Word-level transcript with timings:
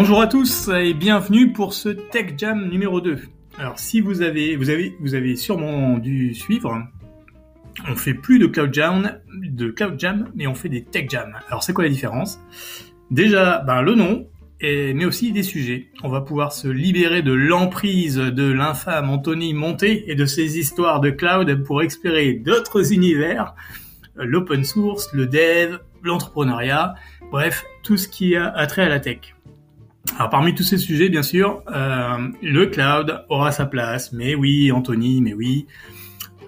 Bonjour 0.00 0.20
à 0.20 0.28
tous 0.28 0.68
et 0.68 0.94
bienvenue 0.94 1.52
pour 1.52 1.74
ce 1.74 1.88
Tech 1.88 2.34
Jam 2.36 2.68
numéro 2.68 3.00
2. 3.00 3.18
Alors 3.58 3.80
si 3.80 4.00
vous 4.00 4.22
avez, 4.22 4.54
vous 4.54 4.70
avez, 4.70 5.34
sûrement 5.34 5.98
dû 5.98 6.36
suivre, 6.36 6.84
on 7.84 7.96
fait 7.96 8.14
plus 8.14 8.38
de 8.38 8.46
Cloud 8.46 8.72
Jam, 8.72 10.30
mais 10.36 10.46
on 10.46 10.54
fait 10.54 10.68
des 10.68 10.84
Tech 10.84 11.06
Jam. 11.10 11.36
Alors 11.48 11.64
c'est 11.64 11.72
quoi 11.72 11.82
la 11.82 11.90
différence? 11.90 12.38
Déjà, 13.10 13.58
ben, 13.66 13.82
le 13.82 13.96
nom, 13.96 14.28
mais 14.62 15.04
aussi 15.04 15.32
des 15.32 15.42
sujets. 15.42 15.88
On 16.04 16.08
va 16.08 16.20
pouvoir 16.20 16.52
se 16.52 16.68
libérer 16.68 17.22
de 17.22 17.32
l'emprise 17.32 18.18
de 18.18 18.52
l'infâme 18.52 19.10
Anthony 19.10 19.52
Monté 19.52 20.08
et 20.08 20.14
de 20.14 20.26
ses 20.26 20.60
histoires 20.60 21.00
de 21.00 21.10
cloud 21.10 21.64
pour 21.64 21.82
explorer 21.82 22.34
d'autres 22.34 22.92
univers, 22.92 23.56
l'open 24.14 24.62
source, 24.62 25.08
le 25.12 25.26
dev, 25.26 25.78
l'entrepreneuriat, 26.04 26.94
bref, 27.32 27.64
tout 27.82 27.96
ce 27.96 28.06
qui 28.06 28.36
a 28.36 28.64
trait 28.68 28.82
à 28.82 28.88
la 28.88 29.00
tech. 29.00 29.34
Alors 30.16 30.30
parmi 30.30 30.54
tous 30.54 30.64
ces 30.64 30.78
sujets, 30.78 31.08
bien 31.08 31.22
sûr, 31.22 31.62
euh, 31.72 32.28
le 32.42 32.66
cloud 32.66 33.24
aura 33.28 33.52
sa 33.52 33.66
place. 33.66 34.12
Mais 34.12 34.34
oui, 34.34 34.72
Anthony, 34.72 35.20
mais 35.20 35.34
oui, 35.34 35.66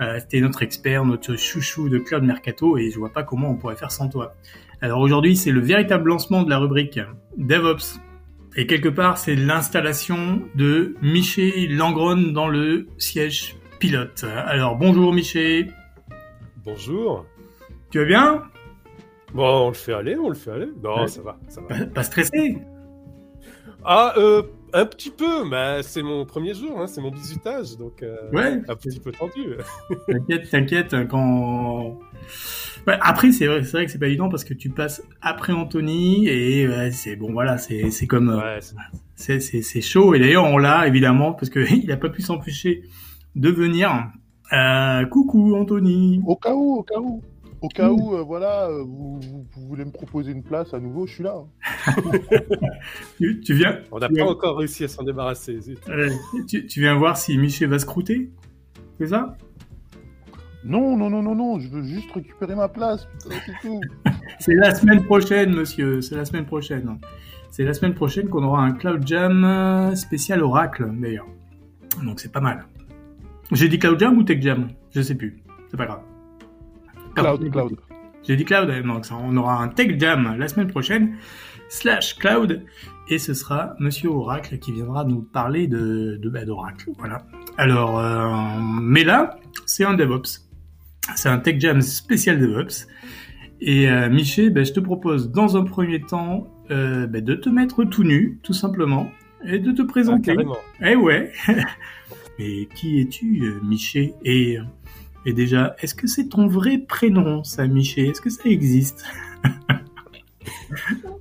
euh, 0.01 0.19
t'es 0.29 0.41
notre 0.41 0.63
expert, 0.63 1.05
notre 1.05 1.37
chouchou 1.37 1.89
de 1.89 1.99
Cloud 1.99 2.25
Mercato, 2.25 2.79
et 2.79 2.91
je 2.91 2.99
vois 2.99 3.13
pas 3.13 3.23
comment 3.23 3.51
on 3.51 3.57
pourrait 3.57 3.77
faire 3.77 3.93
sans 3.93 4.09
toi. 4.09 4.35
Alors 4.81 5.01
aujourd'hui, 5.01 5.37
c'est 5.37 5.53
le 5.53 5.61
véritable 5.61 6.09
lancement 6.09 6.43
de 6.43 6.51
la 6.51 6.59
rubrique 6.59 6.99
DevOps. 7.37 8.01
Et 8.57 8.67
quelque 8.67 8.89
part, 8.89 9.19
c'est 9.19 9.37
l'installation 9.37 10.43
de 10.57 10.97
Miché 11.03 11.69
Langron 11.69 12.33
dans 12.33 12.49
le 12.49 12.89
siège 12.99 13.57
pilote. 13.79 14.25
Alors 14.47 14.77
bonjour 14.77 15.13
Miché. 15.13 15.69
Bonjour. 16.65 17.27
Tu 17.91 17.99
vas 17.99 18.05
bien? 18.05 18.43
Bon, 19.35 19.67
on 19.67 19.69
le 19.69 19.75
fait 19.75 19.93
aller, 19.93 20.17
on 20.17 20.29
le 20.29 20.35
fait 20.35 20.51
aller. 20.51 20.69
Non, 20.83 21.07
ça 21.07 21.23
va, 21.23 21.39
ça 21.49 21.61
va. 21.61 21.87
pas 21.87 22.03
stressé? 22.03 22.59
Ah, 23.85 24.15
euh, 24.17 24.43
un 24.73 24.87
petit 24.87 25.11
peu, 25.11 25.45
mais 25.45 25.83
c'est 25.83 26.03
mon 26.03 26.25
premier 26.25 26.55
jour, 26.55 26.79
hein, 26.79 26.87
c'est 26.87 27.01
mon 27.01 27.11
bisutage, 27.11 27.77
donc 27.77 28.03
euh, 28.03 28.17
ouais. 28.33 28.61
un 28.69 28.75
petit 28.77 29.01
peu 29.01 29.13
tendu. 29.13 29.57
t'inquiète, 30.09 30.51
t'inquiète, 30.51 30.97
quand... 31.09 31.99
Ouais, 32.87 32.97
après, 33.01 33.33
c'est 33.33 33.47
vrai, 33.47 33.61
que 33.63 33.91
c'est 33.91 33.99
pas 33.99 34.07
évident 34.07 34.29
parce 34.29 34.45
que 34.45 34.55
tu 34.55 34.71
passes 34.71 35.03
après 35.21 35.53
Anthony 35.53 36.29
et 36.29 36.67
ouais, 36.67 36.91
c'est 36.93 37.17
bon, 37.17 37.33
voilà, 37.33 37.59
c'est 37.59 37.91
c'est 37.91 38.07
comme 38.07 38.29
ouais, 38.29 38.61
c'est 39.17 39.41
c'est 39.41 39.81
chaud 39.83 40.15
et 40.15 40.19
d'ailleurs 40.19 40.45
on 40.45 40.57
l'a 40.57 40.87
évidemment 40.87 41.35
parce 41.35 41.51
que 41.51 41.61
il 41.75 41.93
a 41.93 41.99
pas 41.99 42.09
pu 42.09 42.23
s'empêcher 42.23 42.83
de 43.37 43.51
venir. 43.51 44.11
Euh, 44.53 45.05
coucou 45.07 45.55
Anthony. 45.55 46.21
Au 46.27 46.37
cas 46.37 46.55
où, 46.55 46.79
au 46.79 46.83
cas 46.83 46.99
où. 46.99 47.23
Au 47.63 47.69
cas 47.69 47.91
où, 47.91 48.15
euh, 48.15 48.23
voilà, 48.23 48.69
euh, 48.69 48.83
vous, 48.83 49.21
voulez 49.69 49.85
me 49.85 49.91
proposer 49.91 50.33
une 50.33 50.43
place 50.43 50.73
à 50.73 50.81
nouveau, 50.81 51.07
je 51.07 51.15
suis 51.15 51.25
là. 51.25 51.37
Hein. 51.87 51.95
tu, 53.19 53.55
viens 53.55 53.81
On 53.93 53.99
n'a 53.99 54.09
pas 54.09 54.25
encore 54.25 54.57
réussi 54.59 54.85
à 54.85 54.89
s'en 54.89 55.03
débarrasser. 55.03 55.59
tu, 56.49 56.81
viens 56.81 56.97
voir 56.97 57.19
si 57.19 57.37
Michel 57.37 57.69
va 57.69 57.79
se 57.79 57.85
croûter 57.85 58.31
C'est 58.99 59.09
ça? 59.09 59.37
Non, 60.65 60.97
non, 60.97 61.11
non, 61.11 61.23
non, 61.23 61.35
non, 61.35 61.59
je 61.59 61.69
veux 61.69 61.83
juste 61.83 62.11
récupérer 62.13 62.55
ma 62.55 62.69
place, 62.69 63.09
c'est 63.19 63.53
tout. 63.63 63.81
c'est 64.39 64.55
la 64.55 64.75
semaine 64.75 65.05
prochaine, 65.05 65.55
monsieur, 65.55 66.01
c'est 66.01 66.17
la 66.17 66.25
semaine 66.25 66.47
prochaine. 66.47 66.99
C'est 67.51 67.65
la 67.65 67.75
semaine 67.75 67.95
prochaine 67.95 68.29
qu'on 68.29 68.45
aura 68.45 68.63
un 68.63 68.73
Cloud 68.73 69.07
Jam 69.07 69.95
spécial 69.97 70.43
Oracle, 70.43 70.91
d'ailleurs. 70.99 71.27
Donc 72.05 72.21
c'est 72.21 72.33
pas 72.33 72.41
mal. 72.41 72.67
J'ai 73.53 73.69
dit 73.69 73.79
Cloud 73.79 73.99
Jam 73.99 74.17
ou 74.17 74.23
Tech 74.23 74.41
Jam? 74.41 74.69
Je 74.95 75.03
sais 75.03 75.15
plus. 75.15 75.43
C'est 75.71 75.77
pas 75.77 75.87
grave. 75.87 76.03
Cloud, 77.15 77.51
cloud. 77.51 77.77
J'ai 78.23 78.37
dit 78.37 78.45
cloud, 78.45 78.71
donc 78.85 79.07
on 79.11 79.37
aura 79.37 79.63
un 79.63 79.69
tech 79.69 79.99
jam 79.99 80.37
la 80.39 80.49
semaine 80.49 80.69
prochaine, 80.69 81.17
slash 81.69 82.17
cloud, 82.19 82.65
et 83.09 83.19
ce 83.19 83.35
sera 83.35 83.75
Monsieur 83.81 84.11
Oracle 84.11 84.59
qui 84.59 84.73
viendra 84.73 85.05
nous 85.05 85.23
parler 85.23 85.67
de, 85.67 86.19
de 86.23 86.29
bah, 86.29 86.45
d'Oracle. 86.45 86.91
Voilà. 86.99 87.27
Alors, 87.57 87.99
euh, 87.99 88.29
mais 88.81 89.05
là, 89.05 89.39
c'est 89.67 89.85
un 89.85 89.95
DevOps. 89.95 90.47
C'est 91.17 91.29
un 91.29 91.39
tech 91.39 91.59
jam 91.59 91.81
spécial 91.81 92.39
DevOps. 92.39 92.87
Et 93.61 93.91
euh, 93.91 94.09
Miché, 94.09 94.51
bah, 94.51 94.63
je 94.63 94.73
te 94.73 94.81
propose 94.81 95.31
dans 95.31 95.57
un 95.57 95.65
premier 95.65 96.01
temps 96.01 96.49
euh, 96.71 97.07
bah, 97.07 97.21
de 97.21 97.35
te 97.35 97.49
mettre 97.49 97.85
tout 97.85 98.05
nu, 98.05 98.39
tout 98.43 98.53
simplement, 98.53 99.11
et 99.45 99.59
de 99.59 99.73
te 99.73 99.83
présenter. 99.83 100.33
Ah, 100.33 100.35
carrément. 100.35 100.57
Eh 100.83 100.97
ouais. 100.97 101.33
Mais 102.39 102.67
qui 102.75 103.01
es-tu, 103.01 103.43
euh, 103.43 103.61
Miché 103.63 104.15
Et 104.25 104.57
et 105.27 105.33
déjà, 105.33 105.75
est-ce 105.81 105.95
que 105.95 106.07
c'est 106.07 106.29
ton 106.29 106.47
vrai 106.47 106.79
prénom, 106.79 107.45
ça, 107.45 107.67
Miché 107.67 108.09
Est-ce 108.09 108.21
que 108.21 108.31
ça 108.31 108.49
existe? 108.49 109.05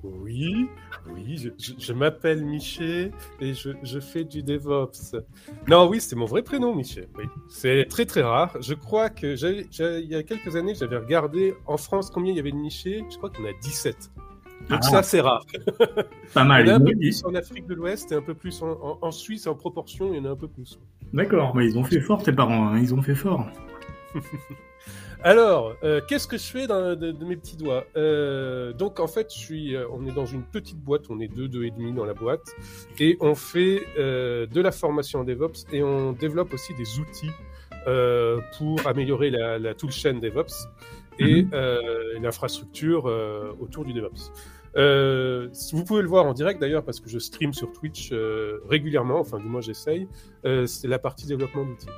Oui, 0.04 0.70
oui, 1.12 1.52
je, 1.80 1.94
m'appelle 1.94 2.46
Miché 2.46 3.12
et 3.40 3.54
je, 3.54 4.00
fais 4.00 4.24
du 4.24 4.44
DevOps. 4.44 5.16
Non, 5.68 5.90
oui, 5.90 6.00
c'est 6.00 6.16
mon 6.16 6.26
vrai 6.26 6.44
prénom, 6.44 6.76
Miché. 6.76 7.08
Oui. 7.18 7.26
C'est 7.48 7.86
très 7.90 8.06
très 8.06 8.22
rare. 8.22 8.56
Je 8.62 8.74
crois 8.76 9.10
que 9.10 9.36
il 10.00 10.08
y 10.08 10.16
a 10.16 10.24
quelques 10.24 10.56
années, 10.56 10.76
j'avais 10.76 10.98
regardé 10.98 11.56
en 11.66 11.78
France 11.78 12.12
combien 12.12 12.32
il 12.32 12.38
y 12.38 12.40
avait 12.40 12.52
de 12.52 12.58
Miché. 12.58 13.04
Je 13.10 13.18
crois 13.18 13.30
qu'il 13.32 13.44
y 13.44 13.48
en 13.48 13.52
a 13.52 13.60
17. 13.60 14.12
Donc 14.70 14.80
ah. 14.84 14.88
ça, 14.88 15.04
c'est 15.04 15.22
rare. 15.22 15.46
Pas 16.34 16.44
mal. 16.44 16.66
Il 16.66 16.70
y 16.70 16.72
en 16.72 16.76
a 16.76 16.78
un 16.78 16.86
peu 16.86 16.96
plus 16.96 17.26
en 17.26 17.34
Afrique 17.34 17.66
de 17.66 17.74
l'Ouest 17.74 18.12
et 18.12 18.16
un 18.16 18.22
peu 18.22 18.36
plus 18.36 18.62
en, 18.62 19.12
Suisse. 19.12 19.48
En 19.48 19.56
proportion, 19.56 20.14
il 20.14 20.18
y 20.18 20.20
en 20.20 20.26
a 20.26 20.30
un 20.30 20.36
peu 20.36 20.48
plus. 20.48 20.80
D'accord. 21.14 21.56
Mais 21.56 21.66
ils 21.66 21.78
ont 21.78 21.84
fait 21.84 22.02
fort, 22.02 22.22
tes 22.22 22.34
parents. 22.34 22.68
Hein. 22.68 22.80
Ils 22.80 22.94
ont 22.94 23.02
fait 23.02 23.16
fort. 23.16 23.48
Alors, 25.24 25.76
euh, 25.84 26.00
qu'est-ce 26.08 26.28
que 26.28 26.38
je 26.38 26.44
fais 26.44 26.68
de, 26.68 27.26
mes 27.26 27.36
petits 27.36 27.58
doigts 27.58 27.86
euh, 27.98 28.72
Donc, 28.72 29.02
en 29.02 29.08
fait, 29.08 29.34
je 29.34 29.38
suis, 29.38 29.76
euh, 29.76 29.86
on 29.92 30.06
est 30.06 30.14
dans 30.14 30.26
une 30.26 30.44
petite 30.44 30.80
boîte, 30.80 31.10
on 31.10 31.20
est 31.20 31.28
deux, 31.28 31.50
deux 31.50 31.66
et 31.66 31.72
demi 31.72 31.92
dans 31.92 32.06
la 32.06 32.14
boîte, 32.14 32.56
et 33.00 33.18
on 33.20 33.36
fait 33.36 33.82
de 33.98 34.62
la 34.62 34.72
formation 34.72 35.20
en 35.20 35.24
DevOps 35.26 35.66
et 35.74 35.84
on 35.84 36.14
développe 36.14 36.54
aussi 36.54 36.74
des 36.76 37.00
outils 37.00 37.32
pour 38.58 38.86
améliorer 38.86 39.30
la, 39.30 39.60
la 39.60 39.74
toolchain 39.74 40.14
DevOps 40.14 40.68
et 41.18 41.44
mhm. 41.44 41.52
l'infrastructure 42.22 43.06
autour 43.60 43.84
du 43.84 43.94
DevOps. 43.94 44.32
vous 45.74 45.84
pouvez 45.84 46.02
le 46.02 46.08
voir 46.08 46.26
en 46.26 46.34
direct 46.34 46.62
d'ailleurs 46.62 46.84
parce 46.84 47.00
que 47.00 47.10
je 47.10 47.20
stream 47.20 47.54
sur 47.54 47.74
Twitch 47.74 48.14
régulièrement, 48.70 49.20
enfin 49.20 49.38
du 49.38 49.48
moins 49.48 49.62
j'essaye, 49.62 50.08
c'est 50.44 50.88
la 50.88 51.00
partie 51.00 51.26
développement 51.26 51.66
d'outils. 51.66 51.90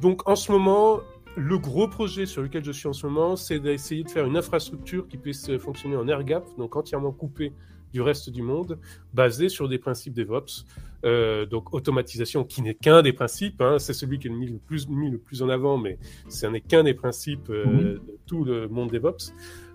Donc 0.00 0.28
en 0.28 0.36
ce 0.36 0.52
moment, 0.52 1.00
le 1.36 1.58
gros 1.58 1.88
projet 1.88 2.26
sur 2.26 2.42
lequel 2.42 2.64
je 2.64 2.72
suis 2.72 2.88
en 2.88 2.92
ce 2.92 3.06
moment, 3.06 3.36
c'est 3.36 3.58
d'essayer 3.58 4.04
de 4.04 4.10
faire 4.10 4.26
une 4.26 4.36
infrastructure 4.36 5.08
qui 5.08 5.16
puisse 5.16 5.56
fonctionner 5.58 5.96
en 5.96 6.06
air 6.08 6.22
gap, 6.24 6.44
donc 6.58 6.76
entièrement 6.76 7.12
coupée 7.12 7.52
du 7.94 8.02
reste 8.02 8.28
du 8.30 8.42
monde, 8.42 8.78
basée 9.14 9.48
sur 9.48 9.68
des 9.68 9.78
principes 9.78 10.14
DevOps. 10.14 10.66
Euh, 11.04 11.44
donc 11.44 11.74
automatisation 11.74 12.44
qui 12.44 12.62
n'est 12.62 12.74
qu'un 12.74 13.02
des 13.02 13.12
principes, 13.12 13.60
hein, 13.60 13.78
c'est 13.78 13.92
celui 13.92 14.18
qui 14.18 14.28
est 14.28 14.30
mis 14.30 14.46
le 14.46 14.58
plus, 14.58 14.88
mis 14.88 15.10
le 15.10 15.18
plus 15.18 15.42
en 15.42 15.50
avant, 15.50 15.76
mais 15.76 15.98
ce 16.28 16.46
n'est 16.46 16.62
qu'un 16.62 16.82
des 16.82 16.94
principes 16.94 17.50
euh, 17.50 17.66
mhm. 17.66 17.78
de 17.78 18.02
tout 18.26 18.44
le 18.44 18.68
monde 18.68 18.90
DevOps. 18.90 19.32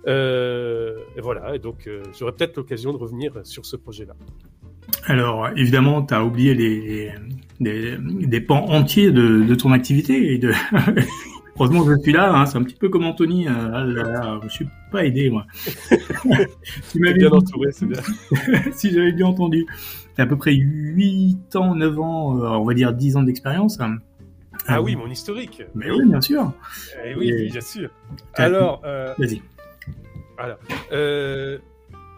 Euh, 0.07 0.97
et 1.15 1.21
voilà, 1.21 1.55
et 1.55 1.59
donc 1.59 1.89
j'aurai 2.17 2.31
peut-être 2.33 2.57
l'occasion 2.57 2.93
de 2.93 2.97
revenir 2.97 3.39
sur 3.43 3.65
ce 3.65 3.75
projet-là. 3.75 4.15
Alors, 5.05 5.49
évidemment, 5.55 6.01
tu 6.03 6.13
as 6.13 6.23
oublié 6.23 6.53
les, 6.55 7.13
des, 7.59 8.41
pans 8.41 8.65
entiers 8.69 9.11
de, 9.11 9.55
ton 9.55 9.71
activité. 9.71 10.33
Et 10.33 10.37
de... 10.37 10.51
Heureusement 11.59 11.83
que 11.83 11.93
je 11.93 12.01
suis 12.01 12.13
là, 12.13 12.33
hein, 12.33 12.45
c'est 12.45 12.57
un 12.57 12.63
petit 12.63 12.75
peu 12.75 12.87
comme 12.87 13.03
Anthony. 13.03 13.43
Je 13.43 13.49
euh, 13.49 14.39
je 14.43 14.47
suis 14.47 14.67
pas 14.93 15.03
aidé, 15.03 15.29
moi. 15.29 15.45
tu 16.91 16.99
m'avais 16.99 17.15
bien 17.15 17.29
entouré, 17.29 17.73
c'est 17.73 17.85
bien. 17.85 17.99
si 18.71 18.91
j'avais 18.91 19.11
bien 19.11 19.25
entendu. 19.25 19.65
Tu 20.15 20.21
as 20.21 20.23
à 20.23 20.27
peu 20.27 20.37
près 20.37 20.53
8 20.53 21.57
ans, 21.57 21.75
9 21.75 21.99
ans, 21.99 22.37
euh, 22.37 22.47
on 22.51 22.63
va 22.63 22.73
dire 22.73 22.93
10 22.93 23.17
ans 23.17 23.23
d'expérience. 23.23 23.77
Ah 24.67 24.77
euh, 24.77 24.81
oui, 24.81 24.95
mon 24.95 25.09
historique. 25.09 25.63
Mais 25.75 25.91
oui, 25.91 26.05
bien 26.05 26.21
sûr. 26.21 26.53
Eh 27.05 27.13
oui, 27.15 27.49
bien 27.51 27.61
sûr. 27.61 27.89
Alors, 28.35 28.81
vas-y. 29.17 29.41
Alors, 30.37 30.59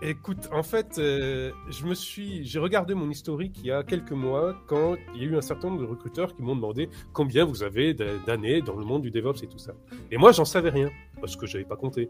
Écoute, 0.04 0.50
en 0.52 0.64
fait, 0.64 0.98
euh, 0.98 1.52
je 1.70 1.86
me 1.86 1.94
suis, 1.94 2.44
j'ai 2.44 2.58
regardé 2.58 2.96
mon 2.96 3.08
historique 3.12 3.60
il 3.60 3.68
y 3.68 3.72
a 3.72 3.84
quelques 3.84 4.14
mois 4.14 4.56
quand 4.66 4.96
il 5.14 5.22
y 5.22 5.26
a 5.26 5.30
eu 5.30 5.38
un 5.38 5.42
certain 5.42 5.70
nombre 5.70 5.82
de 5.82 5.88
recruteurs 5.88 6.36
qui 6.36 6.42
m'ont 6.42 6.56
demandé 6.56 6.90
combien 7.14 7.46
vous 7.46 7.62
avez 7.62 7.94
d'années 7.94 8.64
dans 8.64 8.76
le 8.76 8.84
monde 8.84 9.04
du 9.04 9.12
DevOps 9.12 9.44
et 9.44 9.48
tout 9.48 9.60
ça. 9.60 9.74
Et 10.10 10.18
moi, 10.18 10.32
j'en 10.32 10.44
savais 10.44 10.72
rien 10.72 10.90
parce 11.20 11.36
que 11.36 11.46
j'avais 11.46 11.66
pas 11.66 11.76
compté. 11.76 12.10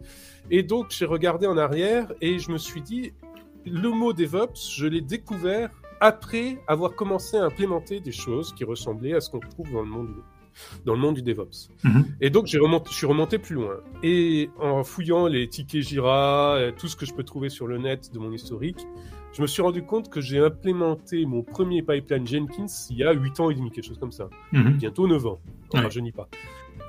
Et 0.49 0.63
donc, 0.63 0.87
j'ai 0.91 1.05
regardé 1.05 1.47
en 1.47 1.57
arrière 1.57 2.13
et 2.21 2.39
je 2.39 2.49
me 2.49 2.57
suis 2.57 2.81
dit, 2.81 3.11
le 3.65 3.89
mot 3.89 4.13
DevOps, 4.13 4.71
je 4.73 4.87
l'ai 4.87 5.01
découvert 5.01 5.69
après 5.99 6.59
avoir 6.67 6.95
commencé 6.95 7.35
à 7.35 7.43
implémenter 7.43 7.99
des 7.99 8.13
choses 8.13 8.53
qui 8.53 8.63
ressemblaient 8.63 9.15
à 9.15 9.19
ce 9.19 9.29
qu'on 9.29 9.39
trouve 9.39 9.69
dans 9.69 9.81
le 9.81 9.89
monde 9.89 10.15
dans 10.85 10.93
le 10.93 10.99
monde 10.99 11.15
du 11.15 11.21
DevOps. 11.21 11.69
Mhm. 11.83 12.05
Et 12.21 12.29
donc, 12.29 12.47
j'ai 12.47 12.59
remonté, 12.59 12.89
je 12.91 12.95
suis 12.95 13.07
remonté 13.07 13.37
plus 13.37 13.55
loin. 13.55 13.77
Et 14.03 14.49
en 14.59 14.83
fouillant 14.83 15.27
les 15.27 15.47
tickets 15.47 15.81
Jira, 15.81 16.55
euh, 16.55 16.71
tout 16.71 16.87
ce 16.87 16.95
que 16.95 17.05
je 17.05 17.13
peux 17.13 17.23
trouver 17.23 17.49
sur 17.49 17.67
le 17.67 17.77
net 17.77 18.11
de 18.13 18.19
mon 18.19 18.31
historique, 18.31 18.85
je 19.33 19.41
me 19.41 19.47
suis 19.47 19.61
rendu 19.61 19.83
compte 19.83 20.09
que 20.09 20.19
j'ai 20.19 20.39
implémenté 20.39 21.25
mon 21.25 21.41
premier 21.41 21.81
pipeline 21.81 22.27
Jenkins 22.27 22.65
il 22.89 22.97
y 22.97 23.03
a 23.03 23.13
8 23.13 23.39
ans 23.39 23.49
et 23.49 23.55
demi, 23.55 23.71
quelque 23.71 23.87
chose 23.87 23.99
comme 23.99 24.11
ça. 24.11 24.29
Mhm. 24.51 24.73
Bientôt 24.73 25.07
9 25.07 25.25
ans. 25.25 25.39
Enfin, 25.73 25.89
je 25.89 25.99
n'y 25.99 26.11
pas. 26.11 26.27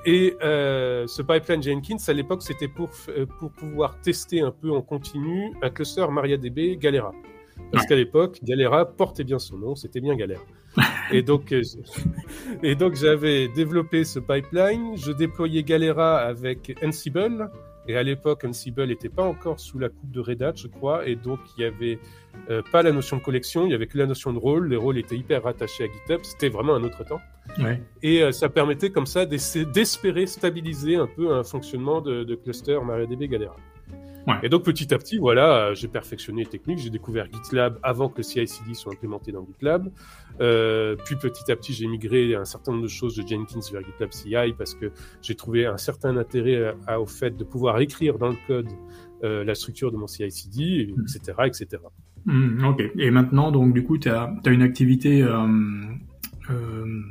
Et 0.05 0.35
euh, 0.43 1.07
ce 1.07 1.21
pipeline 1.21 1.63
Jenkins, 1.63 1.97
à 2.07 2.13
l'époque, 2.13 2.41
c'était 2.41 2.67
pour, 2.67 2.89
euh, 3.09 3.25
pour 3.39 3.51
pouvoir 3.51 3.99
tester 4.01 4.41
un 4.41 4.51
peu 4.51 4.71
en 4.71 4.81
continu 4.81 5.53
un 5.61 5.69
cluster 5.69 6.05
MariaDB 6.09 6.77
Galera. 6.77 7.13
Parce 7.71 7.85
qu'à 7.85 7.95
l'époque, 7.95 8.39
Galera 8.43 8.85
portait 8.85 9.23
bien 9.23 9.39
son 9.39 9.57
nom, 9.57 9.75
c'était 9.75 10.01
bien 10.01 10.15
galère. 10.15 10.41
Et 11.11 11.21
donc, 11.21 11.51
euh, 11.51 11.61
et 12.63 12.75
donc 12.75 12.95
j'avais 12.95 13.47
développé 13.47 14.03
ce 14.03 14.19
pipeline, 14.19 14.97
je 14.97 15.11
déployais 15.11 15.63
Galera 15.63 16.19
avec 16.19 16.75
Ansible, 16.83 17.49
et 17.87 17.97
à 17.97 18.03
l'époque, 18.03 18.45
Ansible 18.45 18.85
n'était 18.87 19.09
pas 19.09 19.23
encore 19.23 19.59
sous 19.59 19.77
la 19.77 19.89
coupe 19.89 20.11
de 20.11 20.21
Red 20.21 20.41
Hat, 20.41 20.53
je 20.55 20.67
crois, 20.67 21.05
et 21.07 21.15
donc 21.15 21.39
il 21.57 21.63
y 21.63 21.65
avait 21.65 21.99
euh, 22.49 22.61
pas 22.71 22.81
la 22.81 22.91
notion 22.91 23.17
de 23.17 23.21
collection, 23.21 23.65
il 23.65 23.71
y 23.71 23.75
avait 23.75 23.87
que 23.87 23.97
la 23.97 24.05
notion 24.05 24.31
de 24.31 24.39
rôle. 24.39 24.69
Les 24.69 24.77
rôles 24.77 24.97
étaient 24.97 25.17
hyper 25.17 25.43
rattachés 25.43 25.83
à 25.83 25.87
GitHub, 25.87 26.21
c'était 26.23 26.49
vraiment 26.49 26.75
un 26.75 26.83
autre 26.83 27.03
temps. 27.03 27.21
Ouais. 27.59 27.81
Et 28.01 28.23
euh, 28.23 28.31
ça 28.31 28.47
permettait 28.47 28.89
comme 28.89 29.05
ça 29.05 29.25
d'espérer 29.25 30.25
stabiliser 30.27 30.95
un 30.95 31.07
peu 31.07 31.33
un 31.33 31.43
fonctionnement 31.43 31.99
de, 31.99 32.23
de 32.23 32.35
cluster 32.35 32.79
MariaDB 32.83 33.27
Galera. 33.27 33.55
Ouais. 34.27 34.35
Et 34.43 34.49
donc 34.49 34.63
petit 34.63 34.93
à 34.93 34.97
petit, 34.97 35.17
voilà, 35.17 35.73
j'ai 35.73 35.87
perfectionné 35.87 36.43
les 36.43 36.49
techniques, 36.49 36.79
j'ai 36.79 36.89
découvert 36.89 37.27
GitLab 37.31 37.77
avant 37.83 38.09
que 38.09 38.17
le 38.17 38.23
CI/CD 38.23 38.73
soit 38.73 38.93
implémenté 38.93 39.31
dans 39.31 39.45
GitLab. 39.45 39.89
Euh, 40.41 40.95
puis 41.03 41.15
petit 41.15 41.51
à 41.51 41.55
petit, 41.55 41.73
j'ai 41.73 41.87
migré 41.87 42.33
un 42.35 42.45
certain 42.45 42.71
nombre 42.71 42.83
de 42.83 42.89
choses 42.89 43.15
de 43.15 43.27
Jenkins 43.27 43.59
vers 43.71 43.83
GitLab 43.83 44.11
CI 44.11 44.53
parce 44.57 44.75
que 44.75 44.91
j'ai 45.21 45.35
trouvé 45.35 45.65
un 45.65 45.77
certain 45.77 46.15
intérêt 46.17 46.73
à- 46.87 46.99
au 46.99 47.05
fait 47.05 47.35
de 47.35 47.43
pouvoir 47.43 47.79
écrire 47.79 48.17
dans 48.17 48.29
le 48.29 48.37
code 48.47 48.69
euh, 49.23 49.43
la 49.43 49.55
structure 49.55 49.91
de 49.91 49.97
mon 49.97 50.07
CI/CD, 50.07 50.93
etc., 51.01 51.33
etc. 51.45 51.81
Ok. 52.65 52.81
Et 52.97 53.11
maintenant, 53.11 53.51
donc, 53.51 53.73
du 53.73 53.83
coup, 53.83 53.97
tu 53.97 54.09
as, 54.09 54.33
une 54.45 54.61
activité 54.61 55.21
euh, 56.49 57.01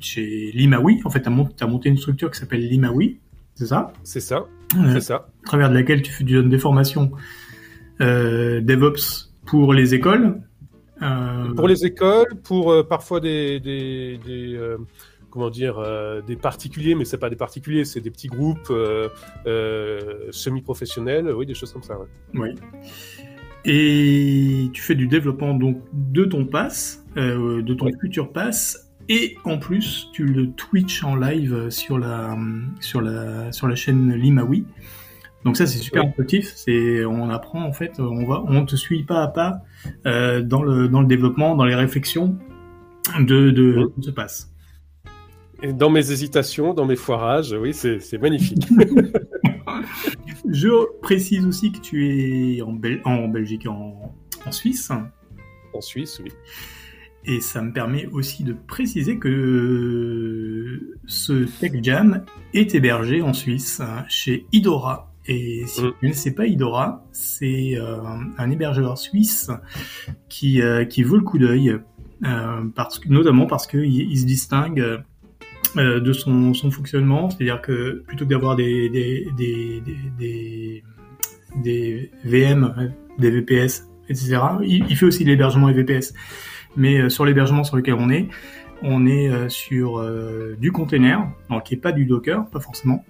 chez 0.00 0.50
Limawi. 0.52 1.00
En 1.04 1.10
fait, 1.10 1.22
tu 1.22 1.28
as, 1.28 1.66
monté 1.66 1.88
une 1.88 1.96
structure 1.96 2.30
qui 2.30 2.38
s'appelle 2.38 2.66
Limawi, 2.66 3.18
c'est 3.54 3.66
ça? 3.66 3.92
C'est 4.02 4.20
ça, 4.20 4.46
c'est 4.92 5.00
ça. 5.00 5.28
À 5.44 5.46
travers 5.46 5.68
de 5.70 5.74
laquelle 5.74 6.02
tu, 6.02 6.24
donnes 6.24 6.48
des 6.48 6.58
formations 6.58 7.10
euh, 8.00 8.60
DevOps 8.60 9.30
pour 9.46 9.72
les 9.74 9.94
écoles. 9.94 10.40
Euh, 11.02 11.52
Pour 11.54 11.66
les 11.68 11.84
écoles, 11.84 12.26
pour 12.44 12.70
euh, 12.72 12.82
parfois 12.84 13.18
des, 13.20 13.58
des, 13.58 14.18
des, 14.24 14.76
comment 15.30 15.50
dire, 15.50 15.78
euh, 15.78 16.20
des 16.22 16.36
particuliers, 16.36 16.94
mais 16.94 17.04
c'est 17.04 17.18
pas 17.18 17.30
des 17.30 17.36
particuliers, 17.36 17.84
c'est 17.84 18.00
des 18.00 18.10
petits 18.10 18.28
groupes 18.28 18.68
euh, 18.70 19.08
euh, 19.46 20.28
semi-professionnels, 20.30 21.28
oui, 21.34 21.44
des 21.46 21.54
choses 21.54 21.72
comme 21.72 21.82
ça. 21.82 21.98
ouais. 21.98 22.06
Oui. 22.34 22.50
Et 23.64 24.68
tu 24.72 24.82
fais 24.82 24.94
du 24.94 25.06
développement 25.06 25.54
donc 25.54 25.82
de 25.92 26.24
ton 26.24 26.44
pass, 26.46 27.04
de 27.16 27.74
ton 27.74 27.86
Ouais. 27.86 27.92
futur 28.00 28.32
pass, 28.32 28.91
et 29.08 29.36
en 29.44 29.58
plus 29.58 30.08
tu 30.12 30.24
le 30.24 30.50
Twitch 30.52 31.02
en 31.04 31.16
live 31.16 31.70
sur 31.70 31.98
la 31.98 32.36
sur 32.80 33.00
la 33.00 33.50
sur 33.52 33.68
la 33.68 33.74
chaîne 33.74 34.12
Limawi. 34.14 34.64
Donc 35.44 35.56
ça 35.56 35.66
c'est 35.66 35.78
super 35.78 36.02
Ouais. 36.02 36.08
instructif. 36.08 36.52
C'est 36.54 37.04
on 37.04 37.28
apprend 37.30 37.62
en 37.64 37.72
fait, 37.72 37.98
on 37.98 38.24
va 38.26 38.42
on 38.46 38.64
te 38.64 38.76
suit 38.76 39.02
pas 39.04 39.22
à 39.22 39.28
pas 39.28 39.62
euh, 40.06 40.40
dans 40.42 40.62
le 40.62 40.88
dans 40.88 41.00
le 41.00 41.06
développement, 41.06 41.56
dans 41.56 41.64
les 41.64 41.74
réflexions 41.74 42.36
de 43.18 43.50
de, 43.50 43.76
Ouais. 43.78 43.92
de 43.96 44.02
ce 44.04 44.10
pass. 44.10 44.48
Et 45.64 45.72
dans 45.72 45.90
mes 45.90 46.10
hésitations, 46.10 46.74
dans 46.74 46.86
mes 46.86 46.96
foirages, 46.96 47.52
oui, 47.60 47.72
c'est 47.74 48.00
c'est 48.00 48.18
magnifique. 48.18 48.66
Je 50.48 50.98
précise 51.00 51.44
aussi 51.46 51.72
que 51.72 51.78
tu 51.78 52.08
es 52.56 52.62
en, 52.62 52.72
Bel- 52.72 53.00
en 53.04 53.28
Belgique, 53.28 53.66
en, 53.66 54.14
en 54.44 54.52
Suisse. 54.52 54.90
en 55.72 55.80
Suisse, 55.80 56.20
oui. 56.22 56.30
Et 57.24 57.40
ça 57.40 57.62
me 57.62 57.72
permet 57.72 58.06
aussi 58.06 58.42
de 58.42 58.52
préciser 58.52 59.18
que 59.18 60.96
ce 61.06 61.44
Tech 61.60 61.72
Jam 61.82 62.24
est 62.52 62.74
hébergé 62.74 63.22
en 63.22 63.32
Suisse, 63.32 63.80
hein, 63.80 64.04
chez 64.08 64.46
Idora. 64.52 65.12
Et 65.26 65.62
si 65.66 65.80
Mm. 65.80 65.84
vous 65.84 65.86
ne 65.88 65.92
connaissez 66.00 66.34
pas 66.34 66.46
Idora, 66.46 67.04
c'est 67.12 67.76
euh, 67.76 67.98
un 68.38 68.50
hébergeur 68.50 68.98
suisse 68.98 69.50
qui, 70.28 70.60
euh, 70.60 70.84
qui 70.84 71.04
vaut 71.04 71.16
le 71.16 71.22
coup 71.22 71.38
d'œil, 71.38 71.78
euh, 72.24 72.62
parce 72.74 72.98
que, 72.98 73.08
notamment 73.08 73.46
parce 73.46 73.68
qu'il 73.68 73.84
il 73.84 74.18
se 74.18 74.26
distingue 74.26 75.02
de 75.76 76.12
son, 76.12 76.52
son 76.54 76.70
fonctionnement, 76.70 77.30
c'est-à-dire 77.30 77.62
que 77.62 78.02
plutôt 78.06 78.24
que 78.26 78.30
d'avoir 78.30 78.56
des, 78.56 78.90
des, 78.90 79.28
des, 79.38 79.80
des, 79.86 80.02
des, 80.18 80.82
des 81.62 82.10
VM, 82.24 82.92
des 83.18 83.30
VPS, 83.30 83.88
etc., 84.08 84.38
il, 84.64 84.84
il 84.90 84.96
fait 84.96 85.06
aussi 85.06 85.24
de 85.24 85.30
l'hébergement 85.30 85.68
et 85.70 85.72
VPS 85.72 86.12
mais 86.76 86.98
euh, 87.00 87.08
sur 87.08 87.24
l'hébergement 87.24 87.64
sur 87.64 87.76
lequel 87.76 87.94
on 87.94 88.10
est, 88.10 88.28
on 88.82 89.06
est 89.06 89.28
euh, 89.30 89.48
sur 89.48 89.98
euh, 89.98 90.56
du 90.58 90.72
container, 90.72 91.28
alors 91.48 91.62
qui 91.62 91.74
est 91.74 91.78
pas 91.78 91.92
du 91.92 92.04
Docker, 92.06 92.46
pas 92.50 92.60
forcément. 92.60 93.04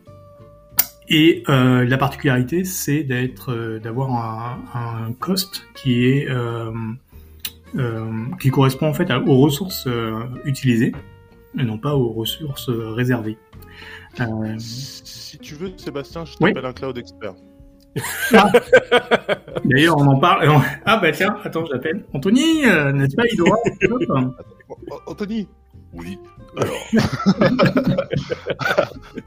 Et 1.09 1.43
euh, 1.49 1.85
la 1.85 1.99
particularité, 1.99 2.64
c'est 2.64 3.03
d'être, 3.03 3.53
euh, 3.53 3.79
d'avoir 3.79 4.11
un, 4.12 4.59
un 5.09 5.12
cost 5.12 5.64
qui 5.75 6.06
est 6.06 6.29
euh, 6.31 6.70
qui 8.38 8.50
correspond 8.50 8.87
en 8.88 8.93
fait 8.94 9.11
à- 9.11 9.19
aux 9.20 9.38
ressources 9.38 9.88
utilisées 10.44 10.93
et 11.59 11.64
non 11.64 11.79
pas 11.79 11.94
aux 11.97 12.11
ressources 12.12 12.69
réservées. 12.69 13.38
Si 14.59 15.38
tu 15.38 15.55
veux, 15.55 15.73
Sébastien, 15.79 16.26
je 16.26 16.32
Oui. 16.41 16.53
t'appelle 16.53 16.69
un 16.69 16.75
cloud 16.75 16.99
expert. 16.99 17.32
D'ailleurs, 19.64 19.96
on 19.98 20.06
en 20.06 20.18
parle. 20.18 20.48
Ah 20.84 20.98
bah 20.98 21.12
tiens, 21.12 21.36
attends, 21.44 21.64
je 21.66 21.72
l'appelle. 21.72 22.04
Anthony, 22.14 22.64
euh, 22.66 22.92
n'est-ce 22.92 23.14
pas. 23.16 23.24
Oh, 23.40 23.54
oh, 24.90 24.98
Anthony 25.06 25.48
Oui. 25.92 26.18
Alors. 26.56 26.86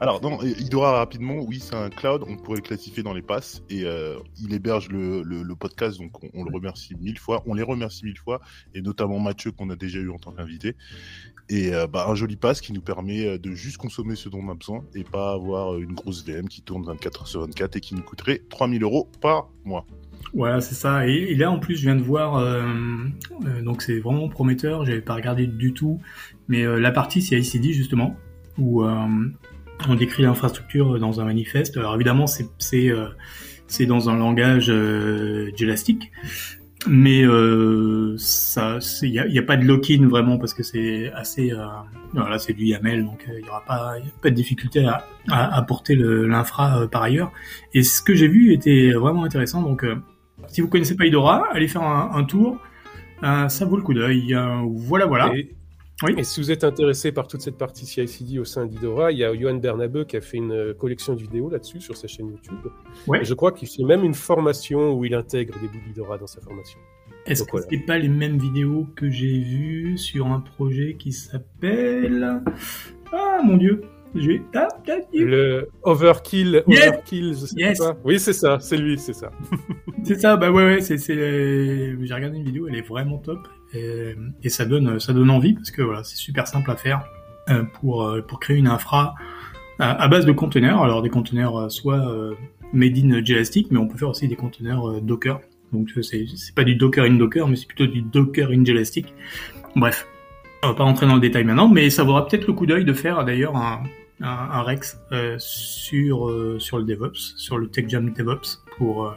Alors, 0.00 0.22
non, 0.22 0.42
Idora 0.42 0.92
rapidement, 0.92 1.36
oui, 1.40 1.60
c'est 1.60 1.76
un 1.76 1.90
cloud, 1.90 2.24
on 2.26 2.36
pourrait 2.36 2.56
le 2.56 2.62
classifier 2.62 3.02
dans 3.02 3.14
les 3.14 3.22
passes 3.22 3.62
et 3.70 3.84
euh, 3.84 4.18
il 4.40 4.52
héberge 4.52 4.88
le, 4.88 5.22
le, 5.22 5.42
le 5.42 5.56
podcast, 5.56 5.98
donc 5.98 6.22
on, 6.22 6.28
on 6.34 6.44
le 6.44 6.52
remercie 6.52 6.94
mille 6.96 7.18
fois. 7.18 7.42
On 7.46 7.54
les 7.54 7.62
remercie 7.62 8.04
mille 8.04 8.18
fois 8.18 8.40
et 8.74 8.82
notamment 8.82 9.18
Mathieu 9.18 9.52
qu'on 9.52 9.70
a 9.70 9.76
déjà 9.76 9.98
eu 9.98 10.10
en 10.10 10.18
tant 10.18 10.32
qu'invité. 10.32 10.76
Et 11.48 11.72
euh, 11.72 11.86
bah, 11.86 12.06
un 12.08 12.14
joli 12.14 12.36
pass 12.36 12.60
qui 12.60 12.72
nous 12.72 12.80
permet 12.80 13.26
euh, 13.26 13.38
de 13.38 13.52
juste 13.52 13.76
consommer 13.76 14.16
ce 14.16 14.28
dont 14.28 14.40
on 14.40 14.48
a 14.48 14.54
besoin 14.54 14.84
et 14.94 15.04
pas 15.04 15.32
avoir 15.32 15.78
une 15.78 15.92
grosse 15.92 16.24
VM 16.24 16.48
qui 16.48 16.62
tourne 16.62 16.84
24 16.84 17.20
heures 17.20 17.28
sur 17.28 17.40
24 17.42 17.76
et 17.76 17.80
qui 17.80 17.94
nous 17.94 18.02
coûterait 18.02 18.42
3000 18.50 18.82
euros 18.82 19.08
par 19.20 19.48
mois. 19.64 19.86
Voilà, 20.34 20.60
c'est 20.60 20.74
ça. 20.74 21.06
Et, 21.06 21.34
là, 21.34 21.50
en 21.50 21.58
plus, 21.58 21.76
je 21.76 21.82
viens 21.82 21.96
de 21.96 22.02
voir, 22.02 22.36
euh, 22.36 22.62
euh, 23.46 23.62
donc 23.62 23.82
c'est 23.82 23.98
vraiment 23.98 24.28
prometteur. 24.28 24.84
J'avais 24.84 25.00
pas 25.00 25.14
regardé 25.14 25.46
du 25.46 25.72
tout, 25.72 26.00
mais 26.48 26.64
euh, 26.64 26.78
la 26.78 26.90
partie 26.90 27.22
CI/CD 27.22 27.72
justement, 27.72 28.16
où 28.58 28.84
on 28.84 29.94
décrit 29.94 30.22
l'infrastructure 30.22 30.98
dans 30.98 31.20
un 31.20 31.24
manifeste. 31.24 31.76
Alors 31.76 31.94
évidemment, 31.94 32.26
c'est 32.26 32.46
c'est 32.58 32.90
c'est 33.66 33.86
dans 33.86 34.08
un 34.08 34.16
langage 34.16 34.70
euh, 34.70 35.50
mais 36.88 37.24
ça, 38.16 38.78
il 39.02 39.08
y 39.10 39.18
a, 39.18 39.26
y 39.26 39.38
a 39.38 39.42
pas 39.42 39.56
de 39.56 39.64
lock-in 39.64 40.06
vraiment 40.06 40.38
parce 40.38 40.54
que 40.54 40.62
c'est 40.62 41.10
assez, 41.12 41.52
voilà, 42.14 42.38
c'est 42.38 42.52
du 42.52 42.64
YAML, 42.66 43.04
donc 43.04 43.26
il 43.28 43.44
y 43.44 43.48
aura 43.48 43.64
pas, 43.66 43.94
pas 44.22 44.30
de 44.30 44.34
difficulté 44.34 44.86
à, 44.86 45.04
à, 45.28 45.56
à 45.56 45.62
porter 45.62 45.96
l'infra 45.96 46.86
par 46.88 47.02
ailleurs. 47.02 47.32
Et 47.74 47.82
ce 47.82 48.00
que 48.02 48.14
j'ai 48.14 48.28
vu 48.28 48.52
était 48.52 48.92
vraiment 48.92 49.24
intéressant, 49.24 49.62
donc 49.62 49.84
si 50.48 50.60
vous 50.60 50.68
connaissez 50.68 50.96
pas 50.96 51.04
Idora, 51.06 51.46
allez 51.52 51.68
faire 51.68 51.82
un, 51.82 52.10
un 52.14 52.24
tour. 52.24 52.58
Euh, 53.22 53.48
ça 53.48 53.64
vaut 53.64 53.76
le 53.76 53.82
coup 53.82 53.94
d'œil. 53.94 54.34
Euh, 54.34 54.60
voilà, 54.66 55.06
voilà. 55.06 55.32
Et, 55.34 55.54
Oui. 56.02 56.14
et 56.18 56.24
si 56.24 56.40
vous 56.40 56.50
êtes 56.50 56.64
intéressé 56.64 57.12
par 57.12 57.26
toute 57.26 57.40
cette 57.40 57.56
partie 57.56 57.86
CI/CD 57.86 58.38
au 58.38 58.44
sein 58.44 58.66
d'Idora, 58.66 59.12
il 59.12 59.18
y 59.18 59.24
a 59.24 59.34
Johan 59.34 59.54
Bernabeu 59.54 60.04
qui 60.04 60.16
a 60.16 60.20
fait 60.20 60.36
une 60.36 60.52
euh, 60.52 60.74
collection 60.74 61.14
de 61.14 61.20
vidéos 61.22 61.48
là-dessus 61.48 61.80
sur 61.80 61.96
sa 61.96 62.06
chaîne 62.08 62.28
YouTube. 62.28 62.70
Ouais. 63.06 63.22
Et 63.22 63.24
je 63.24 63.32
crois 63.34 63.52
qu'il 63.52 63.68
fait 63.68 63.82
même 63.84 64.04
une 64.04 64.14
formation 64.14 64.92
où 64.92 65.04
il 65.06 65.14
intègre 65.14 65.54
des 65.60 65.68
bouts 65.68 65.80
d'Idora 65.86 66.18
dans 66.18 66.26
sa 66.26 66.40
formation. 66.42 66.78
Est-ce 67.24 67.42
que 67.44 67.50
voilà. 67.52 67.66
c'est 67.70 67.78
pas 67.78 67.98
les 67.98 68.08
mêmes 68.08 68.38
vidéos 68.38 68.86
que 68.94 69.10
j'ai 69.10 69.38
vues 69.40 69.96
sur 69.98 70.26
un 70.26 70.40
projet 70.40 70.96
qui 70.98 71.12
s'appelle 71.12 72.42
Ah 73.12 73.40
mon 73.42 73.56
dieu, 73.56 73.82
j'ai 74.18 74.42
Le 75.12 75.68
Overkill, 75.82 76.62
Yes. 76.66 76.88
Overkill, 76.88 77.28
je 77.30 77.46
sais 77.46 77.54
Yes. 77.56 77.78
pas. 77.78 77.96
Oui, 78.04 78.18
c'est 78.18 78.32
ça, 78.32 78.58
c'est 78.60 78.76
lui, 78.76 78.98
c'est 78.98 79.12
ça. 79.12 79.30
c'est 80.04 80.20
ça. 80.20 80.36
Bah 80.36 80.50
ouais, 80.50 80.64
ouais, 80.64 80.80
c'est 80.80 80.98
c'est 80.98 81.14
j'ai 81.14 82.14
regardé 82.14 82.38
une 82.38 82.44
vidéo, 82.44 82.66
elle 82.68 82.76
est 82.76 82.86
vraiment 82.86 83.18
top 83.18 83.46
et, 83.72 84.14
et 84.42 84.48
ça 84.48 84.64
donne 84.64 84.98
ça 85.00 85.12
donne 85.12 85.30
envie 85.30 85.54
parce 85.54 85.70
que 85.70 85.82
voilà, 85.82 86.02
c'est 86.04 86.16
super 86.16 86.46
simple 86.46 86.70
à 86.70 86.76
faire 86.76 87.04
euh, 87.50 87.62
pour 87.80 88.04
euh, 88.04 88.22
pour 88.22 88.40
créer 88.40 88.56
une 88.56 88.68
infra 88.68 89.14
à, 89.78 90.02
à 90.02 90.08
base 90.08 90.26
de 90.26 90.32
conteneurs. 90.32 90.82
Alors 90.82 91.02
des 91.02 91.10
conteneurs 91.10 91.56
euh, 91.58 91.68
soit 91.68 92.08
euh, 92.08 92.34
made 92.72 92.96
in 92.98 93.24
Jelastic, 93.24 93.70
mais 93.70 93.78
on 93.78 93.86
peut 93.88 93.98
faire 93.98 94.08
aussi 94.10 94.28
des 94.28 94.36
conteneurs 94.36 94.88
euh, 94.88 95.00
Docker. 95.00 95.40
Donc 95.72 95.88
euh, 95.96 96.02
c'est 96.02 96.26
c'est 96.36 96.54
pas 96.54 96.64
du 96.64 96.76
Docker 96.76 97.04
in 97.04 97.14
Docker, 97.14 97.48
mais 97.48 97.56
c'est 97.56 97.66
plutôt 97.66 97.86
du 97.86 98.02
Docker 98.02 98.50
in 98.50 98.64
Jelastic. 98.64 99.12
Bref, 99.74 100.06
on 100.62 100.68
va 100.68 100.74
pas 100.74 100.84
rentrer 100.84 101.06
dans 101.06 101.14
le 101.14 101.20
détail 101.20 101.44
maintenant, 101.44 101.68
mais 101.68 101.90
ça 101.90 102.02
vaudra 102.04 102.26
peut-être 102.26 102.46
le 102.46 102.52
coup 102.52 102.66
d'œil 102.66 102.84
de 102.84 102.92
faire 102.92 103.24
d'ailleurs 103.24 103.56
un, 103.56 103.82
un, 104.20 104.28
un 104.28 104.62
Rex 104.62 104.98
euh, 105.12 105.36
sur 105.38 106.28
euh, 106.28 106.58
sur 106.58 106.78
le 106.78 106.84
DevOps, 106.84 107.34
sur 107.36 107.58
le 107.58 107.68
TechJam 107.68 108.12
DevOps 108.12 108.62
pour 108.78 109.06
euh, 109.06 109.12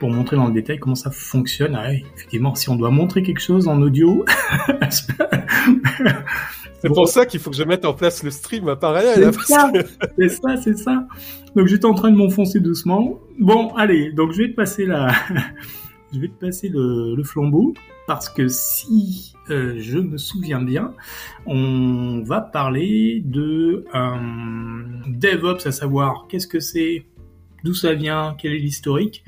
pour 0.00 0.10
montrer 0.10 0.36
dans 0.36 0.46
le 0.48 0.52
détail 0.52 0.78
comment 0.78 0.94
ça 0.96 1.10
fonctionne. 1.10 1.74
Ah, 1.76 1.92
effectivement, 1.92 2.54
si 2.54 2.68
on 2.70 2.76
doit 2.76 2.90
montrer 2.90 3.22
quelque 3.22 3.40
chose 3.40 3.68
en 3.68 3.80
audio, 3.82 4.24
C'est 6.80 6.88
pour 6.88 7.06
ça 7.08 7.26
qu'il 7.26 7.38
faut 7.38 7.50
que 7.50 7.56
je 7.56 7.62
mette 7.62 7.84
en 7.84 7.92
place 7.94 8.24
le 8.24 8.30
stream 8.32 8.68
à 8.68 8.74
parallèle. 8.74 9.22
hein, 9.24 9.30
C'est 9.30 9.36
parce 9.36 9.46
ça. 9.46 9.70
que- 10.18 10.28
ça, 10.28 10.56
c'est 10.62 10.76
ça. 10.76 11.06
Donc 11.54 11.68
j'étais 11.68 11.84
en 11.84 11.94
train 11.94 12.10
de 12.10 12.16
m'enfoncer 12.16 12.58
doucement. 12.58 13.20
Bon, 13.38 13.68
allez, 13.76 14.10
donc 14.12 14.32
je 14.32 14.38
vais 14.42 14.50
te 14.50 14.56
passer 14.56 14.84
la, 14.86 15.12
je 16.12 16.18
vais 16.18 16.28
te 16.28 16.44
passer 16.44 16.68
le, 16.68 17.14
le 17.14 17.22
flambeau 17.22 17.72
parce 18.08 18.28
que 18.28 18.48
si 18.48 19.31
euh, 19.50 19.74
je 19.78 19.98
me 19.98 20.18
souviens 20.18 20.62
bien, 20.62 20.94
on 21.46 22.22
va 22.24 22.40
parler 22.40 23.22
de 23.24 23.84
un 23.92 24.80
DevOps, 25.06 25.66
à 25.66 25.72
savoir 25.72 26.26
qu'est-ce 26.28 26.46
que 26.46 26.60
c'est, 26.60 27.04
d'où 27.64 27.74
ça 27.74 27.94
vient, 27.94 28.36
quel 28.38 28.52
est 28.52 28.58
l'historique. 28.58 29.24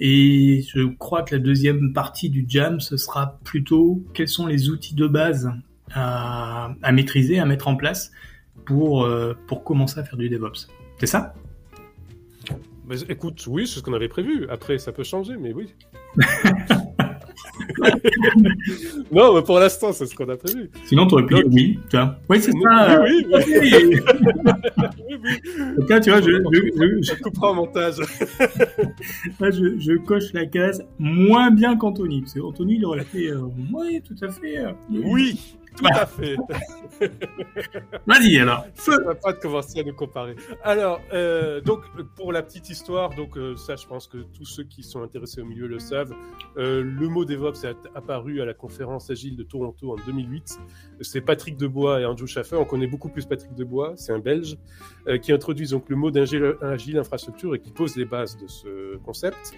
Et 0.00 0.64
je 0.72 0.86
crois 0.96 1.22
que 1.22 1.34
la 1.34 1.40
deuxième 1.40 1.92
partie 1.92 2.30
du 2.30 2.44
jam, 2.46 2.78
ce 2.80 2.96
sera 2.96 3.38
plutôt 3.42 4.04
quels 4.14 4.28
sont 4.28 4.46
les 4.46 4.70
outils 4.70 4.94
de 4.94 5.08
base 5.08 5.50
à, 5.92 6.70
à 6.82 6.92
maîtriser, 6.92 7.40
à 7.40 7.44
mettre 7.44 7.66
en 7.66 7.74
place 7.74 8.12
pour, 8.64 9.04
euh, 9.04 9.34
pour 9.48 9.64
commencer 9.64 9.98
à 9.98 10.04
faire 10.04 10.16
du 10.16 10.28
DevOps. 10.28 10.68
C'est 11.00 11.06
ça? 11.06 11.34
Mais 12.86 13.00
écoute, 13.08 13.44
oui, 13.48 13.66
c'est 13.66 13.80
ce 13.80 13.84
qu'on 13.84 13.92
avait 13.92 14.08
prévu. 14.08 14.46
Après, 14.48 14.78
ça 14.78 14.92
peut 14.92 15.02
changer, 15.02 15.36
mais 15.36 15.52
oui. 15.52 15.74
non, 19.12 19.34
mais 19.34 19.42
pour 19.42 19.58
l'instant, 19.58 19.92
c'est 19.92 20.06
ce 20.06 20.14
qu'on 20.14 20.28
a 20.28 20.36
prévu. 20.36 20.70
Sinon, 20.86 21.06
tu 21.06 21.14
aurais 21.14 21.26
pu 21.26 21.34
dire 21.34 21.44
oui. 21.50 21.78
Tu 21.90 21.96
vois. 21.96 22.16
Oui, 22.28 22.40
c'est 22.40 22.52
ça. 22.52 23.00
Oui, 23.02 23.26
oui, 23.26 23.42
oui. 23.60 24.00
oui, 25.08 25.16
oui. 25.24 25.74
Donc 25.78 25.88
là, 25.90 26.00
tu 26.00 26.10
vois, 26.10 26.20
je, 26.20 26.26
je, 26.30 26.60
je, 27.02 27.12
Je 27.14 27.22
couperai 27.22 27.46
en 27.48 27.54
montage. 27.54 27.96
là, 29.40 29.50
je, 29.50 29.78
je 29.78 29.96
coche 29.98 30.32
la 30.32 30.46
case 30.46 30.84
moins 30.98 31.50
bien 31.50 31.76
qu'Anthony. 31.76 32.20
Parce 32.22 32.34
qu'Anthony, 32.34 32.76
il 32.76 32.84
aurait 32.84 33.04
fait 33.04 33.28
euh, 33.28 33.40
oui, 33.72 34.02
tout 34.06 34.16
à 34.24 34.28
fait. 34.30 34.58
euh, 34.58 34.72
Oui, 34.90 35.38
tout 35.78 35.86
à 35.92 36.06
fait. 36.06 36.36
Vas-y 38.06 38.38
alors. 38.38 38.64
Ça 38.74 38.96
va 39.04 39.14
pas 39.14 39.32
de 39.32 39.38
commencer 39.38 39.80
à 39.80 39.82
nous 39.82 39.94
comparer. 39.94 40.34
Alors, 40.62 41.00
euh, 41.12 41.60
donc 41.60 41.80
pour 42.16 42.32
la 42.32 42.42
petite 42.42 42.68
histoire, 42.70 43.10
donc 43.14 43.36
euh, 43.36 43.56
ça, 43.56 43.76
je 43.76 43.86
pense 43.86 44.06
que 44.06 44.18
tous 44.18 44.44
ceux 44.44 44.64
qui 44.64 44.82
sont 44.82 45.02
intéressés 45.02 45.40
au 45.40 45.44
milieu 45.44 45.66
le 45.66 45.78
savent. 45.78 46.12
Euh, 46.56 46.82
le 46.82 47.08
mot 47.08 47.24
DevOps 47.24 47.64
est 47.64 47.76
apparu 47.94 48.40
à 48.40 48.44
la 48.44 48.54
conférence 48.54 49.10
Agile 49.10 49.36
de 49.36 49.42
Toronto 49.42 49.92
en 49.92 49.96
2008. 50.06 50.58
C'est 51.00 51.20
Patrick 51.20 51.56
Debois 51.56 52.00
et 52.00 52.04
Andrew 52.04 52.26
Schaffer. 52.26 52.56
On 52.56 52.64
connaît 52.64 52.86
beaucoup 52.86 53.08
plus 53.08 53.26
Patrick 53.26 53.54
Debois, 53.54 53.94
c'est 53.96 54.12
un 54.12 54.18
Belge 54.18 54.58
qui 55.22 55.32
introduit 55.32 55.68
donc 55.68 55.88
le 55.88 55.96
mot 55.96 56.10
d'agile 56.10 56.56
agile 56.60 56.98
infrastructure 56.98 57.54
et 57.54 57.60
qui 57.60 57.70
pose 57.70 57.96
les 57.96 58.04
bases 58.04 58.36
de 58.36 58.46
ce 58.46 58.96
concept. 58.98 59.54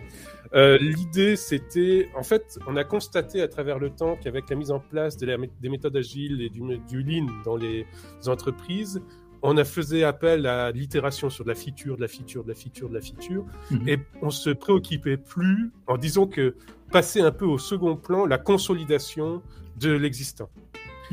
L'idée, 0.55 1.37
c'était, 1.37 2.09
en 2.17 2.23
fait, 2.23 2.59
on 2.67 2.77
a 2.77 2.85
constaté 2.85 3.43
à 3.43 3.49
travers 3.49 3.79
le 3.79 3.91
temps 3.91 4.17
qu'avec 4.23 4.49
la 4.51 4.57
mise 4.57 4.71
en 4.71 4.81
place 4.81 5.17
de 5.17 5.27
la, 5.27 5.37
des 5.61 5.69
méthodes 5.69 5.97
agiles 5.97 6.10
et 6.17 6.49
du, 6.49 6.61
du 6.89 7.03
lean 7.03 7.27
dans 7.45 7.57
les 7.57 7.87
entreprises, 8.27 9.01
on 9.43 9.57
a 9.57 9.65
faisait 9.65 10.05
appel 10.05 10.47
à 10.47 10.71
l'itération 10.71 11.31
sur 11.31 11.45
de 11.45 11.49
la 11.49 11.55
feature, 11.55 11.97
de 11.97 12.03
la 12.03 12.09
feature, 12.09 12.45
de 12.45 12.49
la 12.51 12.55
feature, 12.55 12.89
de 12.89 12.95
la 12.95 13.01
feature, 13.01 13.45
Mhm. 13.71 13.89
et 13.89 13.99
on 14.21 14.31
se 14.31 14.51
préoccupait 14.51 15.17
plus 15.17 15.71
en 15.87 15.97
disant 15.97 16.27
que 16.27 16.55
passer 16.93 17.21
un 17.21 17.31
peu 17.33 17.47
au 17.47 17.57
second 17.59 17.97
plan 17.97 18.27
la 18.27 18.37
consolidation 18.39 19.43
de 19.79 19.93
l'existant. 19.93 20.51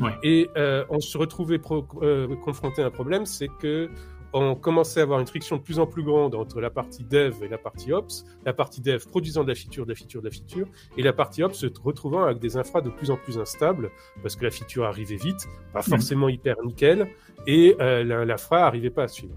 Ouais. 0.00 0.12
Et 0.22 0.48
euh, 0.56 0.84
on 0.90 1.00
se 1.00 1.16
retrouvait 1.18 1.60
euh, 2.02 2.36
confronté 2.36 2.82
à 2.82 2.86
un 2.86 2.90
problème, 2.90 3.26
c'est 3.26 3.48
que 3.60 3.88
on 4.32 4.54
commençait 4.54 5.00
à 5.00 5.04
avoir 5.04 5.20
une 5.20 5.26
friction 5.26 5.56
de 5.56 5.62
plus 5.62 5.78
en 5.78 5.86
plus 5.86 6.02
grande 6.02 6.34
entre 6.34 6.60
la 6.60 6.70
partie 6.70 7.04
dev 7.04 7.34
et 7.42 7.48
la 7.48 7.58
partie 7.58 7.92
ops, 7.92 8.24
la 8.44 8.52
partie 8.52 8.80
dev 8.80 9.02
produisant 9.06 9.42
de 9.42 9.48
la 9.48 9.54
feature, 9.54 9.84
de 9.84 9.90
la 9.90 9.94
feature, 9.94 10.20
de 10.20 10.26
la 10.26 10.32
feature, 10.32 10.66
et 10.96 11.02
la 11.02 11.12
partie 11.12 11.42
ops 11.42 11.56
se 11.58 11.66
retrouvant 11.82 12.24
avec 12.24 12.38
des 12.38 12.56
infras 12.56 12.80
de 12.80 12.90
plus 12.90 13.10
en 13.10 13.16
plus 13.16 13.38
instables, 13.38 13.90
parce 14.22 14.36
que 14.36 14.44
la 14.44 14.50
feature 14.50 14.84
arrivait 14.84 15.16
vite, 15.16 15.48
pas 15.72 15.82
forcément 15.82 16.28
hyper 16.28 16.56
nickel, 16.64 17.08
et 17.46 17.76
euh, 17.80 18.04
la- 18.04 18.24
l'infra 18.24 18.66
arrivait 18.66 18.90
pas 18.90 19.04
à 19.04 19.08
suivre. 19.08 19.34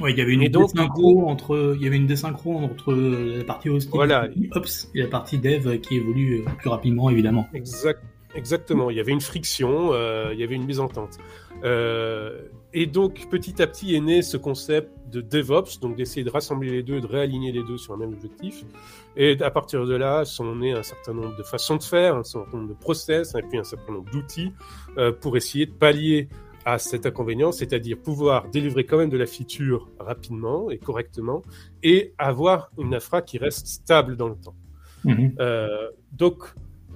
Ouais, 0.00 0.10
il 0.10 0.18
y 0.18 0.20
avait 0.20 0.32
une 0.32 0.48
désynchro 0.48 1.28
entre, 1.28 1.74
il 1.76 1.82
y 1.82 1.86
avait 1.86 1.96
une 1.98 2.06
désynchro 2.08 2.56
entre 2.56 2.92
la 2.92 3.44
partie 3.44 3.68
Voilà. 3.92 4.28
ops, 4.52 4.90
et 4.94 5.02
la 5.02 5.06
partie 5.08 5.38
dev 5.38 5.78
qui 5.78 5.96
évolue 5.96 6.40
euh, 6.40 6.50
plus 6.58 6.68
rapidement, 6.70 7.10
évidemment. 7.10 7.46
Exact, 7.54 8.02
exactement. 8.34 8.90
Il 8.90 8.96
y 8.96 9.00
avait 9.00 9.12
une 9.12 9.20
friction, 9.20 9.90
euh, 9.92 10.30
il 10.32 10.40
y 10.40 10.42
avait 10.42 10.56
une 10.56 10.66
mésentente. 10.66 11.18
Euh, 11.62 12.42
et 12.74 12.86
donc, 12.86 13.28
petit 13.30 13.62
à 13.62 13.68
petit 13.68 13.94
est 13.94 14.00
né 14.00 14.20
ce 14.20 14.36
concept 14.36 14.90
de 15.08 15.20
DevOps, 15.20 15.78
donc 15.80 15.96
d'essayer 15.96 16.24
de 16.24 16.30
rassembler 16.30 16.70
les 16.70 16.82
deux, 16.82 17.00
de 17.00 17.06
réaligner 17.06 17.52
les 17.52 17.62
deux 17.62 17.78
sur 17.78 17.94
un 17.94 17.96
même 17.96 18.12
objectif. 18.12 18.64
Et 19.16 19.40
à 19.40 19.50
partir 19.52 19.86
de 19.86 19.94
là, 19.94 20.24
sont 20.24 20.56
nés 20.56 20.72
un 20.72 20.82
certain 20.82 21.14
nombre 21.14 21.36
de 21.36 21.44
façons 21.44 21.76
de 21.76 21.84
faire, 21.84 22.16
un 22.16 22.24
certain 22.24 22.58
nombre 22.58 22.70
de 22.70 22.74
process, 22.74 23.36
et 23.36 23.42
puis 23.42 23.58
un 23.58 23.64
certain 23.64 23.92
nombre 23.92 24.10
d'outils 24.10 24.52
euh, 24.98 25.12
pour 25.12 25.36
essayer 25.36 25.66
de 25.66 25.70
pallier 25.70 26.28
à 26.64 26.78
cet 26.78 27.06
inconvénient, 27.06 27.52
c'est-à-dire 27.52 27.96
pouvoir 27.96 28.48
délivrer 28.48 28.84
quand 28.84 28.98
même 28.98 29.10
de 29.10 29.18
la 29.18 29.26
feature 29.26 29.88
rapidement 30.00 30.68
et 30.68 30.78
correctement, 30.78 31.42
et 31.84 32.12
avoir 32.18 32.70
une 32.76 32.92
infra 32.92 33.22
qui 33.22 33.38
reste 33.38 33.68
stable 33.68 34.16
dans 34.16 34.28
le 34.28 34.36
temps. 34.36 34.56
Mhm. 35.04 35.34
Euh, 35.38 35.90
donc, 36.10 36.42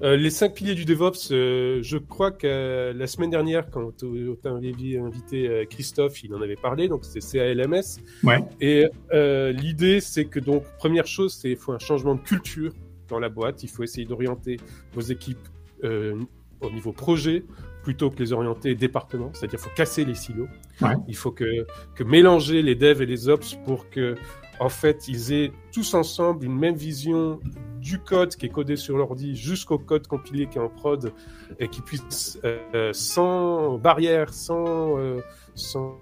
euh, 0.02 0.16
les 0.16 0.30
cinq 0.30 0.54
piliers 0.54 0.74
du 0.74 0.84
DevOps, 0.84 1.30
euh, 1.30 1.80
je 1.82 1.98
crois 1.98 2.30
que 2.30 2.46
euh, 2.46 2.92
la 2.92 3.06
semaine 3.06 3.30
dernière, 3.30 3.70
quand 3.70 3.96
tu 3.96 4.36
as 4.44 4.50
invité 4.50 5.48
euh, 5.48 5.64
Christophe, 5.64 6.22
il 6.24 6.34
en 6.34 6.40
avait 6.40 6.56
parlé, 6.56 6.88
donc 6.88 7.04
c'est 7.04 7.20
CALMS. 7.20 8.00
Ouais. 8.24 8.38
Et 8.60 8.86
euh, 9.12 9.52
l'idée, 9.52 10.00
c'est 10.00 10.26
que 10.26 10.40
donc, 10.40 10.64
première 10.78 11.06
chose, 11.06 11.34
c'est 11.34 11.48
qu'il 11.48 11.56
faut 11.56 11.72
un 11.72 11.78
changement 11.78 12.14
de 12.14 12.20
culture 12.20 12.72
dans 13.08 13.18
la 13.18 13.28
boîte. 13.28 13.62
Il 13.62 13.68
faut 13.68 13.82
essayer 13.82 14.06
d'orienter 14.06 14.58
vos 14.92 15.00
équipes 15.00 15.48
euh, 15.84 16.14
au 16.60 16.70
niveau 16.70 16.92
projet 16.92 17.44
plutôt 17.82 18.10
que 18.10 18.18
les 18.18 18.32
orienter 18.32 18.74
département. 18.74 19.30
C'est-à-dire 19.32 19.58
qu'il 19.58 19.68
faut 19.70 19.74
casser 19.76 20.04
les 20.04 20.14
silos. 20.14 20.48
Ouais. 20.82 20.94
Il 21.06 21.16
faut 21.16 21.30
que, 21.30 21.66
que 21.94 22.04
mélanger 22.04 22.60
les 22.60 22.74
devs 22.74 23.00
et 23.00 23.06
les 23.06 23.28
ops 23.28 23.56
pour 23.64 23.88
que 23.88 24.14
en 24.60 24.68
fait, 24.68 25.08
ils 25.08 25.32
aient 25.32 25.52
tous 25.72 25.94
ensemble 25.94 26.44
une 26.44 26.58
même 26.58 26.74
vision 26.74 27.40
du 27.80 27.98
code 27.98 28.34
qui 28.34 28.46
est 28.46 28.50
codé 28.50 28.76
sur 28.76 28.96
l'ordi 28.96 29.36
jusqu'au 29.36 29.78
code 29.78 30.06
compilé 30.06 30.48
qui 30.48 30.58
est 30.58 30.60
en 30.60 30.68
prod 30.68 31.12
et 31.58 31.68
qui 31.68 31.80
puisse, 31.80 32.38
euh, 32.44 32.92
sans 32.92 33.78
barrière, 33.78 34.32
sans, 34.34 34.98
euh, 34.98 35.20
sans 35.54 35.96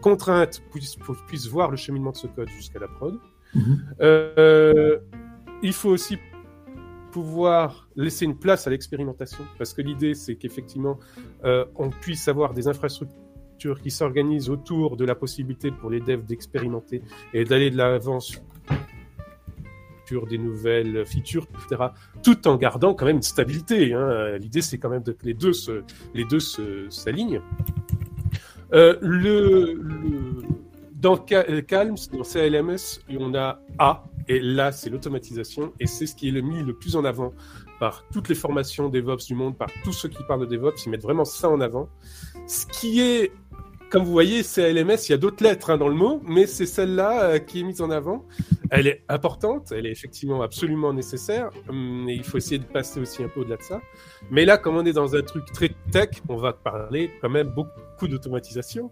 contrainte, 0.00 0.62
puisse, 0.70 0.96
puisse 1.26 1.48
voir 1.48 1.70
le 1.70 1.76
cheminement 1.76 2.12
de 2.12 2.16
ce 2.16 2.26
code 2.26 2.48
jusqu'à 2.48 2.78
la 2.78 2.88
prod. 2.88 3.18
Mhm. 3.54 3.94
Euh, 4.00 4.98
il 5.62 5.72
faut 5.72 5.90
aussi 5.90 6.18
pouvoir 7.12 7.88
laisser 7.96 8.24
une 8.24 8.38
place 8.38 8.66
à 8.66 8.70
l'expérimentation 8.70 9.44
parce 9.58 9.72
que 9.72 9.82
l'idée, 9.82 10.14
c'est 10.14 10.36
qu'effectivement, 10.36 10.98
euh, 11.44 11.64
on 11.76 11.90
puisse 11.90 12.28
avoir 12.28 12.52
des 12.52 12.68
infrastructures 12.68 13.16
qui 13.74 13.90
s'organisent 13.90 14.48
autour 14.50 14.96
de 14.96 15.04
la 15.04 15.14
possibilité 15.14 15.70
pour 15.70 15.90
les 15.90 16.00
devs 16.00 16.24
d'expérimenter 16.24 17.02
et 17.34 17.44
d'aller 17.44 17.70
de 17.70 17.76
l'avant 17.76 18.20
sur 18.20 18.40
des 20.28 20.38
nouvelles 20.38 21.04
features, 21.04 21.46
etc., 21.54 21.86
tout 22.22 22.46
en 22.46 22.56
gardant 22.56 22.94
quand 22.94 23.06
même 23.06 23.16
une 23.16 23.22
stabilité. 23.22 23.92
Hein. 23.92 24.36
L'idée, 24.38 24.62
c'est 24.62 24.78
quand 24.78 24.88
même 24.88 25.02
que 25.02 25.10
les 25.24 25.34
deux 25.34 25.52
se, 25.52 25.82
les 26.14 26.24
deux 26.24 26.38
s'alignent. 26.90 27.40
Euh, 28.72 29.74
dans 30.94 31.16
Cal- 31.16 31.64
Calms, 31.66 31.96
dans 32.12 32.22
CLMS, 32.22 33.00
on 33.18 33.34
a 33.34 33.60
A, 33.78 34.04
et 34.28 34.40
là, 34.40 34.72
c'est 34.72 34.90
l'automatisation, 34.90 35.72
et 35.78 35.86
c'est 35.86 36.06
ce 36.06 36.14
qui 36.16 36.28
est 36.28 36.32
le 36.32 36.40
mis 36.40 36.62
le 36.62 36.74
plus 36.74 36.96
en 36.96 37.04
avant 37.04 37.32
par 37.78 38.04
toutes 38.12 38.28
les 38.28 38.34
formations 38.34 38.88
DevOps 38.88 39.26
du 39.26 39.34
monde, 39.34 39.56
par 39.56 39.68
tous 39.84 39.92
ceux 39.92 40.08
qui 40.08 40.22
parlent 40.26 40.46
de 40.48 40.56
DevOps, 40.56 40.86
ils 40.86 40.90
mettent 40.90 41.02
vraiment 41.02 41.24
ça 41.24 41.48
en 41.50 41.60
avant. 41.60 41.88
Ce 42.46 42.66
qui 42.66 43.00
est, 43.00 43.32
comme 43.90 44.04
vous 44.04 44.12
voyez, 44.12 44.42
CLMS, 44.42 44.96
il 45.08 45.10
y 45.10 45.12
a 45.12 45.16
d'autres 45.16 45.44
lettres 45.44 45.70
hein, 45.70 45.78
dans 45.78 45.88
le 45.88 45.94
mot, 45.94 46.20
mais 46.24 46.46
c'est 46.46 46.66
celle-là 46.66 47.22
euh, 47.22 47.38
qui 47.38 47.60
est 47.60 47.62
mise 47.62 47.80
en 47.80 47.90
avant. 47.90 48.26
Elle 48.70 48.88
est 48.88 49.02
importante, 49.08 49.72
elle 49.72 49.86
est 49.86 49.92
effectivement 49.92 50.42
absolument 50.42 50.92
nécessaire, 50.92 51.50
mais 51.72 52.16
il 52.16 52.24
faut 52.24 52.36
essayer 52.36 52.58
de 52.58 52.64
passer 52.64 53.00
aussi 53.00 53.22
un 53.22 53.28
peu 53.28 53.40
au-delà 53.40 53.56
de 53.56 53.62
ça. 53.62 53.80
Mais 54.30 54.44
là, 54.44 54.58
comme 54.58 54.76
on 54.76 54.84
est 54.84 54.92
dans 54.92 55.14
un 55.14 55.22
truc 55.22 55.44
très 55.52 55.70
tech, 55.92 56.10
on 56.28 56.36
va 56.36 56.52
parler 56.52 57.10
quand 57.20 57.30
même 57.30 57.48
beaucoup 57.48 58.08
d'automatisation. 58.08 58.90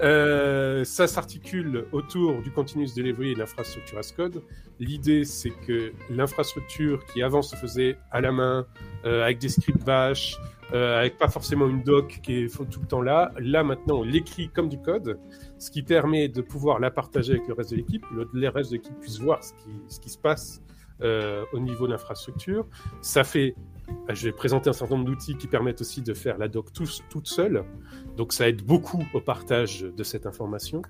Euh, 0.00 0.82
ça 0.84 1.06
s'articule 1.06 1.84
autour 1.92 2.40
du 2.40 2.50
continuous 2.50 2.88
delivery 2.96 3.32
et 3.32 3.34
de 3.34 3.38
l'infrastructure 3.38 3.98
as 3.98 4.12
code. 4.12 4.42
L'idée, 4.80 5.24
c'est 5.24 5.52
que 5.66 5.92
l'infrastructure 6.10 7.04
qui 7.12 7.22
avant 7.22 7.42
se 7.42 7.54
faisait 7.54 7.98
à 8.10 8.20
la 8.20 8.32
main, 8.32 8.66
euh, 9.04 9.22
avec 9.22 9.38
des 9.38 9.50
scripts 9.50 9.84
bash, 9.84 10.38
euh, 10.72 11.00
avec 11.00 11.18
pas 11.18 11.28
forcément 11.28 11.68
une 11.68 11.82
doc 11.82 12.20
qui 12.22 12.44
est 12.44 12.54
tout 12.54 12.80
le 12.80 12.86
temps 12.86 13.02
là, 13.02 13.32
là 13.38 13.62
maintenant 13.62 13.98
on 13.98 14.02
l'écrit 14.02 14.48
comme 14.48 14.68
du 14.68 14.78
code, 14.78 15.18
ce 15.58 15.70
qui 15.70 15.82
permet 15.82 16.28
de 16.28 16.40
pouvoir 16.40 16.78
la 16.80 16.90
partager 16.90 17.34
avec 17.34 17.48
le 17.48 17.54
reste 17.54 17.70
de 17.70 17.76
l'équipe, 17.76 18.04
le, 18.14 18.28
le 18.32 18.48
reste 18.48 18.70
de 18.70 18.76
l'équipe 18.76 18.98
puisse 19.00 19.20
voir 19.20 19.42
ce 19.44 19.52
qui, 19.54 19.70
ce 19.88 20.00
qui 20.00 20.10
se 20.10 20.18
passe 20.18 20.62
euh, 21.02 21.44
au 21.52 21.58
niveau 21.58 21.86
de 21.86 21.92
l'infrastructure. 21.92 22.66
Ça 23.00 23.24
fait 23.24 23.54
je 24.08 24.26
vais 24.26 24.32
présenter 24.32 24.70
un 24.70 24.72
certain 24.72 24.96
nombre 24.96 25.08
d'outils 25.08 25.36
qui 25.36 25.46
permettent 25.46 25.80
aussi 25.80 26.00
de 26.00 26.14
faire 26.14 26.38
la 26.38 26.48
doc 26.48 26.72
tous, 26.72 27.02
toute 27.10 27.26
seule. 27.28 27.64
Donc 28.16 28.32
ça 28.32 28.48
aide 28.48 28.62
beaucoup 28.62 29.04
au 29.14 29.20
partage 29.20 29.82
de 29.82 30.02
cette 30.02 30.26
information. 30.26 30.82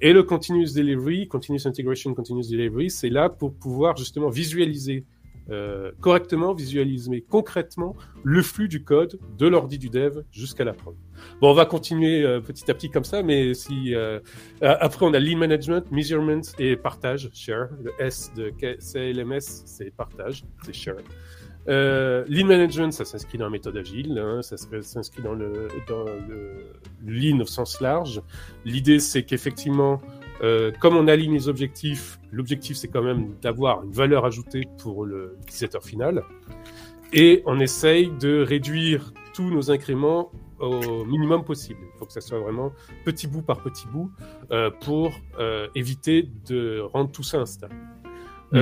Et 0.00 0.12
le 0.12 0.22
continuous 0.22 0.72
delivery, 0.74 1.28
continuous 1.28 1.66
integration, 1.66 2.14
continuous 2.14 2.48
delivery, 2.50 2.90
c'est 2.90 3.08
là 3.08 3.28
pour 3.28 3.54
pouvoir 3.54 3.96
justement 3.96 4.30
visualiser 4.30 5.04
euh, 5.50 5.92
correctement, 6.00 6.54
visualiser 6.54 7.24
concrètement 7.28 7.94
le 8.24 8.42
flux 8.42 8.68
du 8.68 8.82
code 8.82 9.18
de 9.38 9.46
l'ordi 9.46 9.78
du 9.78 9.90
dev 9.90 10.22
jusqu'à 10.32 10.64
la 10.64 10.72
prod. 10.72 10.96
Bon, 11.40 11.50
on 11.50 11.54
va 11.54 11.66
continuer 11.66 12.22
euh, 12.22 12.40
petit 12.40 12.70
à 12.70 12.74
petit 12.74 12.90
comme 12.90 13.04
ça, 13.04 13.22
mais 13.22 13.54
si 13.54 13.94
euh, 13.94 14.20
après 14.60 15.06
on 15.06 15.14
a 15.14 15.20
lean 15.20 15.38
management, 15.38 15.90
measurement 15.90 16.42
et 16.58 16.76
partage, 16.76 17.30
share. 17.32 17.68
Le 17.82 17.92
S 17.98 18.32
de 18.36 18.50
CLMS, 18.50 19.40
c'est 19.40 19.90
partage, 19.94 20.44
c'est 20.64 20.74
share. 20.74 20.96
Euh, 21.68 22.24
lean 22.28 22.46
management, 22.46 22.92
ça 22.92 23.04
s'inscrit 23.04 23.38
dans 23.38 23.46
la 23.46 23.50
méthode 23.50 23.76
agile, 23.76 24.18
hein, 24.18 24.40
ça 24.42 24.56
s'inscrit 24.56 25.22
dans 25.22 25.34
le, 25.34 25.68
dans 25.88 26.04
le 26.04 26.72
lean 27.04 27.40
au 27.40 27.46
sens 27.46 27.80
large. 27.80 28.22
L'idée, 28.64 29.00
c'est 29.00 29.24
qu'effectivement, 29.24 30.00
euh, 30.42 30.70
comme 30.80 30.96
on 30.96 31.08
aligne 31.08 31.32
les 31.32 31.48
objectifs, 31.48 32.18
l'objectif 32.30 32.76
c'est 32.76 32.88
quand 32.88 33.02
même 33.02 33.34
d'avoir 33.40 33.82
une 33.84 33.92
valeur 33.92 34.24
ajoutée 34.24 34.68
pour 34.82 35.04
l'utilisateur 35.04 35.82
final. 35.82 36.22
Et 37.12 37.42
on 37.46 37.60
essaye 37.60 38.10
de 38.20 38.42
réduire 38.42 39.12
tous 39.32 39.50
nos 39.50 39.70
incréments 39.70 40.30
au 40.58 41.04
minimum 41.04 41.44
possible. 41.44 41.80
Il 41.94 41.98
faut 41.98 42.06
que 42.06 42.12
ça 42.12 42.20
soit 42.20 42.38
vraiment 42.38 42.72
petit 43.04 43.26
bout 43.26 43.42
par 43.42 43.62
petit 43.62 43.86
bout 43.86 44.10
euh, 44.50 44.70
pour 44.70 45.12
euh, 45.38 45.68
éviter 45.74 46.28
de 46.46 46.80
rendre 46.80 47.12
tout 47.12 47.22
ça 47.22 47.38
instable. 47.38 47.74
Mmh. 48.52 48.58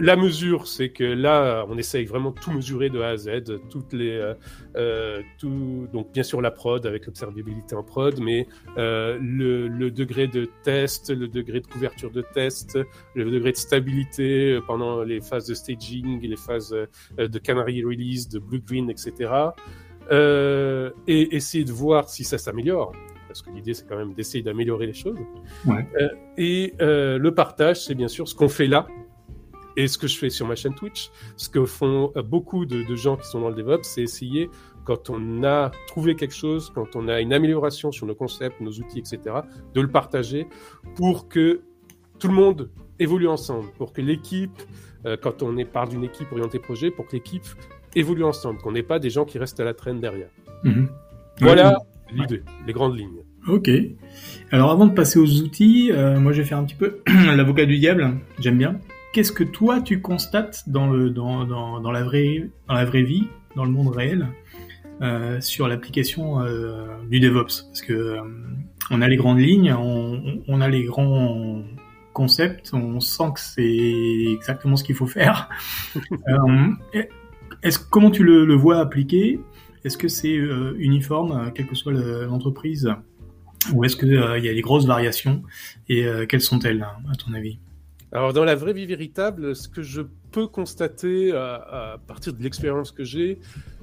Euh, 0.00 0.04
la 0.04 0.16
mesure, 0.16 0.66
c'est 0.66 0.90
que 0.90 1.04
là, 1.04 1.64
on 1.68 1.78
essaye 1.78 2.04
vraiment 2.04 2.32
tout 2.32 2.50
mesurer 2.50 2.90
de 2.90 3.00
A 3.00 3.08
à 3.08 3.16
Z, 3.16 3.30
toutes 3.70 3.92
les, 3.92 4.10
euh, 4.10 4.34
euh, 4.76 5.20
tout, 5.38 5.88
donc 5.92 6.12
bien 6.12 6.22
sûr 6.22 6.40
la 6.40 6.50
prod 6.50 6.84
avec 6.86 7.06
l'observabilité 7.06 7.74
en 7.74 7.82
prod, 7.82 8.18
mais 8.20 8.46
euh, 8.78 9.18
le, 9.20 9.68
le, 9.68 9.90
degré 9.90 10.26
de 10.26 10.48
test, 10.62 11.10
le 11.10 11.28
degré 11.28 11.60
de 11.60 11.66
couverture 11.66 12.10
de 12.10 12.22
test, 12.34 12.78
le 13.14 13.30
degré 13.30 13.52
de 13.52 13.56
stabilité 13.56 14.58
pendant 14.66 15.02
les 15.02 15.20
phases 15.20 15.46
de 15.46 15.54
staging, 15.54 16.20
les 16.20 16.36
phases 16.36 16.74
euh, 16.74 17.28
de 17.28 17.38
canary 17.38 17.84
release, 17.84 18.28
de 18.28 18.38
blue 18.38 18.60
green, 18.60 18.90
etc. 18.90 19.30
Euh, 20.10 20.90
et 21.06 21.36
essayer 21.36 21.64
de 21.64 21.72
voir 21.72 22.08
si 22.08 22.24
ça 22.24 22.36
s'améliore 22.36 22.92
parce 23.28 23.40
que 23.40 23.50
l'idée 23.50 23.72
c'est 23.72 23.88
quand 23.88 23.96
même 23.96 24.12
d'essayer 24.12 24.42
d'améliorer 24.42 24.86
les 24.86 24.92
choses. 24.92 25.16
Ouais. 25.64 25.86
Euh, 25.98 26.08
et 26.36 26.74
euh, 26.82 27.16
le 27.16 27.34
partage, 27.34 27.82
c'est 27.82 27.94
bien 27.94 28.08
sûr 28.08 28.28
ce 28.28 28.34
qu'on 28.34 28.48
fait 28.48 28.66
là 28.66 28.86
et 29.76 29.88
ce 29.88 29.98
que 29.98 30.06
je 30.06 30.18
fais 30.18 30.30
sur 30.30 30.46
ma 30.46 30.54
chaîne 30.54 30.74
Twitch. 30.74 31.10
Ce 31.36 31.48
que 31.48 31.64
font 31.64 32.12
euh, 32.16 32.22
beaucoup 32.22 32.66
de, 32.66 32.82
de 32.82 32.96
gens 32.96 33.16
qui 33.16 33.26
sont 33.26 33.40
dans 33.40 33.48
le 33.48 33.54
DevOps, 33.54 33.82
c'est 33.82 34.02
essayer 34.02 34.50
quand 34.84 35.10
on 35.10 35.44
a 35.44 35.70
trouvé 35.86 36.16
quelque 36.16 36.34
chose, 36.34 36.70
quand 36.74 36.96
on 36.96 37.08
a 37.08 37.20
une 37.20 37.32
amélioration 37.32 37.92
sur 37.92 38.06
nos 38.06 38.14
concepts, 38.14 38.60
nos 38.60 38.72
outils, 38.72 38.98
etc., 38.98 39.20
de 39.74 39.80
le 39.80 39.88
partager 39.88 40.46
pour 40.96 41.28
que 41.28 41.62
tout 42.18 42.28
le 42.28 42.34
monde 42.34 42.70
évolue 42.98 43.28
ensemble, 43.28 43.68
pour 43.78 43.92
que 43.92 44.00
l'équipe, 44.00 44.62
euh, 45.06 45.16
quand 45.20 45.42
on 45.42 45.56
est 45.56 45.64
part 45.64 45.88
d'une 45.88 46.04
équipe 46.04 46.30
orientée 46.32 46.58
projet, 46.58 46.90
pour 46.90 47.06
que 47.06 47.16
l'équipe 47.16 47.44
évolue 47.94 48.24
ensemble, 48.24 48.60
qu'on 48.60 48.72
n'ait 48.72 48.82
pas 48.82 48.98
des 48.98 49.10
gens 49.10 49.24
qui 49.24 49.38
restent 49.38 49.60
à 49.60 49.64
la 49.64 49.74
traîne 49.74 50.00
derrière. 50.00 50.30
Mhm. 50.64 50.88
Voilà 51.40 51.78
l'idée, 52.12 52.42
les 52.66 52.72
grandes 52.72 52.96
lignes. 52.96 53.22
Ok. 53.48 53.70
Alors 54.50 54.70
avant 54.70 54.86
de 54.86 54.92
passer 54.92 55.18
aux 55.18 55.40
outils, 55.40 55.90
euh, 55.92 56.20
moi 56.20 56.32
je 56.32 56.42
vais 56.42 56.48
faire 56.48 56.58
un 56.58 56.64
petit 56.64 56.76
peu 56.76 57.00
l'avocat 57.36 57.64
du 57.64 57.78
diable. 57.78 58.18
J'aime 58.38 58.58
bien. 58.58 58.78
Qu'est-ce 59.12 59.32
que 59.32 59.44
toi 59.44 59.80
tu 59.80 60.00
constates 60.00 60.68
dans 60.68 60.88
le 60.88 61.10
dans, 61.10 61.44
dans, 61.44 61.80
dans 61.80 61.90
la 61.90 62.02
vraie 62.02 62.50
dans 62.68 62.74
la 62.74 62.84
vraie 62.84 63.02
vie, 63.02 63.28
dans 63.56 63.64
le 63.64 63.70
monde 63.70 63.94
réel, 63.94 64.28
euh, 65.02 65.40
sur 65.40 65.68
l'application 65.68 66.40
euh, 66.40 66.86
du 67.10 67.20
DevOps? 67.20 67.66
Parce 67.68 67.82
que 67.82 67.92
euh, 67.92 68.20
on 68.90 69.02
a 69.02 69.08
les 69.08 69.16
grandes 69.16 69.40
lignes, 69.40 69.72
on, 69.72 70.42
on 70.48 70.60
a 70.60 70.68
les 70.68 70.84
grands 70.84 71.62
concepts, 72.12 72.72
on 72.74 73.00
sent 73.00 73.32
que 73.34 73.40
c'est 73.40 74.32
exactement 74.32 74.76
ce 74.76 74.84
qu'il 74.84 74.96
faut 74.96 75.06
faire. 75.06 75.48
Euh, 76.28 76.68
est-ce 77.62 77.78
comment 77.78 78.10
tu 78.10 78.22
le, 78.22 78.44
le 78.44 78.54
vois 78.54 78.78
appliqué? 78.78 79.40
Est-ce 79.84 79.98
que 79.98 80.08
c'est 80.08 80.36
euh, 80.36 80.74
uniforme, 80.78 81.52
quelle 81.54 81.66
que 81.66 81.74
soit 81.74 81.92
l'entreprise? 81.92 82.88
Ou 83.72 83.84
est-ce 83.84 83.96
qu'il 83.96 84.14
euh, 84.14 84.38
y 84.38 84.48
a 84.48 84.54
des 84.54 84.60
grosses 84.60 84.86
variations? 84.86 85.42
Et 85.88 86.04
euh, 86.04 86.26
quelles 86.26 86.40
sont-elles, 86.40 86.86
à 87.10 87.14
ton 87.16 87.32
avis? 87.32 87.58
Alors, 88.12 88.32
dans 88.32 88.44
la 88.44 88.54
vraie 88.54 88.74
vie 88.74 88.86
véritable, 88.86 89.56
ce 89.56 89.68
que 89.68 89.82
je 89.82 90.02
peux 90.30 90.46
constater 90.46 91.32
à, 91.32 91.54
à 91.94 91.98
partir 91.98 92.34
de 92.34 92.42
l'expérience 92.42 92.92
que 92.92 93.04
j'ai, 93.04 93.38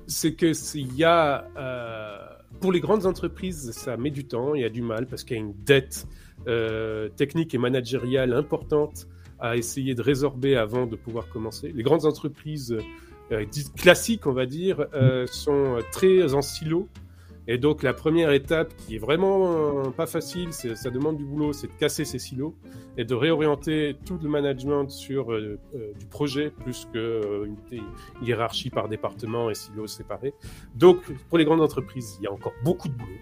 c'est 0.05 0.33
que 0.33 0.53
s'il 0.53 0.95
y 0.95 1.03
a, 1.03 1.47
euh, 1.57 2.17
pour 2.59 2.71
les 2.71 2.79
grandes 2.79 3.05
entreprises, 3.05 3.71
ça 3.71 3.97
met 3.97 4.11
du 4.11 4.25
temps, 4.25 4.55
il 4.55 4.61
y 4.61 4.65
a 4.65 4.69
du 4.69 4.81
mal 4.81 5.07
parce 5.07 5.23
qu'il 5.23 5.37
y 5.37 5.39
a 5.39 5.43
une 5.43 5.53
dette 5.63 6.07
euh, 6.47 7.09
technique 7.09 7.53
et 7.53 7.57
managériale 7.57 8.33
importante 8.33 9.07
à 9.39 9.55
essayer 9.55 9.95
de 9.95 10.01
résorber 10.01 10.55
avant 10.55 10.85
de 10.85 10.95
pouvoir 10.95 11.29
commencer. 11.29 11.71
Les 11.73 11.83
grandes 11.83 12.05
entreprises 12.05 12.77
euh, 13.31 13.45
classiques, 13.77 14.27
on 14.27 14.33
va 14.33 14.45
dire, 14.45 14.85
euh, 14.93 15.27
sont 15.27 15.77
très 15.91 16.33
en 16.33 16.41
silo. 16.41 16.87
Et 17.51 17.57
donc 17.57 17.81
la 17.81 17.95
première 17.95 18.31
étape 18.31 18.75
qui 18.77 18.95
est 18.95 18.99
vraiment 18.99 19.91
pas 19.91 20.05
facile, 20.05 20.53
ça 20.53 20.91
demande 20.91 21.17
du 21.17 21.25
boulot, 21.25 21.51
c'est 21.51 21.65
de 21.65 21.73
casser 21.73 22.05
ces 22.05 22.19
silos 22.19 22.53
et 22.95 23.05
de 23.05 23.15
réorienter 23.15 23.97
tout 24.05 24.19
le 24.21 24.29
management 24.29 24.87
sur 24.91 25.33
euh, 25.33 25.57
euh, 25.73 25.91
du 25.99 26.05
projet 26.05 26.51
plus 26.51 26.87
que 26.93 26.99
euh, 26.99 27.47
hiérarchie 28.21 28.69
par 28.69 28.87
département 28.87 29.49
et 29.49 29.55
silos 29.55 29.87
séparés. 29.87 30.35
Donc 30.75 31.11
pour 31.27 31.39
les 31.39 31.45
grandes 31.45 31.61
entreprises, 31.61 32.17
il 32.19 32.25
y 32.25 32.27
a 32.27 32.31
encore 32.31 32.53
beaucoup 32.63 32.87
de 32.87 32.93
boulot. 32.93 33.17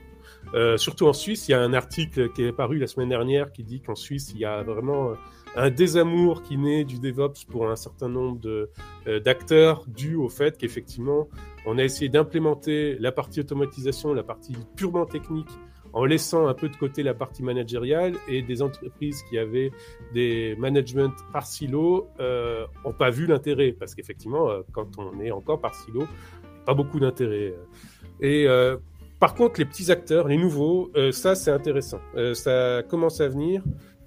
Euh, 0.54 0.78
surtout 0.78 1.08
en 1.08 1.14
Suisse, 1.14 1.48
il 1.48 1.52
y 1.52 1.54
a 1.54 1.62
un 1.62 1.74
article 1.74 2.32
qui 2.32 2.44
est 2.44 2.52
paru 2.52 2.78
la 2.80 2.88
semaine 2.88 3.10
dernière 3.10 3.52
qui 3.52 3.64
dit 3.64 3.82
qu'en 3.82 3.96
Suisse, 3.96 4.32
il 4.34 4.40
y 4.40 4.46
a 4.46 4.64
vraiment 4.64 5.14
un 5.56 5.70
désamour 5.70 6.44
qui 6.44 6.58
naît 6.58 6.84
du 6.84 7.00
DevOps 7.00 7.46
pour 7.50 7.70
un 7.70 7.76
certain 7.76 8.10
nombre 8.10 8.40
euh, 9.08 9.20
d'acteurs 9.20 9.86
dû 9.88 10.16
au 10.16 10.30
fait 10.30 10.58
qu'effectivement, 10.58 11.28
on 11.66 11.78
a 11.78 11.84
essayé 11.84 12.10
d'implémenter 12.10 12.98
la 13.00 13.12
partie 13.12 13.40
automatisation, 13.40 14.14
la 14.14 14.24
partie 14.24 14.56
purement 14.76 15.06
technique, 15.06 15.50
en 15.94 16.06
laissant 16.06 16.48
un 16.48 16.54
peu 16.54 16.70
de 16.70 16.76
côté 16.76 17.02
la 17.02 17.14
partie 17.14 17.42
managériale 17.44 18.14
et 18.28 18.42
des 18.42 18.62
entreprises 18.62 19.24
qui 19.24 19.38
avaient 19.38 19.72
des 20.14 20.56
managements 20.60 21.12
par 21.34 21.48
silo 21.48 22.08
euh, 22.20 22.68
ont 22.86 22.94
pas 22.94 23.10
vu 23.10 23.26
l'intérêt 23.26 23.72
parce 23.72 23.96
qu'effectivement, 23.96 24.50
euh, 24.50 24.62
quand 24.74 25.00
on 25.00 25.20
est 25.20 25.32
encore 25.32 25.60
par 25.60 25.74
silo, 25.74 26.08
pas 26.66 26.74
beaucoup 26.74 27.00
d'intérêt. 27.00 27.56
Et 28.20 28.48
euh, 28.48 28.78
par 29.20 29.34
contre, 29.34 29.60
les 29.60 29.66
petits 29.66 29.92
acteurs, 29.92 30.28
les 30.28 30.38
nouveaux, 30.38 30.92
euh, 30.96 31.12
ça 31.12 31.36
c'est 31.36 31.52
intéressant. 31.52 32.00
Euh, 32.16 32.34
ça 32.34 32.84
commence 32.88 33.20
à 33.22 33.28
venir 33.28 33.64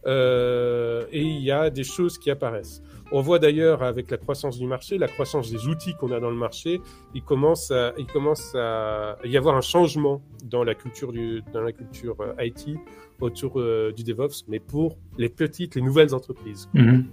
euh, 0.06 1.04
et 1.12 1.22
il 1.22 1.42
y 1.42 1.50
a 1.50 1.70
des 1.70 1.84
choses 1.84 2.18
qui 2.18 2.30
apparaissent. 2.30 2.82
On 3.12 3.20
voit 3.22 3.40
d'ailleurs 3.40 3.82
avec 3.82 4.10
la 4.10 4.16
croissance 4.16 4.58
du 4.58 4.66
marché, 4.66 4.96
la 4.96 5.08
croissance 5.08 5.50
des 5.50 5.66
outils 5.66 5.94
qu'on 5.94 6.12
a 6.12 6.20
dans 6.20 6.30
le 6.30 6.36
marché, 6.36 6.80
il 7.14 7.22
commence 7.22 7.70
à, 7.72 7.92
il 7.98 8.06
commence 8.06 8.54
à 8.54 9.18
y 9.24 9.36
avoir 9.36 9.56
un 9.56 9.60
changement 9.60 10.22
dans 10.44 10.62
la 10.62 10.74
culture 10.74 11.12
du, 11.12 11.42
dans 11.52 11.60
la 11.60 11.72
culture 11.72 12.16
euh, 12.20 12.32
IT 12.38 12.78
autour 13.20 13.58
euh, 13.58 13.92
du 13.92 14.04
DevOps, 14.04 14.44
mais 14.48 14.60
pour 14.60 14.96
les 15.18 15.28
petites, 15.28 15.74
les 15.74 15.82
nouvelles 15.82 16.14
entreprises. 16.14 16.68
Mhm. 16.74 17.06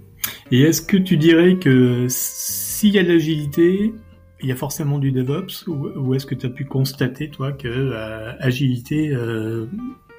Et 0.52 0.62
est-ce 0.62 0.82
que 0.82 0.96
tu 0.96 1.16
dirais 1.16 1.56
que 1.56 2.06
s'il 2.08 2.94
y 2.94 2.98
a 2.98 3.02
de 3.02 3.08
l'agilité, 3.08 3.92
il 4.40 4.48
y 4.48 4.52
a 4.52 4.56
forcément 4.56 4.98
du 4.98 5.12
DevOps, 5.12 5.66
ou, 5.66 5.88
ou 5.96 6.14
est-ce 6.14 6.26
que 6.26 6.34
tu 6.34 6.46
as 6.46 6.50
pu 6.50 6.64
constater, 6.64 7.28
toi, 7.30 7.52
que 7.52 7.68
euh, 7.68 8.32
agilité 8.40 9.10
euh, 9.10 9.66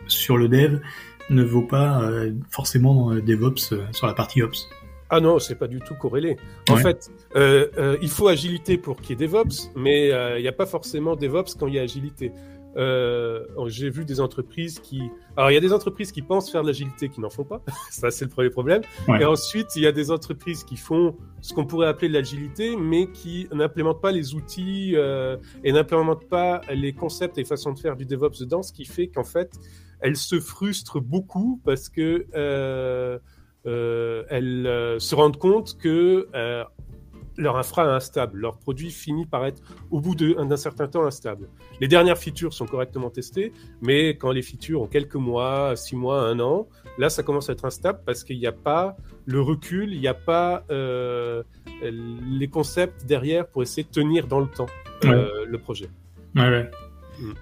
sur 0.08 0.38
le 0.38 0.48
dev 0.48 0.80
ne 1.30 1.44
vaut 1.44 1.62
pas 1.66 2.02
euh, 2.04 2.32
forcément 2.50 3.14
DevOps 3.16 3.72
euh, 3.74 3.86
sur 3.92 4.08
la 4.08 4.14
partie 4.14 4.42
Ops? 4.42 4.68
Ah 5.10 5.20
non, 5.20 5.40
c'est 5.40 5.56
pas 5.56 5.68
du 5.68 5.80
tout 5.80 5.96
corrélé. 5.96 6.38
En 6.70 6.76
Ouais. 6.76 6.84
fait, 6.84 7.10
il 8.02 8.10
faut 8.10 8.28
agilité 8.28 8.78
pour 8.78 9.02
qu'il 9.02 9.20
y 9.20 9.24
ait 9.24 9.28
DevOps, 9.28 9.72
mais 9.76 10.10
il 10.38 10.42
n'y 10.42 10.48
a 10.48 10.52
pas 10.52 10.68
forcément 10.68 11.16
DevOps 11.16 11.56
quand 11.60 11.66
il 11.66 11.74
y 11.76 11.80
a 11.80 11.82
agilité. 11.82 12.32
Euh, 12.80 13.46
J'ai 13.68 13.90
vu 13.90 14.06
des 14.06 14.20
entreprises 14.20 14.80
qui... 14.80 15.02
Alors, 15.36 15.52
il 15.52 15.54
y 15.54 15.58
a 15.58 15.62
des 15.62 15.74
entreprises 15.74 16.12
qui 16.12 16.22
pensent 16.22 16.52
faire 16.52 16.62
de 16.62 16.68
l'agilité 16.68 17.10
qui 17.10 17.22
n'en 17.22 17.30
font 17.30 17.44
pas. 17.44 17.62
Ça, 17.92 18.10
c'est 18.10 18.26
le 18.26 18.32
premier 18.32 18.50
problème. 18.50 18.82
Ouais. 19.08 19.22
Et 19.22 19.26
ensuite, 19.26 19.76
il 19.76 19.84
y 19.84 19.88
a 19.88 19.92
des 19.92 20.10
entreprises 20.12 20.64
qui 20.64 20.78
font 20.78 21.16
ce 21.42 21.54
qu'on 21.54 21.66
pourrait 21.66 21.88
appeler 21.88 22.08
de 22.08 22.14
l'agilité, 22.14 22.76
mais 22.76 23.12
qui 23.12 23.48
n'implémentent 23.52 24.02
pas 24.02 24.12
les 24.12 24.34
outils 24.34 24.94
euh, 24.96 25.38
et 25.64 25.72
n'implémentent 25.72 26.28
pas 26.30 26.62
les 26.74 26.94
concepts 26.94 27.38
et 27.38 27.44
façons 27.44 27.74
de 27.74 27.80
faire 27.80 27.96
du 27.96 28.06
DevOps 28.06 28.40
dedans, 28.40 28.64
ce 28.64 28.74
qui 28.74 28.86
fait 28.86 29.08
qu'en 29.08 29.24
fait, 29.24 29.52
elles 30.00 30.18
se 30.18 30.40
frustrent 30.40 31.02
beaucoup 31.02 31.62
parce 31.66 31.90
que 31.90 32.26
euh, 32.34 33.20
euh, 33.66 34.24
elles 34.30 34.68
euh, 34.68 35.00
se 35.00 35.16
rendent 35.16 35.38
compte 35.38 35.78
que 35.78 36.28
euh, 36.34 36.64
leur 37.40 37.58
infra 37.58 37.86
est 37.86 37.90
instable, 37.90 38.38
leur 38.38 38.58
produit 38.58 38.92
finit 38.92 39.26
par 39.26 39.46
être 39.46 39.64
au 39.90 40.02
bout 40.02 40.14
d'un 40.14 40.58
certain 40.58 40.88
temps 40.88 41.06
instable. 41.06 41.48
Les 41.80 41.88
dernières 41.88 42.18
features 42.18 42.54
sont 42.54 42.66
correctement 42.66 43.10
testées, 43.10 43.54
mais 43.82 44.18
quand 44.18 44.32
les 44.32 44.42
features 44.42 44.82
ont 44.82 44.88
quelques 44.88 45.16
mois, 45.16 45.76
six 45.76 45.96
mois, 45.96 46.22
un 46.22 46.40
an, 46.40 46.68
là 46.98 47.10
ça 47.10 47.24
commence 47.24 47.50
à 47.50 47.54
être 47.54 47.66
instable 47.66 48.02
parce 48.06 48.24
qu'il 48.24 48.38
n'y 48.38 48.48
a 48.48 48.52
pas 48.52 48.98
le 49.26 49.42
recul, 49.42 49.94
il 49.94 50.00
n'y 50.02 50.08
a 50.08 50.14
pas 50.14 50.66
euh, 50.70 51.44
les 51.82 52.48
concepts 52.50 53.06
derrière 53.06 53.48
pour 53.48 53.64
essayer 53.64 53.84
de 53.84 53.90
tenir 53.90 54.28
dans 54.28 54.40
le 54.40 54.48
temps 54.48 54.68
euh, 55.06 55.46
le 55.48 55.58
projet. 55.58 55.90
Ouais, 56.36 56.50
ouais. 56.50 56.70
Mm. 57.20 57.34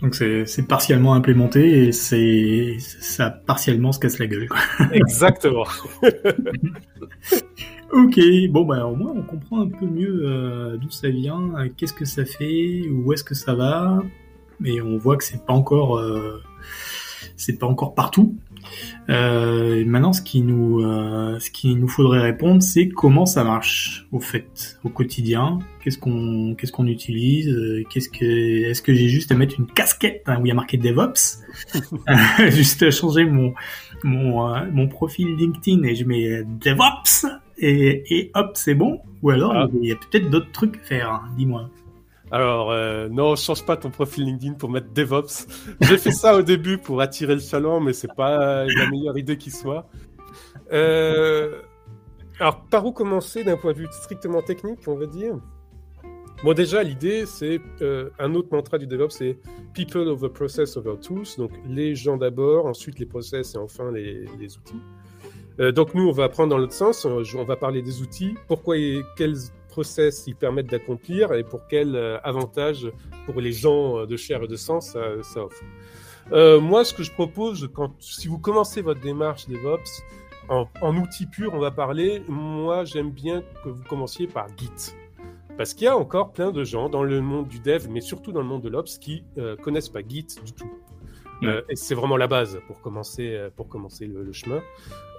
Donc 0.00 0.16
c'est 0.16 0.46
c'est 0.46 0.66
partiellement 0.66 1.14
implémenté 1.14 1.84
et 1.84 1.92
c'est 1.92 2.76
ça 2.80 3.30
partiellement 3.30 3.92
se 3.92 4.00
casse 4.00 4.18
la 4.18 4.26
gueule. 4.26 4.48
Quoi. 4.48 4.58
Exactement. 4.92 5.66
Ok, 7.92 8.18
bon 8.48 8.64
bah 8.64 8.86
au 8.86 8.96
moins 8.96 9.12
on 9.14 9.22
comprend 9.22 9.60
un 9.60 9.68
peu 9.68 9.84
mieux 9.84 10.22
euh, 10.24 10.78
d'où 10.78 10.90
ça 10.90 11.10
vient, 11.10 11.54
euh, 11.58 11.68
qu'est-ce 11.76 11.92
que 11.92 12.06
ça 12.06 12.24
fait, 12.24 12.88
où 12.90 13.12
est-ce 13.12 13.22
que 13.22 13.34
ça 13.34 13.54
va, 13.54 14.02
mais 14.60 14.80
on 14.80 14.96
voit 14.96 15.18
que 15.18 15.24
c'est 15.24 15.44
pas 15.44 15.52
encore, 15.52 15.98
euh, 15.98 16.40
c'est 17.36 17.58
pas 17.58 17.66
encore 17.66 17.94
partout. 17.94 18.34
Euh, 19.10 19.84
maintenant, 19.84 20.14
ce 20.14 20.22
qui 20.22 20.40
nous, 20.40 20.80
euh, 20.80 21.38
ce 21.38 21.50
qui 21.50 21.74
nous 21.74 21.88
faudrait 21.88 22.20
répondre, 22.20 22.62
c'est 22.62 22.88
comment 22.88 23.26
ça 23.26 23.44
marche 23.44 24.06
au 24.10 24.20
fait, 24.20 24.78
au 24.84 24.88
quotidien. 24.88 25.58
Qu'est-ce 25.82 25.98
qu'on, 25.98 26.54
qu'est-ce 26.56 26.72
qu'on 26.72 26.86
utilise 26.86 27.54
Qu'est-ce 27.90 28.08
que, 28.08 28.24
est-ce 28.70 28.80
que 28.80 28.94
j'ai 28.94 29.08
juste 29.08 29.32
à 29.32 29.34
mettre 29.34 29.58
une 29.58 29.66
casquette 29.66 30.22
hein, 30.26 30.38
où 30.40 30.46
il 30.46 30.48
y 30.48 30.52
a 30.52 30.54
marqué 30.54 30.78
DevOps? 30.78 31.40
Juste 32.50 32.84
à 32.84 32.90
changer 32.90 33.26
mon 33.26 33.52
mon 34.04 34.48
mon 34.72 34.88
profil 34.88 35.36
LinkedIn 35.36 35.82
et 35.82 35.94
je 35.94 36.04
mets 36.04 36.42
DevOps 36.44 37.26
et 37.62 38.04
et 38.18 38.30
hop, 38.34 38.50
c'est 38.54 38.74
bon. 38.74 39.00
Ou 39.22 39.30
alors 39.30 39.52
Ah. 39.54 39.68
il 39.80 39.88
y 39.88 39.92
a 39.92 39.96
peut-être 39.96 40.28
d'autres 40.30 40.52
trucs 40.52 40.76
à 40.76 40.80
faire. 40.80 41.10
hein, 41.10 41.22
Dis-moi. 41.36 41.70
Alors, 42.30 42.70
euh, 42.70 43.08
non, 43.10 43.36
change 43.36 43.64
pas 43.66 43.76
ton 43.76 43.90
profil 43.90 44.24
LinkedIn 44.24 44.54
pour 44.54 44.70
mettre 44.70 44.88
DevOps. 44.94 45.46
J'ai 45.82 45.98
fait 45.98 46.12
ça 46.12 46.34
au 46.36 46.40
début 46.42 46.78
pour 46.78 47.00
attirer 47.02 47.34
le 47.34 47.40
chaland, 47.40 47.78
mais 47.80 47.92
c'est 47.92 48.14
pas 48.16 48.64
la 48.64 48.90
meilleure 48.90 49.18
idée 49.18 49.36
qui 49.36 49.50
soit. 49.50 49.86
Euh, 50.72 51.60
alors, 52.40 52.64
par 52.70 52.86
où 52.86 52.92
commencer 52.92 53.44
d'un 53.44 53.56
point 53.56 53.72
de 53.72 53.78
vue 53.78 53.88
strictement 53.90 54.40
technique, 54.42 54.80
on 54.86 54.94
va 54.94 55.06
dire? 55.06 55.34
Bon, 56.42 56.54
déjà, 56.54 56.82
l'idée, 56.82 57.24
c'est 57.26 57.60
euh, 57.82 58.08
un 58.18 58.34
autre 58.34 58.48
mantra 58.50 58.78
du 58.78 58.86
DevOps, 58.86 59.10
c'est 59.10 59.38
People 59.74 60.08
over 60.08 60.28
process 60.30 60.76
over 60.76 60.94
tools. 61.00 61.26
Donc, 61.38 61.50
les 61.68 61.94
gens 61.94 62.16
d'abord, 62.16 62.66
ensuite 62.66 62.98
les 62.98 63.06
process 63.06 63.54
et 63.54 63.58
enfin 63.58 63.92
les, 63.92 64.24
les 64.40 64.56
outils. 64.56 64.80
Euh, 65.60 65.72
donc, 65.72 65.94
nous, 65.94 66.08
on 66.08 66.12
va 66.12 66.28
prendre 66.28 66.50
dans 66.50 66.58
l'autre 66.58 66.72
sens. 66.72 67.04
On, 67.04 67.22
on 67.36 67.44
va 67.44 67.56
parler 67.56 67.82
des 67.82 68.02
outils. 68.02 68.34
Pourquoi 68.48 68.76
et 68.76 69.02
quels 69.16 69.36
process 69.68 70.26
ils 70.26 70.36
permettent 70.36 70.70
d'accomplir 70.70 71.32
et 71.32 71.44
pour 71.44 71.66
quels 71.66 71.96
euh, 71.96 72.20
avantages 72.22 72.92
pour 73.26 73.40
les 73.40 73.52
gens 73.52 73.98
euh, 73.98 74.06
de 74.06 74.16
chair 74.16 74.42
et 74.42 74.46
de 74.46 74.56
sang 74.56 74.80
ça, 74.80 75.00
offre. 75.36 75.62
Euh, 76.30 76.60
moi, 76.60 76.84
ce 76.84 76.94
que 76.94 77.02
je 77.02 77.10
propose, 77.10 77.70
quand, 77.74 77.94
si 77.98 78.28
vous 78.28 78.38
commencez 78.38 78.82
votre 78.82 79.00
démarche 79.00 79.48
DevOps, 79.48 80.02
en, 80.48 80.68
en 80.80 80.96
outil 80.96 81.26
pur, 81.26 81.54
on 81.54 81.58
va 81.58 81.70
parler, 81.70 82.22
moi, 82.28 82.84
j'aime 82.84 83.10
bien 83.10 83.42
que 83.64 83.70
vous 83.70 83.82
commenciez 83.88 84.26
par 84.26 84.46
Git. 84.56 84.94
Parce 85.56 85.74
qu'il 85.74 85.84
y 85.84 85.88
a 85.88 85.96
encore 85.96 86.32
plein 86.32 86.50
de 86.50 86.64
gens 86.64 86.88
dans 86.88 87.02
le 87.02 87.20
monde 87.20 87.48
du 87.48 87.60
dev, 87.60 87.86
mais 87.90 88.00
surtout 88.00 88.32
dans 88.32 88.40
le 88.40 88.46
monde 88.46 88.62
de 88.62 88.68
l'Ops, 88.68 88.98
qui 88.98 89.24
euh, 89.38 89.56
connaissent 89.56 89.88
pas 89.88 90.00
Git 90.06 90.26
du 90.44 90.52
tout. 90.52 90.70
Euh, 91.44 91.62
et 91.68 91.76
c'est 91.76 91.94
vraiment 91.94 92.16
la 92.16 92.26
base 92.26 92.58
pour 92.66 92.80
commencer, 92.80 93.34
euh, 93.34 93.50
pour 93.54 93.68
commencer 93.68 94.06
le, 94.06 94.22
le 94.22 94.32
chemin. 94.32 94.60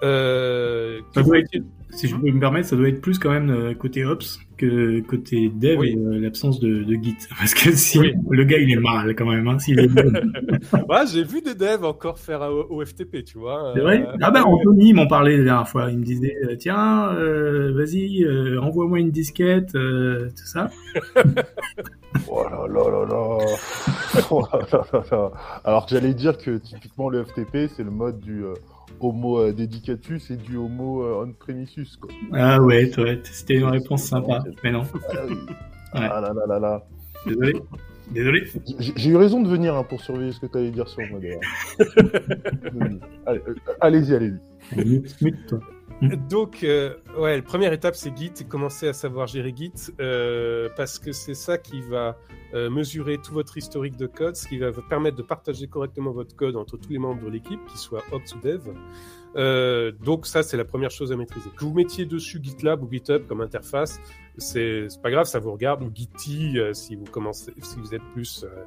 Euh, 0.02 1.00
Ça 1.14 1.22
doit 1.22 1.38
être- 1.38 1.50
Si 1.90 2.08
je 2.08 2.16
peux 2.16 2.30
me 2.30 2.40
permettre, 2.40 2.68
ça 2.68 2.76
doit 2.76 2.88
être 2.88 3.00
plus 3.00 3.18
quand 3.18 3.30
même 3.30 3.50
euh, 3.50 3.74
côté 3.74 4.04
Ops 4.04 4.40
que 4.56 5.00
côté 5.00 5.50
Dev 5.54 5.78
Oui. 5.78 5.90
et 5.90 5.98
euh, 5.98 6.18
l'absence 6.20 6.60
de, 6.60 6.82
de 6.82 6.94
Git. 6.94 7.16
Parce 7.38 7.54
que 7.54 7.72
si 7.72 7.98
Oui. 7.98 8.14
le 8.30 8.44
gars 8.44 8.58
il 8.58 8.70
est 8.72 8.76
mal 8.80 9.14
quand 9.16 9.26
même, 9.26 9.46
hein, 9.48 9.58
s'il 9.58 9.78
est 9.80 9.88
bon. 9.88 10.02
Ouais, 10.88 11.04
j'ai 11.12 11.24
vu 11.24 11.40
des 11.42 11.54
devs 11.54 11.84
encore 11.84 12.18
faire 12.18 12.42
un 12.42 12.48
O- 12.50 12.66
OFTP, 12.70 13.24
tu 13.24 13.38
vois. 13.38 13.72
C'est 13.74 13.80
vrai 13.80 14.02
Euh, 14.06 14.16
Ah 14.22 14.30
ben 14.30 14.42
Anthony 14.42 14.92
m'en 14.92 15.06
parlait 15.06 15.36
la 15.38 15.44
dernière 15.44 15.68
fois. 15.68 15.90
Il 15.90 15.98
me 15.98 16.04
disait 16.04 16.36
euh, 16.44 16.56
tiens, 16.56 17.08
euh, 17.14 17.72
vas-y, 17.74 18.24
euh, 18.24 18.60
envoie-moi 18.60 18.98
une 19.00 19.10
disquette, 19.10 19.74
euh, 19.74 20.28
tout 20.30 20.46
ça. 20.46 20.70
Oh 22.28 22.44
là 22.44 22.66
là 22.68 22.90
là 22.90 23.04
là. 23.06 23.38
Oh 24.30 24.42
là 24.52 24.60
là 24.72 25.04
là. 25.10 25.30
Alors 25.64 25.86
que 25.86 25.90
j'allais 25.94 26.14
dire 26.14 26.38
que 26.38 26.58
typiquement 26.58 27.08
le 27.08 27.24
FTP 27.24 27.68
c'est 27.76 27.82
le 27.82 27.90
mode 27.90 28.20
du 28.20 28.44
euh, 28.44 28.54
Homo 29.00 29.38
euh, 29.40 29.52
dedicatus 29.52 30.30
et 30.30 30.36
du 30.36 30.56
Homo 30.56 31.02
euh, 31.02 31.24
on-premises 31.26 31.96
quoi. 32.00 32.10
Ah 32.32 32.60
ouais, 32.60 32.90
ouais, 32.98 33.20
c'était 33.24 33.54
une 33.54 33.64
réponse 33.64 34.04
sympa. 34.04 34.42
Mais 34.62 34.72
non, 34.72 34.82
Ah. 35.92 36.10
Ah 36.16 36.20
là 36.20 36.32
là 36.34 36.46
là 36.48 36.58
là. 36.58 36.86
désolé. 37.26 37.52
Désolé. 38.10 38.44
J'ai 38.78 39.10
eu 39.10 39.16
raison 39.16 39.40
de 39.40 39.48
venir 39.48 39.74
hein, 39.76 39.84
pour 39.84 40.00
surveiller 40.02 40.32
ce 40.32 40.40
que 40.40 40.46
tu 40.46 40.58
allais 40.58 40.70
dire 40.70 40.88
sur 40.88 41.00
moi 41.10 41.20
d'ailleurs. 41.20 41.40
Euh, 43.26 43.38
allez-y, 43.80 44.14
allez-y. 44.14 44.76
Mute, 44.84 45.20
mute, 45.22 45.46
toi. 45.46 45.58
Donc, 46.30 46.62
euh, 46.62 46.94
ouais, 47.18 47.36
la 47.36 47.42
première 47.42 47.72
étape, 47.72 47.94
c'est 47.94 48.16
Git, 48.16 48.32
et 48.40 48.44
commencer 48.44 48.88
à 48.88 48.92
savoir 48.92 49.26
gérer 49.26 49.52
Git, 49.54 49.72
euh, 50.00 50.68
parce 50.76 50.98
que 50.98 51.12
c'est 51.12 51.34
ça 51.34 51.58
qui 51.58 51.80
va 51.82 52.16
euh, 52.54 52.70
mesurer 52.70 53.18
tout 53.18 53.32
votre 53.32 53.56
historique 53.56 53.96
de 53.96 54.06
code, 54.06 54.36
ce 54.36 54.48
qui 54.48 54.58
va 54.58 54.70
vous 54.70 54.82
permettre 54.82 55.16
de 55.16 55.22
partager 55.22 55.66
correctement 55.66 56.12
votre 56.12 56.36
code 56.36 56.56
entre 56.56 56.76
tous 56.76 56.90
les 56.90 56.98
membres 56.98 57.24
de 57.24 57.30
l'équipe, 57.30 57.60
qu'ils 57.66 57.78
soient 57.78 58.04
Ops 58.12 58.34
ou 58.34 58.40
Dev. 58.40 58.68
Euh, 59.36 59.92
donc 60.04 60.26
ça, 60.26 60.42
c'est 60.42 60.56
la 60.56 60.64
première 60.64 60.90
chose 60.90 61.10
à 61.10 61.16
maîtriser. 61.16 61.50
Que 61.56 61.64
vous 61.64 61.74
mettiez 61.74 62.06
dessus 62.06 62.38
GitLab 62.42 62.82
ou 62.82 62.88
GitHub 62.90 63.26
comme 63.26 63.40
interface, 63.40 64.00
c'est 64.38 64.86
pas 65.02 65.10
grave, 65.10 65.26
ça 65.26 65.38
vous 65.38 65.52
regarde, 65.52 65.82
ou 65.82 65.90
Gitty 65.92 66.58
euh, 66.58 66.72
si 66.72 66.96
vous 66.96 67.04
commencez, 67.04 67.52
si 67.62 67.76
vous 67.78 67.94
êtes 67.94 68.02
plus 68.12 68.44
euh, 68.44 68.64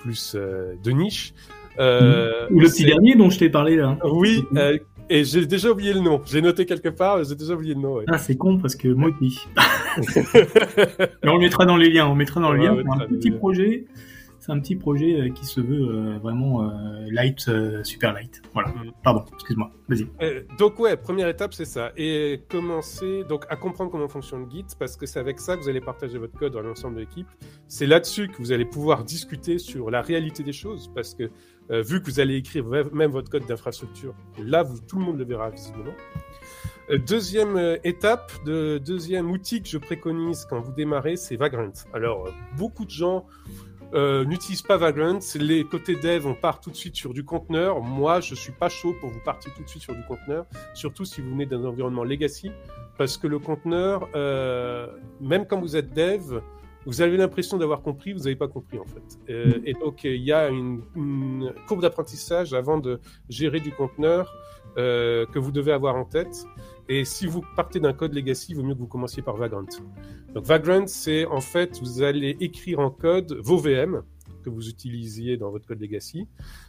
plus 0.00 0.34
euh, 0.34 0.74
de 0.82 0.90
niche. 0.90 1.34
Euh, 1.78 2.48
Ou 2.50 2.60
le 2.60 2.68
petit 2.68 2.84
dernier 2.84 3.14
dont 3.14 3.30
je 3.30 3.38
t'ai 3.38 3.50
parlé 3.50 3.76
là. 3.76 3.96
oui, 4.04 4.44
euh, 4.56 4.78
et 5.10 5.24
j'ai 5.24 5.46
déjà 5.46 5.70
oublié 5.70 5.92
le 5.92 6.00
nom. 6.00 6.20
J'ai 6.26 6.40
noté 6.42 6.66
quelque 6.66 6.88
part, 6.88 7.22
j'ai 7.24 7.34
déjà 7.34 7.54
oublié 7.54 7.74
le 7.74 7.80
nom. 7.80 7.94
ouais. 7.94 8.04
Ah, 8.08 8.18
c'est 8.18 8.36
con 8.36 8.58
parce 8.58 8.76
que 8.76 8.88
moi 8.88 9.10
aussi. 9.20 9.38
Mais 11.22 11.28
on 11.30 11.34
le 11.34 11.40
mettra 11.40 11.64
dans 11.66 11.76
les 11.76 11.90
liens. 11.90 12.06
On 12.08 12.14
mettra 12.14 12.40
dans 12.40 12.52
les 12.52 12.60
Ouais, 12.60 12.66
liens. 12.66 12.84
on 12.86 12.96
C'est 12.96 13.02
un 13.02 13.06
les 13.06 13.16
petit 13.16 13.30
liens. 13.30 13.36
projet. 13.38 13.84
C'est 14.40 14.52
un 14.52 14.60
petit 14.60 14.76
projet 14.76 15.20
euh, 15.20 15.28
qui 15.30 15.44
se 15.44 15.60
veut 15.60 15.88
euh, 15.90 16.18
vraiment 16.22 16.62
euh, 16.62 16.70
light, 17.10 17.44
euh, 17.48 17.82
super 17.84 18.14
light. 18.14 18.40
Voilà. 18.54 18.68
Mm. 18.70 18.92
Pardon, 19.02 19.24
excuse-moi. 19.34 19.70
Vas-y. 19.88 20.06
Donc 20.58 20.78
ouais, 20.78 20.96
première 20.96 21.28
étape 21.28 21.52
c'est 21.52 21.64
ça. 21.66 21.92
Et 21.96 22.40
commencer 22.48 23.24
donc 23.28 23.44
à 23.50 23.56
comprendre 23.56 23.90
comment 23.90 24.08
fonctionne 24.08 24.46
Git 24.50 24.64
parce 24.78 24.96
que 24.96 25.04
c'est 25.06 25.18
avec 25.18 25.38
ça 25.40 25.56
que 25.56 25.62
vous 25.62 25.68
allez 25.68 25.80
partager 25.82 26.16
votre 26.18 26.38
code 26.38 26.52
dans 26.54 26.62
l'ensemble 26.62 26.94
de 26.94 27.00
l'équipe. 27.00 27.26
C'est 27.66 27.86
là-dessus 27.86 28.28
que 28.28 28.38
vous 28.38 28.52
allez 28.52 28.64
pouvoir 28.64 29.04
discuter 29.04 29.58
sur 29.58 29.90
la 29.90 30.00
réalité 30.00 30.42
des 30.42 30.52
choses 30.52 30.90
parce 30.94 31.14
que 31.14 31.24
euh, 31.70 31.82
vu 31.82 32.00
que 32.00 32.06
vous 32.06 32.20
allez 32.20 32.36
écrire 32.36 32.64
même 32.66 33.10
votre 33.10 33.30
code 33.30 33.46
d'infrastructure, 33.46 34.14
là 34.38 34.62
vous, 34.62 34.80
tout 34.80 34.98
le 34.98 35.04
monde 35.04 35.18
le 35.18 35.24
verra 35.24 35.50
visiblement. 35.50 35.94
Euh, 36.90 36.98
Deuxième 36.98 37.56
euh, 37.56 37.76
étape, 37.84 38.32
de, 38.46 38.78
deuxième 38.78 39.30
outil 39.30 39.62
que 39.62 39.68
je 39.68 39.78
préconise 39.78 40.46
quand 40.48 40.60
vous 40.60 40.72
démarrez, 40.72 41.16
c'est 41.16 41.36
Vagrant. 41.36 41.72
Alors, 41.92 42.26
euh, 42.26 42.30
beaucoup 42.56 42.84
de 42.86 42.90
gens 42.90 43.26
euh, 43.92 44.24
n'utilisent 44.24 44.62
pas 44.62 44.78
Vagrant. 44.78 45.18
Les 45.34 45.64
côtés 45.64 45.96
dev, 45.96 46.26
on 46.26 46.34
part 46.34 46.60
tout 46.60 46.70
de 46.70 46.76
suite 46.76 46.96
sur 46.96 47.12
du 47.12 47.24
conteneur. 47.24 47.82
Moi, 47.82 48.20
je 48.20 48.34
suis 48.34 48.52
pas 48.52 48.70
chaud 48.70 48.94
pour 49.00 49.10
vous 49.10 49.20
partir 49.20 49.52
tout 49.54 49.62
de 49.62 49.68
suite 49.68 49.82
sur 49.82 49.94
du 49.94 50.02
conteneur, 50.04 50.46
surtout 50.74 51.04
si 51.04 51.20
vous 51.20 51.30
venez 51.30 51.46
d'un 51.46 51.64
environnement 51.64 52.04
legacy, 52.04 52.50
parce 52.96 53.18
que 53.18 53.26
le 53.26 53.38
conteneur, 53.38 54.08
même 55.20 55.46
quand 55.46 55.60
vous 55.60 55.76
êtes 55.76 55.92
dev, 55.92 56.40
vous 56.88 57.02
avez 57.02 57.18
l'impression 57.18 57.58
d'avoir 57.58 57.82
compris, 57.82 58.14
vous 58.14 58.20
n'avez 58.20 58.34
pas 58.34 58.48
compris 58.48 58.78
en 58.78 58.86
fait. 58.86 59.18
Euh, 59.28 59.60
et 59.66 59.74
donc, 59.74 60.04
il 60.04 60.22
y 60.22 60.32
a 60.32 60.48
une, 60.48 60.82
courbe 61.66 61.82
d'apprentissage 61.82 62.54
avant 62.54 62.78
de 62.78 62.98
gérer 63.28 63.60
du 63.60 63.72
conteneur 63.72 64.34
euh, 64.78 65.26
que 65.26 65.38
vous 65.38 65.52
devez 65.52 65.72
avoir 65.72 65.96
en 65.96 66.06
tête. 66.06 66.46
Et 66.88 67.04
si 67.04 67.26
vous 67.26 67.42
partez 67.56 67.78
d'un 67.78 67.92
code 67.92 68.14
legacy, 68.14 68.52
il 68.52 68.56
vaut 68.56 68.62
mieux 68.62 68.74
que 68.74 68.78
vous 68.78 68.86
commenciez 68.86 69.22
par 69.22 69.36
Vagrant. 69.36 69.66
Donc 70.32 70.44
Vagrant, 70.46 70.86
c'est 70.86 71.26
en 71.26 71.42
fait, 71.42 71.78
vous 71.82 72.02
allez 72.02 72.38
écrire 72.40 72.78
en 72.78 72.88
code 72.88 73.36
vos 73.38 73.58
VM 73.58 74.02
vous 74.48 74.68
utilisiez 74.68 75.36
dans 75.36 75.50
votre 75.50 75.66
code 75.66 75.80
legacy, 75.80 76.26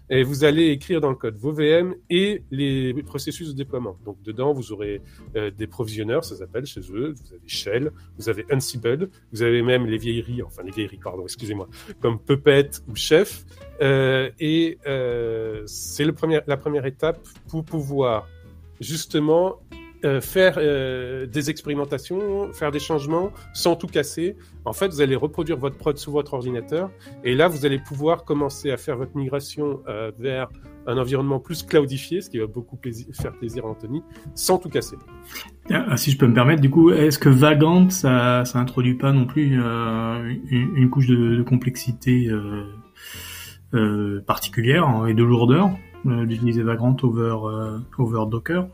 et 0.09 0.23
vous 0.23 0.43
allez 0.43 0.67
écrire 0.67 1.01
dans 1.01 1.09
le 1.09 1.15
code 1.15 1.37
vos 1.37 1.51
VM 1.51 1.95
et 2.09 2.43
les 2.51 2.93
processus 3.03 3.49
de 3.49 3.53
déploiement. 3.53 3.97
Donc 4.05 4.21
dedans, 4.23 4.53
vous 4.53 4.71
aurez 4.71 5.01
euh, 5.35 5.51
des 5.51 5.67
provisionneurs, 5.67 6.23
ça 6.23 6.35
s'appelle 6.35 6.65
chez 6.65 6.81
eux, 6.91 7.13
vous 7.13 7.33
avez 7.33 7.47
Shell, 7.47 7.91
vous 8.17 8.29
avez 8.29 8.45
Ansible, 8.51 9.09
vous 9.31 9.41
avez 9.41 9.61
même 9.61 9.85
les 9.85 9.97
vieilleries, 9.97 10.41
enfin 10.43 10.63
les 10.63 10.71
vieilleries, 10.71 10.99
pardon, 11.03 11.23
excusez-moi, 11.23 11.67
comme 11.99 12.19
Puppet 12.19 12.69
ou 12.87 12.95
Chef, 12.95 13.45
euh, 13.81 14.29
et 14.39 14.77
euh, 14.87 15.63
c'est 15.65 16.05
la 16.05 16.57
première 16.57 16.85
étape 16.85 17.25
pour 17.47 17.63
pouvoir 17.63 18.27
justement 18.79 19.59
euh, 20.05 20.21
faire 20.21 20.53
euh, 20.57 21.25
des 21.25 21.49
expérimentations, 21.49 22.53
faire 22.53 22.71
des 22.71 22.79
changements 22.79 23.33
sans 23.53 23.75
tout 23.75 23.87
casser. 23.87 24.37
En 24.63 24.71
fait, 24.71 24.87
vous 24.87 25.01
allez 25.01 25.17
reproduire 25.17 25.57
votre 25.57 25.75
prod 25.75 25.97
sur 25.97 26.13
votre 26.13 26.35
ordinateur 26.35 26.89
et 27.25 27.35
là, 27.35 27.49
vous 27.49 27.65
allez 27.65 27.79
pouvoir 27.79 28.23
commencer 28.23 28.71
à 28.71 28.77
faire 28.77 28.95
votre 28.95 29.17
migration 29.17 29.81
euh, 29.89 30.13
vers 30.17 30.47
un 30.87 30.97
environnement 30.97 31.41
plus 31.41 31.63
cloudifié, 31.63 32.21
ce 32.21 32.29
qui 32.29 32.39
va 32.39 32.47
beaucoup 32.47 32.79
faire 33.11 33.33
plaisir 33.33 33.65
à 33.65 33.69
Anthony, 33.69 34.01
sans 34.35 34.57
tout 34.57 34.69
casser. 34.69 34.95
Ah, 35.69 35.97
si 35.97 36.11
je 36.11 36.17
peux 36.17 36.27
me 36.27 36.33
permettre, 36.33 36.61
du 36.61 36.69
coup, 36.69 36.91
est-ce 36.91 37.19
que 37.19 37.27
Vagrant, 37.27 37.89
ça, 37.89 38.45
ça 38.45 38.57
introduit 38.57 38.95
pas 38.95 39.11
non 39.11 39.25
plus 39.25 39.59
une, 40.49 40.89
couche 40.89 41.07
de, 41.07 41.43
complexité 41.43 42.31
particulière 44.25 44.87
hein, 44.87 45.07
et 45.07 45.13
de 45.13 45.23
lourdeur 45.23 45.71
d'utiliser 46.05 46.63
Vagrant 46.63 46.95
over, 47.03 47.35
over 47.97 48.23
Docker? 48.31 48.69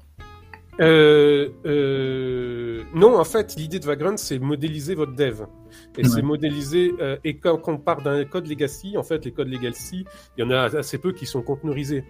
Euh, 0.80 1.50
euh, 1.66 2.84
non, 2.94 3.18
en 3.18 3.24
fait, 3.24 3.56
l'idée 3.56 3.80
de 3.80 3.86
Vagrant, 3.86 4.18
c'est 4.18 4.40
modéliser 4.40 4.96
votre 4.96 5.14
dev. 5.16 5.42
Et 5.98 6.02
Ouais. 6.04 6.10
c'est 6.10 6.22
modéliser, 6.22 6.94
et 7.24 7.38
quand, 7.38 7.58
quand 7.58 7.74
on 7.74 7.78
part 7.78 8.02
d'un 8.02 8.24
code 8.26 8.48
legacy, 8.48 8.98
en 8.98 9.04
fait, 9.04 9.24
les 9.26 9.32
codes 9.32 9.50
legacy, 9.50 10.06
il 10.38 10.42
y 10.42 10.44
en 10.44 10.52
a 10.52 10.64
assez 10.78 10.98
peu 10.98 11.12
qui 11.14 11.26
sont 11.26 11.42
conteneurisés. 11.42 12.04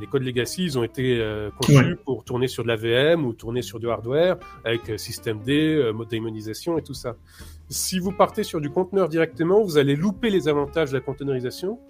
Les 0.00 0.06
codes 0.06 0.22
legacy, 0.22 0.62
ils 0.64 0.78
ont 0.78 0.84
été 0.84 1.18
euh, 1.20 1.50
conçus 1.60 1.96
pour 2.04 2.22
tourner 2.22 2.46
sur 2.46 2.62
de 2.62 2.68
la 2.68 2.76
VM 2.76 3.26
ou 3.26 3.32
tourner 3.32 3.62
sur 3.62 3.80
du 3.80 3.90
hardware 3.90 4.36
avec 4.64 4.88
euh, 4.90 4.96
système 4.96 5.40
D, 5.42 5.74
euh, 5.74 5.92
mode 5.92 6.08
daemonisation 6.08 6.78
et 6.78 6.82
tout 6.82 6.94
ça. 6.94 7.16
Si 7.68 7.98
vous 7.98 8.12
partez 8.12 8.44
sur 8.44 8.60
du 8.60 8.70
conteneur 8.70 9.08
directement, 9.08 9.60
vous 9.62 9.76
allez 9.76 9.96
louper 9.96 10.30
les 10.30 10.46
avantages 10.46 10.90
de 10.90 10.94
la 10.94 11.00
containerisation 11.00 11.80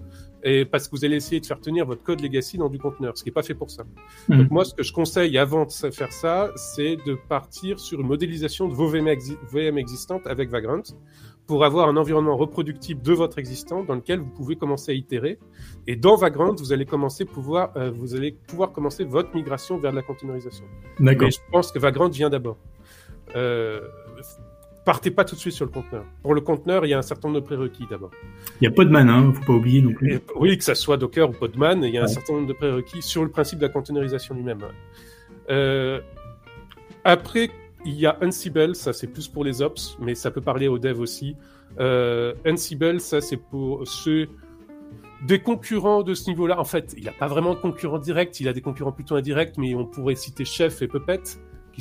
et 0.42 0.64
parce 0.64 0.86
que 0.88 0.96
vous 0.96 1.04
allez 1.04 1.16
essayer 1.16 1.40
de 1.40 1.46
faire 1.46 1.60
tenir 1.60 1.84
votre 1.86 2.02
code 2.02 2.20
legacy 2.20 2.58
dans 2.58 2.68
du 2.68 2.78
conteneur, 2.78 3.16
ce 3.16 3.22
qui 3.22 3.28
n'est 3.28 3.34
pas 3.34 3.42
fait 3.42 3.54
pour 3.54 3.70
ça. 3.70 3.84
Mhm. 4.28 4.38
Donc 4.38 4.50
moi, 4.50 4.64
ce 4.64 4.74
que 4.74 4.82
je 4.82 4.92
conseille 4.92 5.36
avant 5.38 5.64
de 5.66 5.70
faire 5.90 6.12
ça, 6.12 6.50
c'est 6.56 6.96
de 7.06 7.14
partir 7.28 7.78
sur 7.80 8.00
une 8.00 8.06
modélisation 8.06 8.68
de 8.68 8.74
vos 8.74 8.88
VM, 8.88 9.06
exi- 9.06 9.36
VM 9.50 9.78
existantes 9.78 10.26
avec 10.26 10.48
Vagrant 10.50 10.82
pour 11.46 11.64
avoir 11.64 11.88
un 11.88 11.96
environnement 11.96 12.36
reproductible 12.36 13.00
de 13.00 13.12
votre 13.14 13.38
existant 13.38 13.82
dans 13.82 13.94
lequel 13.94 14.20
vous 14.20 14.28
pouvez 14.30 14.56
commencer 14.56 14.92
à 14.92 14.94
itérer. 14.94 15.38
Et 15.86 15.96
dans 15.96 16.14
Vagrant, 16.16 16.54
vous 16.54 16.72
allez 16.74 16.84
commencer 16.84 17.24
pouvoir, 17.24 17.72
euh, 17.76 17.90
vous 17.90 18.14
allez 18.14 18.32
pouvoir 18.48 18.70
commencer 18.72 19.04
votre 19.04 19.34
migration 19.34 19.78
vers 19.78 19.92
de 19.92 19.96
la 19.96 20.02
containerisation. 20.02 20.66
D'accord. 21.00 21.24
Mais 21.26 21.30
je 21.30 21.38
pense 21.50 21.72
que 21.72 21.78
Vagrant 21.78 22.08
vient 22.10 22.28
d'abord. 22.28 22.58
Euh, 23.34 23.80
partez 24.88 25.10
pas 25.10 25.26
tout 25.26 25.34
de 25.34 25.40
suite 25.40 25.52
sur 25.52 25.66
le 25.66 25.70
conteneur. 25.70 26.06
Pour 26.22 26.32
le 26.32 26.40
conteneur, 26.40 26.86
il 26.86 26.88
y 26.88 26.94
a 26.94 26.98
un 26.98 27.02
certain 27.02 27.28
nombre 27.28 27.42
de 27.42 27.44
prérequis 27.44 27.84
d'abord. 27.90 28.10
Il 28.58 28.62
n'y 28.62 28.68
a 28.68 28.70
pas 28.70 28.86
de 28.86 28.88
man, 28.88 29.10
hein, 29.10 29.34
faut 29.34 29.44
pas 29.44 29.52
oublier 29.52 29.82
non 29.82 29.92
plus. 29.92 30.14
Et, 30.14 30.20
oui, 30.34 30.56
que 30.56 30.64
ça 30.64 30.74
soit 30.74 30.96
Docker 30.96 31.28
ou 31.28 31.34
Podman, 31.34 31.84
il 31.84 31.92
y 31.92 31.98
a 31.98 32.04
un 32.04 32.06
certain 32.06 32.32
nombre 32.32 32.46
de 32.46 32.54
prérequis 32.54 33.02
sur 33.02 33.22
le 33.22 33.28
principe 33.30 33.58
de 33.58 33.66
la 33.66 33.68
containerisation 33.68 34.34
lui-même. 34.34 34.60
Euh, 35.50 36.00
après, 37.04 37.50
il 37.84 38.00
y 38.00 38.06
a 38.06 38.16
Ansible, 38.22 38.74
ça 38.74 38.94
c'est 38.94 39.08
plus 39.08 39.28
pour 39.28 39.44
les 39.44 39.60
ops, 39.60 39.98
mais 40.00 40.14
ça 40.14 40.30
peut 40.30 40.40
parler 40.40 40.68
aux 40.68 40.78
devs 40.78 41.00
aussi. 41.00 41.36
Euh, 41.78 42.32
Ansible, 42.46 42.98
ça 42.98 43.20
c'est 43.20 43.36
pour 43.36 43.86
ceux 43.86 44.26
des 45.26 45.40
concurrents 45.40 46.02
de 46.02 46.14
ce 46.14 46.30
niveau-là. 46.30 46.58
En 46.58 46.64
fait, 46.64 46.94
il 46.96 47.04
n'a 47.04 47.12
pas 47.12 47.26
vraiment 47.26 47.52
de 47.52 47.60
concurrents 47.60 47.98
directs, 47.98 48.40
il 48.40 48.48
a 48.48 48.54
des 48.54 48.62
concurrents 48.62 48.92
plutôt 48.92 49.16
indirects, 49.16 49.58
mais 49.58 49.74
on 49.74 49.84
pourrait 49.84 50.14
citer 50.14 50.46
Chef 50.46 50.80
et 50.80 50.88
Puppet, 50.88 51.20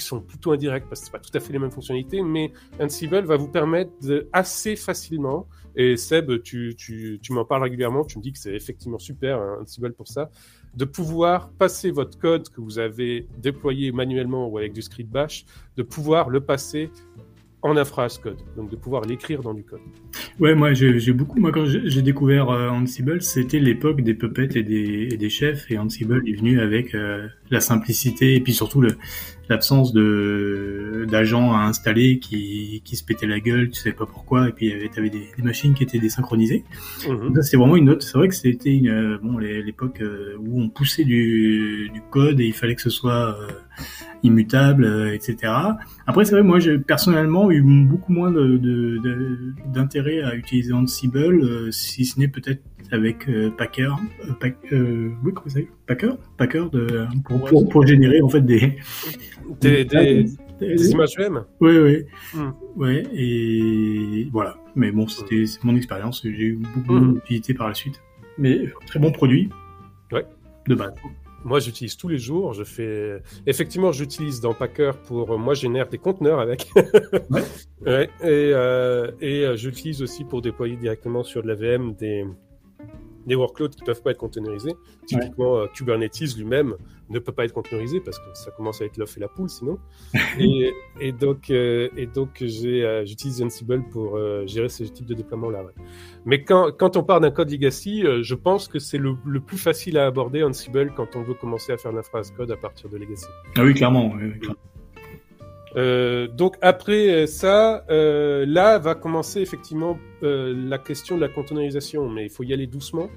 sont 0.02 0.22
plutôt 0.22 0.52
indirects 0.52 0.88
parce 0.88 1.02
que 1.02 1.06
c'est 1.06 1.12
pas 1.12 1.20
tout 1.20 1.32
à 1.34 1.40
fait 1.40 1.54
les 1.54 1.60
mêmes 1.60 1.72
fonctionnalités, 1.72 2.22
mais 2.22 2.52
Ansible 2.80 3.26
va 3.26 3.38
vous 3.38 3.48
permettre 3.48 3.92
de 4.02 4.30
assez 4.34 4.76
facilement, 4.76 5.48
et 5.76 5.98
Seb, 5.98 6.42
tu, 6.42 6.76
tu, 6.78 7.20
tu 7.22 7.34
m'en 7.34 7.46
parles 7.46 7.64
régulièrement, 7.64 8.04
tu 8.04 8.18
me 8.18 8.24
dis 8.24 8.32
que 8.32 8.40
c'est 8.40 8.54
effectivement 8.54 9.00
super, 9.00 9.40
hein, 9.40 9.60
Ansible 9.62 9.94
pour 9.94 10.08
ça, 10.08 10.30
de 10.76 10.86
pouvoir 10.86 11.50
passer 11.52 11.92
votre 11.92 12.18
code 12.20 12.50
que 12.50 12.62
vous 12.62 12.80
avez 12.80 13.28
déployé 13.38 13.92
manuellement 13.92 14.48
ou 14.48 14.58
avec 14.58 14.74
du 14.74 14.82
script 14.82 15.10
bash, 15.10 15.46
de 15.76 15.84
pouvoir 15.84 16.30
le 16.30 16.42
passer 16.42 16.92
en 17.63 17.76
infra 17.76 18.06
as 18.06 18.17
code, 18.17 18.38
donc 18.56 18.70
de 18.70 18.76
pouvoir 18.76 19.04
l'écrire 19.04 19.41
dans 19.41 19.54
du 19.54 19.63
code. 19.63 19.80
Ouais, 20.39 20.54
moi 20.54 20.74
j'ai 20.74 21.12
beaucoup. 21.12 21.39
Moi 21.39 21.52
quand 21.52 21.65
j'ai 21.65 22.02
découvert 22.04 22.50
euh, 22.50 22.70
Ansible, 22.70 23.22
c'était 23.22 23.60
l'époque 23.60 24.02
des 24.02 24.13
puppets 24.13 24.50
et 24.56 24.63
des, 24.63 25.10
et 25.12 25.17
des 25.17 25.30
chefs, 25.30 25.70
et 25.72 25.80
Ansible 25.80 26.24
est 26.28 26.34
venu 26.34 26.60
avec 26.60 26.93
euh, 26.93 27.28
la 27.50 27.60
simplicité 27.60 28.36
et 28.36 28.41
puis 28.41 28.54
surtout 28.54 28.84
l'absence 29.50 29.91
de 29.91 31.08
d'agents 31.10 31.54
à 31.54 31.62
installer 31.62 32.20
qui 32.20 32.84
qui 32.86 32.96
se 32.96 33.04
pétaient 33.04 33.26
la 33.26 33.39
gueule, 33.39 33.70
tu 33.72 33.80
savais 33.80 33.96
pas 33.96 34.06
pourquoi, 34.06 34.50
et 34.50 34.52
puis 34.52 34.72
tu 34.93 35.00
avais 35.00 35.10
des, 35.10 35.32
des 35.36 35.43
machines 35.43 35.74
qui 35.74 35.84
étaient 35.84 36.00
désynchronisées. 36.00 36.63
Mhm. 37.08 37.41
C'est 37.41 37.58
vraiment 37.58 37.76
une 37.76 37.86
note. 37.86 38.04
C'est 38.04 38.17
vrai 38.20 38.28
que 38.28 38.36
c'était 38.36 38.76
une 38.76 38.89
euh, 38.89 39.17
bon 39.17 39.39
l'époque 39.39 40.04
où 40.39 40.62
on 40.62 40.70
poussait 40.70 41.06
du, 41.06 41.89
du 41.91 42.02
code 42.12 42.39
et 42.39 42.46
il 42.46 42.54
fallait 42.54 42.76
que 42.76 42.82
ce 42.84 42.91
soit 42.91 43.36
immutable, 44.23 44.84
euh, 44.86 45.13
etc. 45.13 45.53
Après 46.06 46.25
c'est 46.25 46.32
vrai 46.34 46.43
moi 46.43 46.60
j'ai 46.60 46.77
personnellement 46.80 47.51
eu 47.51 47.62
beaucoup 47.62 48.12
moins 48.13 48.32
de- 48.32 48.58
de- 48.58 48.97
de- 48.97 49.53
d'intérêt 49.73 50.21
à 50.21 50.36
utiliser 50.36 50.73
Ansible, 50.73 51.17
euh, 51.43 51.71
si 51.71 52.06
ce 52.06 52.19
n'est 52.19 52.27
peut-être 52.27 52.62
avec 52.91 53.27
euh, 53.30 53.49
Packer, 53.51 53.89
Pack- 54.39 54.58
oui 54.71 55.32
comment 55.34 55.49
ça 55.49 55.60
Packer, 55.88 56.12
Packer 56.38 56.65
de, 56.71 57.06
pour, 57.25 57.45
pour, 57.45 57.69
pour 57.69 57.86
générer 57.86 58.21
en 58.21 58.30
fait 58.30 58.41
des 58.41 58.77
Des, 59.62 59.86
des, 59.86 60.23
des- 60.60 60.75
des 60.75 60.89
images 60.91 61.15
Ouais, 61.60 61.80
ouais. 61.80 62.06
Hmm. 62.34 62.49
Ouais, 62.75 63.03
et 63.13 64.27
voilà. 64.32 64.58
Mais 64.75 64.91
bon, 64.91 65.08
c'était 65.08 65.43
mon 65.63 65.75
expérience. 65.75 66.21
J'ai 66.23 66.30
eu 66.30 66.60
beaucoup 66.75 66.93
Hmm. 66.95 67.13
d'utilité 67.15 67.53
par 67.53 67.67
la 67.67 67.73
suite. 67.75 68.01
Mais 68.39 68.62
très 68.88 68.99
bon 68.99 69.12
produit. 69.12 69.49
Ouais. 70.12 70.25
De 70.67 70.73
base. 70.75 70.93
Moi, 71.43 71.60
j'utilise 71.60 71.95
tous 71.97 72.08
les 72.08 72.17
jours. 72.17 72.54
Je 72.54 72.63
fais, 72.63 73.21
effectivement, 73.45 73.91
j'utilise 73.91 74.41
dans 74.41 74.54
Packer 74.54 74.91
pour, 75.06 75.38
moi, 75.38 75.54
je 75.54 75.62
génère 75.62 75.88
des 75.88 75.97
conteneurs 75.97 76.39
avec. 76.39 76.69
Ouais. 77.30 77.43
Ouais. 77.86 78.10
Et, 78.21 78.54
euh, 78.54 79.12
et 79.21 79.45
euh, 79.45 79.56
j'utilise 79.56 80.02
aussi 80.02 80.23
pour 80.23 80.41
déployer 80.41 80.76
directement 80.78 81.23
sur 81.23 81.43
de 81.43 81.47
la 81.47 81.56
VM 81.56 81.93
des, 81.93 82.26
des 83.28 83.36
workloads 83.36 83.70
qui 83.70 83.84
peuvent 83.84 84.02
pas 84.02 84.12
être 84.12 84.18
containerisés. 84.18 84.76
Typiquement, 85.06 85.58
euh, 85.58 85.68
Kubernetes 85.68 86.36
lui-même 86.36 86.76
ne 87.10 87.20
peut 87.20 87.32
pas 87.32 87.46
être 87.46 87.54
containerisé 87.54 88.00
parce 88.00 88.18
que 88.18 88.26
ça 88.34 88.52
commence 88.52 88.82
à 88.82 88.86
être 88.86 88.98
l'œuf 88.98 89.16
et 89.18 89.20
la 89.20 89.28
poule 89.28 89.50
sinon. 89.50 89.78
et, 90.40 90.74
et 91.00 91.12
donc, 91.12 91.50
euh, 91.50 91.90
et 91.96 92.08
donc 92.08 92.38
j'ai, 92.42 92.84
euh, 92.84 93.06
j'utilise 93.06 93.42
Ansible 93.44 93.84
pour 93.90 94.18
gérer 94.48 94.70
ce 94.70 94.84
type 94.84 95.06
de 95.06 95.13
déploiement-là. 95.13 95.63
ouais. 95.63 95.74
Mais 96.26 96.44
quand, 96.44 96.72
quand 96.72 96.98
on 96.98 97.04
part 97.04 97.20
d'un 97.20 97.32
code 97.32 97.52
legacy, 97.52 98.04
je 98.22 98.36
pense 98.36 98.68
que 98.68 98.80
c'est 98.80 98.98
le, 98.98 99.16
le 99.26 99.40
plus 99.40 99.58
facile 99.58 99.98
à 99.98 100.06
aborder 100.06 100.44
Ansible 100.44 100.94
quand 100.96 101.16
on 101.16 101.24
veut 101.24 101.34
commencer 101.34 101.74
à 101.74 101.78
faire 101.78 101.92
l'infra 101.92 102.20
as 102.20 102.32
code 102.32 102.52
à 102.52 102.58
partir 102.58 102.90
de 102.90 102.98
legacy. 102.98 103.28
Ah 103.58 103.63
oui, 103.63 103.74
clairement. 103.74 104.13
Euh, 105.75 106.27
donc 106.27 106.56
après 106.62 107.27
ça, 107.27 107.84
euh, 107.89 108.45
là 108.47 108.77
va 108.77 108.95
commencer 108.95 109.41
effectivement 109.41 109.97
euh, 110.23 110.53
la 110.56 110.77
question 110.77 111.15
de 111.15 111.21
la 111.21 111.27
containerisation, 111.27 112.10
mais 112.10 112.25
il 112.25 112.30
faut 112.30 112.43
y 112.43 112.53
aller 112.53 112.67
doucement. 112.67 113.10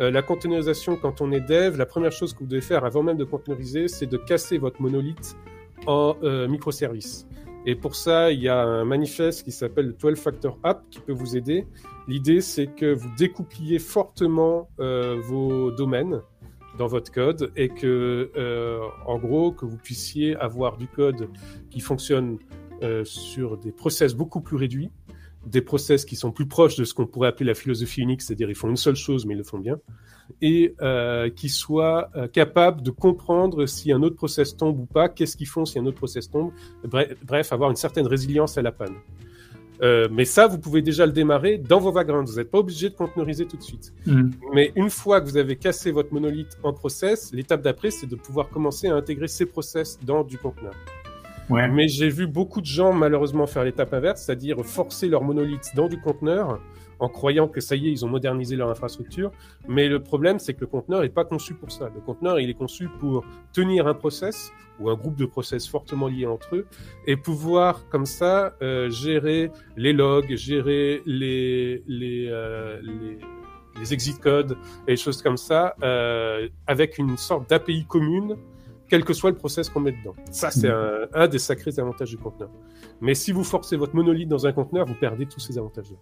Euh, 0.00 0.10
la 0.10 0.22
containerisation, 0.22 0.96
quand 0.96 1.20
on 1.20 1.32
est 1.32 1.40
dev, 1.40 1.76
la 1.76 1.86
première 1.86 2.12
chose 2.12 2.32
que 2.32 2.40
vous 2.40 2.46
devez 2.46 2.60
faire 2.62 2.84
avant 2.84 3.02
même 3.02 3.16
de 3.16 3.24
containeriser, 3.24 3.88
c'est 3.88 4.06
de 4.06 4.16
casser 4.16 4.58
votre 4.58 4.80
monolithe 4.80 5.36
en 5.86 6.16
euh, 6.22 6.46
microservices. 6.46 7.26
Et 7.66 7.74
pour 7.74 7.96
ça, 7.96 8.30
il 8.30 8.40
y 8.40 8.48
a 8.48 8.62
un 8.62 8.84
manifeste 8.84 9.44
qui 9.44 9.50
s'appelle 9.50 9.86
le 9.86 9.92
12 9.92 10.18
Factor 10.18 10.58
App 10.62 10.84
qui 10.90 11.00
peut 11.00 11.12
vous 11.12 11.36
aider. 11.36 11.66
L'idée, 12.06 12.40
c'est 12.40 12.68
que 12.68 12.94
vous 12.94 13.10
découpliez 13.18 13.78
fortement 13.78 14.70
euh, 14.78 15.16
vos 15.20 15.72
domaines 15.72 16.22
dans 16.78 16.86
votre 16.86 17.12
code 17.12 17.52
et 17.56 17.68
que, 17.68 18.30
euh, 18.36 18.80
en 19.06 19.18
gros, 19.18 19.52
que 19.52 19.66
vous 19.66 19.76
puissiez 19.76 20.36
avoir 20.36 20.76
du 20.76 20.86
code 20.86 21.28
qui 21.70 21.80
fonctionne 21.80 22.38
euh, 22.82 23.04
sur 23.04 23.58
des 23.58 23.72
process 23.72 24.14
beaucoup 24.14 24.40
plus 24.40 24.56
réduits, 24.56 24.90
des 25.46 25.62
process 25.62 26.04
qui 26.04 26.16
sont 26.16 26.30
plus 26.30 26.46
proches 26.46 26.76
de 26.76 26.84
ce 26.84 26.94
qu'on 26.94 27.06
pourrait 27.06 27.28
appeler 27.28 27.46
la 27.46 27.54
philosophie 27.54 28.00
unique, 28.00 28.22
c'est-à-dire 28.22 28.48
ils 28.50 28.54
font 28.54 28.68
une 28.68 28.76
seule 28.76 28.96
chose 28.96 29.26
mais 29.26 29.34
ils 29.34 29.38
le 29.38 29.44
font 29.44 29.58
bien, 29.58 29.78
et 30.42 30.74
euh, 30.80 31.30
qui 31.30 31.48
soient 31.48 32.10
euh, 32.16 32.28
capables 32.28 32.82
de 32.82 32.90
comprendre 32.90 33.66
si 33.66 33.92
un 33.92 34.02
autre 34.02 34.16
process 34.16 34.56
tombe 34.56 34.78
ou 34.78 34.86
pas, 34.86 35.08
qu'est-ce 35.08 35.36
qu'ils 35.36 35.48
font 35.48 35.64
si 35.64 35.78
un 35.78 35.86
autre 35.86 35.96
process 35.96 36.30
tombe, 36.30 36.52
bref, 36.84 37.16
bref 37.24 37.52
avoir 37.52 37.70
une 37.70 37.76
certaine 37.76 38.06
résilience 38.06 38.58
à 38.58 38.62
la 38.62 38.72
panne. 38.72 38.94
Euh, 39.82 40.08
mais 40.10 40.24
ça, 40.24 40.46
vous 40.46 40.58
pouvez 40.58 40.82
déjà 40.82 41.06
le 41.06 41.12
démarrer 41.12 41.58
dans 41.58 41.78
vos 41.78 41.92
vagrants. 41.92 42.24
Vous 42.24 42.36
n'êtes 42.36 42.50
pas 42.50 42.58
obligé 42.58 42.88
de 42.88 42.94
conteneuriser 42.94 43.46
tout 43.46 43.56
de 43.56 43.62
suite. 43.62 43.92
Hmm. 44.06 44.30
Mais 44.52 44.72
une 44.76 44.90
fois 44.90 45.20
que 45.20 45.26
vous 45.26 45.36
avez 45.36 45.56
cassé 45.56 45.90
votre 45.90 46.12
monolithe 46.12 46.58
en 46.62 46.72
process, 46.72 47.32
l'étape 47.32 47.62
d'après, 47.62 47.90
c'est 47.90 48.08
de 48.08 48.16
pouvoir 48.16 48.48
commencer 48.48 48.88
à 48.88 48.94
intégrer 48.94 49.28
ces 49.28 49.46
process 49.46 49.98
dans 50.02 50.24
du 50.24 50.38
conteneur. 50.38 50.74
Ouais. 51.48 51.68
Mais 51.68 51.88
j'ai 51.88 52.08
vu 52.08 52.26
beaucoup 52.26 52.60
de 52.60 52.66
gens 52.66 52.92
malheureusement 52.92 53.46
faire 53.46 53.64
l'étape 53.64 53.94
inverse, 53.94 54.22
c'est-à-dire 54.22 54.64
forcer 54.64 55.08
leur 55.08 55.22
monolithe 55.22 55.70
dans 55.74 55.88
du 55.88 55.98
conteneur 56.00 56.60
en 56.98 57.08
croyant 57.08 57.48
que 57.48 57.60
ça 57.60 57.76
y 57.76 57.88
est, 57.88 57.92
ils 57.92 58.04
ont 58.04 58.08
modernisé 58.08 58.56
leur 58.56 58.70
infrastructure. 58.70 59.30
Mais 59.66 59.88
le 59.88 60.02
problème, 60.02 60.38
c'est 60.38 60.54
que 60.54 60.60
le 60.60 60.66
conteneur 60.66 61.02
n'est 61.02 61.08
pas 61.08 61.24
conçu 61.24 61.54
pour 61.54 61.70
ça. 61.70 61.90
Le 61.94 62.00
conteneur, 62.00 62.40
il 62.40 62.50
est 62.50 62.54
conçu 62.54 62.88
pour 63.00 63.24
tenir 63.52 63.86
un 63.86 63.94
process 63.94 64.52
ou 64.80 64.90
un 64.90 64.94
groupe 64.94 65.16
de 65.16 65.26
process 65.26 65.68
fortement 65.68 66.08
liés 66.08 66.26
entre 66.26 66.56
eux 66.56 66.66
et 67.06 67.16
pouvoir 67.16 67.88
comme 67.88 68.06
ça 68.06 68.54
euh, 68.62 68.90
gérer 68.90 69.50
les 69.76 69.92
logs, 69.92 70.36
gérer 70.36 71.02
les 71.04 71.82
les, 71.86 72.28
euh, 72.28 72.80
les 72.82 73.18
les 73.80 73.92
exit 73.92 74.20
codes 74.20 74.56
et 74.86 74.92
des 74.92 74.96
choses 74.96 75.22
comme 75.22 75.36
ça 75.36 75.74
euh, 75.82 76.48
avec 76.66 76.98
une 76.98 77.16
sorte 77.16 77.48
d'API 77.48 77.86
commune 77.86 78.36
quel 78.88 79.04
que 79.04 79.12
soit 79.12 79.30
le 79.30 79.36
process 79.36 79.68
qu'on 79.68 79.80
met 79.80 79.92
dedans. 79.92 80.14
Ça, 80.30 80.50
c'est 80.50 80.70
un, 80.70 81.08
un 81.12 81.28
des 81.28 81.38
sacrés 81.38 81.78
avantages 81.78 82.10
du 82.10 82.16
conteneur. 82.16 82.48
Mais 83.00 83.14
si 83.14 83.32
vous 83.32 83.44
forcez 83.44 83.76
votre 83.76 83.94
monolithe 83.94 84.28
dans 84.28 84.46
un 84.46 84.52
conteneur, 84.52 84.86
vous 84.86 84.94
perdez 84.94 85.26
tous 85.26 85.40
ces 85.40 85.58
avantages-là. 85.58 85.98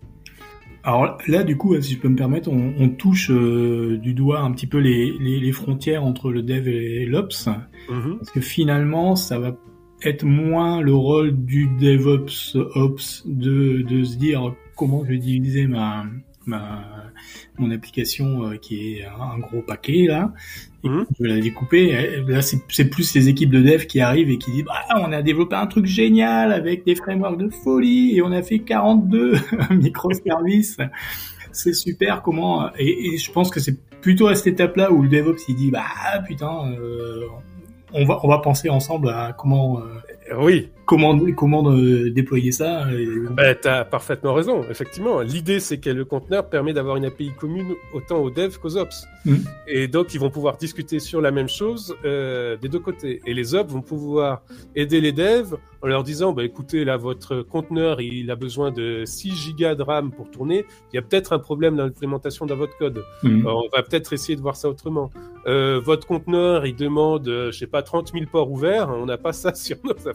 Alors 0.87 1.19
là, 1.27 1.43
du 1.43 1.57
coup, 1.57 1.79
si 1.83 1.95
je 1.95 1.99
peux 1.99 2.09
me 2.09 2.17
permettre, 2.17 2.49
on, 2.51 2.73
on 2.79 2.89
touche 2.89 3.31
euh, 3.33 3.99
du 3.99 4.15
doigt 4.15 4.41
un 4.41 4.53
petit 4.53 4.69
peu 4.69 4.79
les, 4.79 5.13
les, 5.19 5.41
les 5.41 5.53
frontières 5.53 6.05
entre 6.05 6.31
le 6.31 6.43
dev 6.43 6.69
et 6.69 7.05
l'ops, 7.07 7.49
Mhm. 7.91 8.19
parce 8.19 8.31
que 8.31 8.41
finalement, 8.41 9.17
ça 9.17 9.39
va 9.41 9.57
être 10.03 10.25
moins 10.25 10.81
le 10.81 10.95
rôle 10.95 11.33
du 11.45 11.67
DevOps 11.81 12.57
Ops 12.77 13.25
de, 13.27 13.83
de 13.83 14.05
se 14.05 14.17
dire 14.17 14.55
comment 14.77 15.05
je 15.05 15.11
vais 15.11 15.19
diviser 15.19 15.67
ma, 15.67 16.05
ma 16.47 16.85
mon 17.59 17.71
application 17.71 18.45
euh, 18.45 18.57
qui 18.57 18.99
est 18.99 19.05
un 19.07 19.39
gros 19.39 19.63
paquet 19.63 20.05
là, 20.07 20.33
Mhm. 20.89 21.07
je 21.19 21.23
vais 21.23 21.29
la 21.31 21.41
découper. 21.41 21.91
Et 21.91 22.23
Là, 22.27 22.43
c'est 22.43 22.91
plus 22.91 23.15
les 23.15 23.29
équipes 23.29 23.51
de 23.51 23.61
dev 23.61 23.87
qui 23.87 24.01
arrivent 24.01 24.31
et 24.31 24.39
qui 24.39 24.51
disent 24.51 24.65
ah, 24.71 25.01
on 25.07 25.13
a 25.13 25.23
développé 25.23 25.57
un 25.57 25.67
truc 25.67 25.87
génial 25.87 26.53
avec 26.53 26.85
des 26.85 26.95
frameworks 26.95 27.39
de 27.39 27.49
folie 27.49 28.17
et 28.17 28.23
on 28.23 28.33
a 28.33 28.43
fait 28.43 28.61
42 28.61 29.35
microservices. 29.71 30.79
C'est 31.53 31.75
super 31.75 32.23
comment 32.23 32.71
et, 32.79 33.15
et 33.15 33.19
je 33.19 33.33
pense 33.33 33.51
que 33.51 33.61
c'est 33.61 33.77
plutôt 34.01 34.29
à 34.29 34.35
cette 34.35 34.49
étape-là 34.49 34.93
où 34.93 35.03
le 35.03 35.09
DevOps 35.09 35.49
il 35.49 35.57
dit 35.57 35.71
bah 35.71 35.83
putain, 36.27 36.71
euh, 36.71 37.23
on 37.93 38.05
va 38.05 38.21
on 38.23 38.29
va 38.29 38.39
penser 38.39 38.69
ensemble 38.69 39.09
à 39.09 39.33
comment 39.33 39.81
euh, 39.81 40.37
Oui, 40.39 40.71
comment 40.87 41.19
comment 41.37 41.71
euh, 41.73 42.11
déployer 42.11 42.53
ça. 42.53 42.87
et- 42.93 43.07
bah, 43.31 43.55
t'as 43.55 43.85
parfaitement 43.85 44.33
raison, 44.35 44.63
effectivement. 44.71 45.21
L'idée, 45.21 45.61
c'est 45.61 45.79
que 45.79 45.91
le 45.91 46.05
conteneur 46.05 46.49
permet 46.49 46.73
d'avoir 46.73 46.97
une 46.97 47.05
API 47.05 47.33
commune 47.39 47.75
autant 47.93 48.19
aux 48.19 48.31
devs 48.31 48.57
qu'aux 48.59 48.77
ops. 48.77 49.05
Mhm. 49.25 49.45
Et 49.67 49.89
donc, 49.89 50.15
ils 50.15 50.21
vont 50.21 50.31
pouvoir 50.31 50.57
discuter 50.57 51.01
sur 51.01 51.21
la 51.21 51.31
même 51.33 51.49
chose 51.49 51.95
euh, 52.05 52.57
des 52.57 52.69
deux 52.69 52.79
côtés. 52.79 53.21
Et 53.27 53.35
les 53.35 53.55
ops 53.55 53.71
vont 53.73 53.83
pouvoir 53.83 54.43
aider 54.75 55.01
les 55.01 55.13
devs 55.13 55.57
en 55.83 55.89
leur 55.89 56.05
disant, 56.05 56.33
bah, 56.33 56.45
écoutez, 56.45 56.85
là, 56.85 56.97
votre 56.97 57.43
conteneur, 57.43 58.01
il 58.01 58.31
a 58.31 58.37
besoin 58.37 58.71
de 58.71 59.03
6 59.05 59.33
gigas 59.35 59.75
de 59.75 59.83
RAM 59.83 60.11
pour 60.11 60.31
tourner. 60.31 60.65
Il 60.93 60.97
y 60.97 60.99
a 60.99 61.03
peut-être 61.03 61.33
un 61.33 61.39
problème 61.39 61.77
dans 61.77 61.85
l'implémentation 61.85 62.47
dans 62.47 62.57
votre 62.57 62.77
code. 62.79 63.03
Alors, 63.25 63.65
on 63.65 63.77
va 63.77 63.83
peut-être 63.83 64.13
essayer 64.13 64.37
de 64.37 64.41
voir 64.41 64.57
ça 64.57 64.69
autrement. 64.69 65.11
Euh, 65.47 65.81
votre 65.81 66.07
conteneur, 66.07 66.67
il 66.67 66.75
demande, 66.75 67.29
euh, 67.29 67.53
je 67.53 67.59
sais 67.59 67.67
pas, 67.69 67.83
30 67.83 68.13
000 68.13 68.25
ports 68.31 68.51
ouverts. 68.51 68.89
On 68.91 69.07
n'a 69.07 69.19
pas 69.19 69.33
ça 69.33 69.55
sur 69.55 69.77
nos 69.85 70.09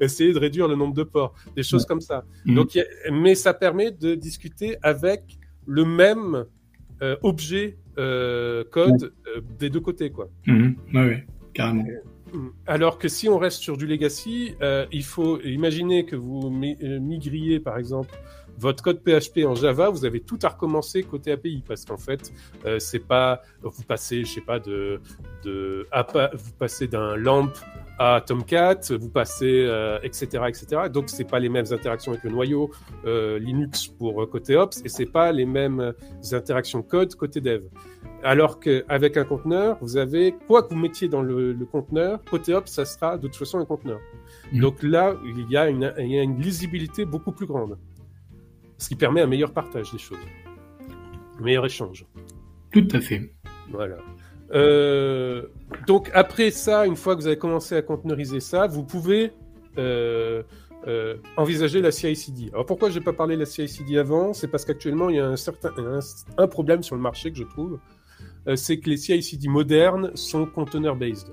Essayez 0.00 0.32
de 0.32 0.38
réduire 0.38 0.68
le 0.68 0.76
nombre 0.76 0.94
de 0.94 1.02
ports. 1.02 1.34
Des 1.56 1.62
choses 1.62 1.84
comme 1.86 2.00
ça. 2.00 2.24
Mhm. 2.44 2.54
Donc, 2.54 2.74
il 2.74 2.78
y 2.78 2.80
a- 2.82 3.10
mais 3.12 3.34
ça 3.34 3.54
permet 3.54 3.90
de 3.90 4.14
discuter 4.14 4.76
avec 4.82 5.38
le 5.66 5.84
même 5.84 6.44
euh, 7.02 7.16
objet 7.22 7.78
euh, 7.98 8.64
code 8.70 9.12
euh, 9.28 9.40
des 9.58 9.70
deux 9.70 9.80
côtés, 9.80 10.10
quoi. 10.10 10.28
Ouais, 10.46 10.74
ouais, 10.94 11.26
carrément. 11.52 11.84
Alors 12.66 12.98
que 12.98 13.08
si 13.08 13.28
on 13.28 13.38
reste 13.38 13.60
sur 13.60 13.76
du 13.76 13.86
legacy, 13.86 14.54
il 14.92 15.04
faut 15.04 15.40
imaginer 15.40 16.04
que 16.04 16.14
vous 16.16 16.50
mi- 16.50 16.76
migriez, 17.00 17.58
par 17.58 17.78
exemple, 17.78 18.14
votre 18.58 18.82
code 18.82 19.00
PHP 19.04 19.44
en 19.46 19.54
Java, 19.54 19.88
vous 19.88 20.04
avez 20.04 20.20
tout 20.20 20.38
à 20.42 20.48
recommencer 20.48 21.04
côté 21.04 21.30
API 21.32 21.62
parce 21.66 21.84
qu'en 21.84 21.96
fait, 21.96 22.32
euh, 22.66 22.78
c'est 22.80 22.98
pas 23.06 23.40
vous 23.62 23.84
passez, 23.84 24.24
je 24.24 24.32
sais 24.34 24.40
pas, 24.40 24.58
de 24.58 25.00
de 25.44 25.86
vous 26.34 26.52
passez 26.58 26.86
d'un 26.88 27.16
LAMP 27.16 27.52
à 27.98 28.22
Tomcat, 28.24 28.80
vous 28.90 29.08
passez, 29.08 29.64
euh, 29.66 29.98
etc., 30.02 30.44
etc. 30.48 30.82
Donc 30.92 31.08
c'est 31.08 31.28
pas 31.28 31.40
les 31.40 31.48
mêmes 31.48 31.66
interactions 31.70 32.12
avec 32.12 32.24
le 32.24 32.30
noyau 32.30 32.70
euh, 33.04 33.38
Linux 33.38 33.88
pour 33.88 34.22
euh, 34.22 34.26
côté 34.26 34.56
Ops 34.56 34.82
et 34.84 34.88
c'est 34.88 35.06
pas 35.06 35.32
les 35.32 35.46
mêmes 35.46 35.92
interactions 36.32 36.82
code 36.82 37.14
côté 37.16 37.40
Dev. 37.40 37.64
Alors 38.22 38.60
qu'avec 38.60 39.16
un 39.16 39.24
conteneur, 39.24 39.78
vous 39.80 39.96
avez 39.96 40.34
quoi 40.46 40.62
que 40.62 40.70
vous 40.70 40.80
mettiez 40.80 41.08
dans 41.08 41.22
le, 41.22 41.52
le 41.52 41.66
conteneur, 41.66 42.22
côté 42.24 42.54
Ops, 42.54 42.70
ça 42.70 42.84
sera 42.84 43.16
de 43.16 43.26
toute 43.26 43.36
façon 43.36 43.58
un 43.58 43.64
conteneur. 43.64 44.00
Mhm. 44.52 44.60
Donc 44.60 44.82
là, 44.82 45.16
il 45.24 45.50
y, 45.50 45.56
a 45.56 45.68
une, 45.68 45.92
il 45.98 46.12
y 46.12 46.18
a 46.18 46.22
une 46.22 46.40
lisibilité 46.40 47.04
beaucoup 47.04 47.32
plus 47.32 47.46
grande, 47.46 47.78
ce 48.76 48.88
qui 48.88 48.96
permet 48.96 49.22
un 49.22 49.26
meilleur 49.26 49.52
partage 49.52 49.90
des 49.90 49.98
choses, 49.98 50.18
un 51.38 51.42
meilleur 51.42 51.66
échange. 51.66 52.06
Tout 52.72 52.88
à 52.92 53.00
fait. 53.00 53.32
Voilà. 53.70 53.96
Euh, 54.52 55.42
donc 55.86 56.10
après 56.14 56.50
ça, 56.50 56.86
une 56.86 56.96
fois 56.96 57.14
que 57.14 57.20
vous 57.20 57.26
avez 57.26 57.38
commencé 57.38 57.76
à 57.76 57.82
conteneuriser 57.82 58.40
ça, 58.40 58.66
vous 58.66 58.84
pouvez 58.84 59.32
euh, 59.76 60.42
euh, 60.86 61.16
envisager 61.36 61.80
la 61.80 61.90
CI/CD. 61.90 62.50
Alors 62.52 62.66
pourquoi 62.66 62.90
j'ai 62.90 63.00
pas 63.00 63.12
parlé 63.12 63.34
de 63.34 63.40
la 63.40 63.46
CI/CD 63.46 63.98
avant? 63.98 64.32
C'est 64.32 64.48
parce 64.48 64.64
qu'actuellement 64.64 65.10
il 65.10 65.16
y 65.16 65.20
a 65.20 65.26
un 65.26 65.36
certain 65.36 65.70
un, 65.76 66.00
un 66.38 66.46
problème 66.46 66.82
sur 66.82 66.96
le 66.96 67.02
marché 67.02 67.30
que 67.30 67.38
je 67.38 67.44
trouve, 67.44 67.78
c'est 68.54 68.78
que 68.78 68.88
les 68.88 68.96
CI/CD 68.96 69.48
modernes 69.48 70.10
sont 70.14 70.46
container 70.46 70.96
based. 70.96 71.28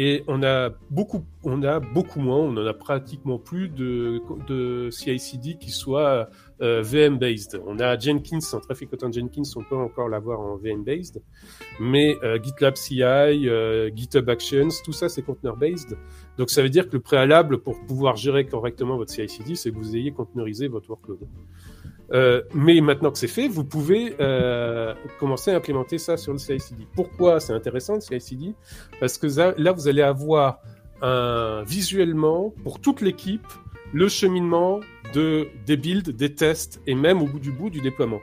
Et 0.00 0.22
on 0.28 0.44
a 0.44 0.70
beaucoup, 0.90 1.24
on 1.42 1.60
a 1.64 1.80
beaucoup 1.80 2.20
moins, 2.20 2.38
on 2.38 2.56
en 2.56 2.64
a 2.64 2.72
pratiquement 2.72 3.36
plus 3.36 3.68
de, 3.68 4.22
de 4.46 4.90
CI/CD 4.90 5.56
qui 5.58 5.72
soit 5.72 6.30
euh, 6.62 6.82
VM 6.82 7.18
based. 7.18 7.60
On 7.66 7.80
a 7.80 7.98
Jenkins 7.98 8.38
en 8.52 8.60
Traffic 8.60 8.92
Autant 8.92 9.10
Jenkins, 9.10 9.42
on 9.56 9.64
peut 9.64 9.74
encore 9.74 10.08
l'avoir 10.08 10.38
en 10.38 10.56
VM 10.56 10.84
based, 10.84 11.20
mais 11.80 12.16
euh, 12.22 12.38
GitLab 12.40 12.76
CI, 12.76 13.02
euh, 13.02 13.90
GitHub 13.92 14.30
Actions, 14.30 14.68
tout 14.84 14.92
ça 14.92 15.08
c'est 15.08 15.22
container 15.22 15.56
based. 15.56 15.98
Donc 16.36 16.50
ça 16.50 16.62
veut 16.62 16.70
dire 16.70 16.88
que 16.88 16.92
le 16.92 17.00
préalable 17.00 17.58
pour 17.58 17.84
pouvoir 17.84 18.14
gérer 18.14 18.46
correctement 18.46 18.98
votre 18.98 19.10
CI/CD, 19.10 19.56
c'est 19.56 19.72
que 19.72 19.76
vous 19.76 19.96
ayez 19.96 20.12
containerisé 20.12 20.68
votre 20.68 20.88
workload. 20.90 21.26
Euh, 22.12 22.42
mais 22.54 22.80
maintenant 22.80 23.10
que 23.10 23.18
c'est 23.18 23.26
fait, 23.28 23.48
vous 23.48 23.64
pouvez 23.64 24.16
euh, 24.20 24.94
commencer 25.18 25.50
à 25.50 25.56
implémenter 25.56 25.98
ça 25.98 26.16
sur 26.16 26.32
le 26.32 26.38
CI/CD. 26.38 26.86
Pourquoi 26.94 27.40
c'est 27.40 27.52
intéressant 27.52 27.94
le 27.96 28.00
CI/CD 28.00 28.54
Parce 29.00 29.18
que 29.18 29.26
là, 29.60 29.72
vous 29.72 29.88
allez 29.88 30.02
avoir 30.02 30.60
un, 31.02 31.62
visuellement 31.64 32.54
pour 32.62 32.80
toute 32.80 33.00
l'équipe 33.02 33.46
le 33.92 34.08
cheminement 34.08 34.80
de 35.14 35.48
des 35.66 35.76
builds, 35.76 36.10
des 36.10 36.34
tests 36.34 36.80
et 36.86 36.94
même 36.94 37.22
au 37.22 37.26
bout 37.26 37.38
du 37.38 37.52
bout 37.52 37.70
du 37.70 37.80
déploiement. 37.80 38.20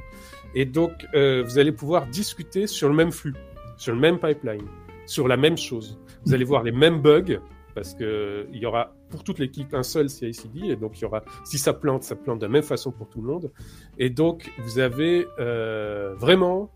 Et 0.53 0.65
donc, 0.65 0.91
euh, 1.13 1.43
vous 1.43 1.57
allez 1.57 1.71
pouvoir 1.71 2.07
discuter 2.07 2.67
sur 2.67 2.87
le 2.87 2.95
même 2.95 3.11
flux, 3.11 3.35
sur 3.77 3.93
le 3.93 3.99
même 3.99 4.19
pipeline, 4.19 4.65
sur 5.05 5.27
la 5.27 5.37
même 5.37 5.57
chose. 5.57 5.99
Vous 6.25 6.33
allez 6.33 6.45
voir 6.45 6.63
les 6.63 6.71
mêmes 6.71 7.01
bugs 7.01 7.39
parce 7.73 7.93
que 7.93 8.47
il 8.53 8.59
y 8.59 8.65
aura 8.65 8.93
pour 9.15 9.23
toute 9.23 9.39
l'équipe 9.39 9.73
un 9.73 9.83
seul 9.83 10.09
CI/CD 10.09 10.67
et 10.67 10.75
donc 10.75 10.99
il 10.99 11.03
y 11.03 11.05
aura 11.05 11.23
si 11.43 11.57
ça 11.57 11.73
plante, 11.73 12.03
ça 12.03 12.15
plante 12.15 12.39
de 12.39 12.45
la 12.45 12.51
même 12.51 12.63
façon 12.63 12.91
pour 12.91 13.07
tout 13.09 13.21
le 13.21 13.27
monde. 13.27 13.51
Et 13.97 14.09
donc 14.09 14.51
vous 14.63 14.77
avez 14.79 15.25
euh, 15.39 16.13
vraiment 16.17 16.69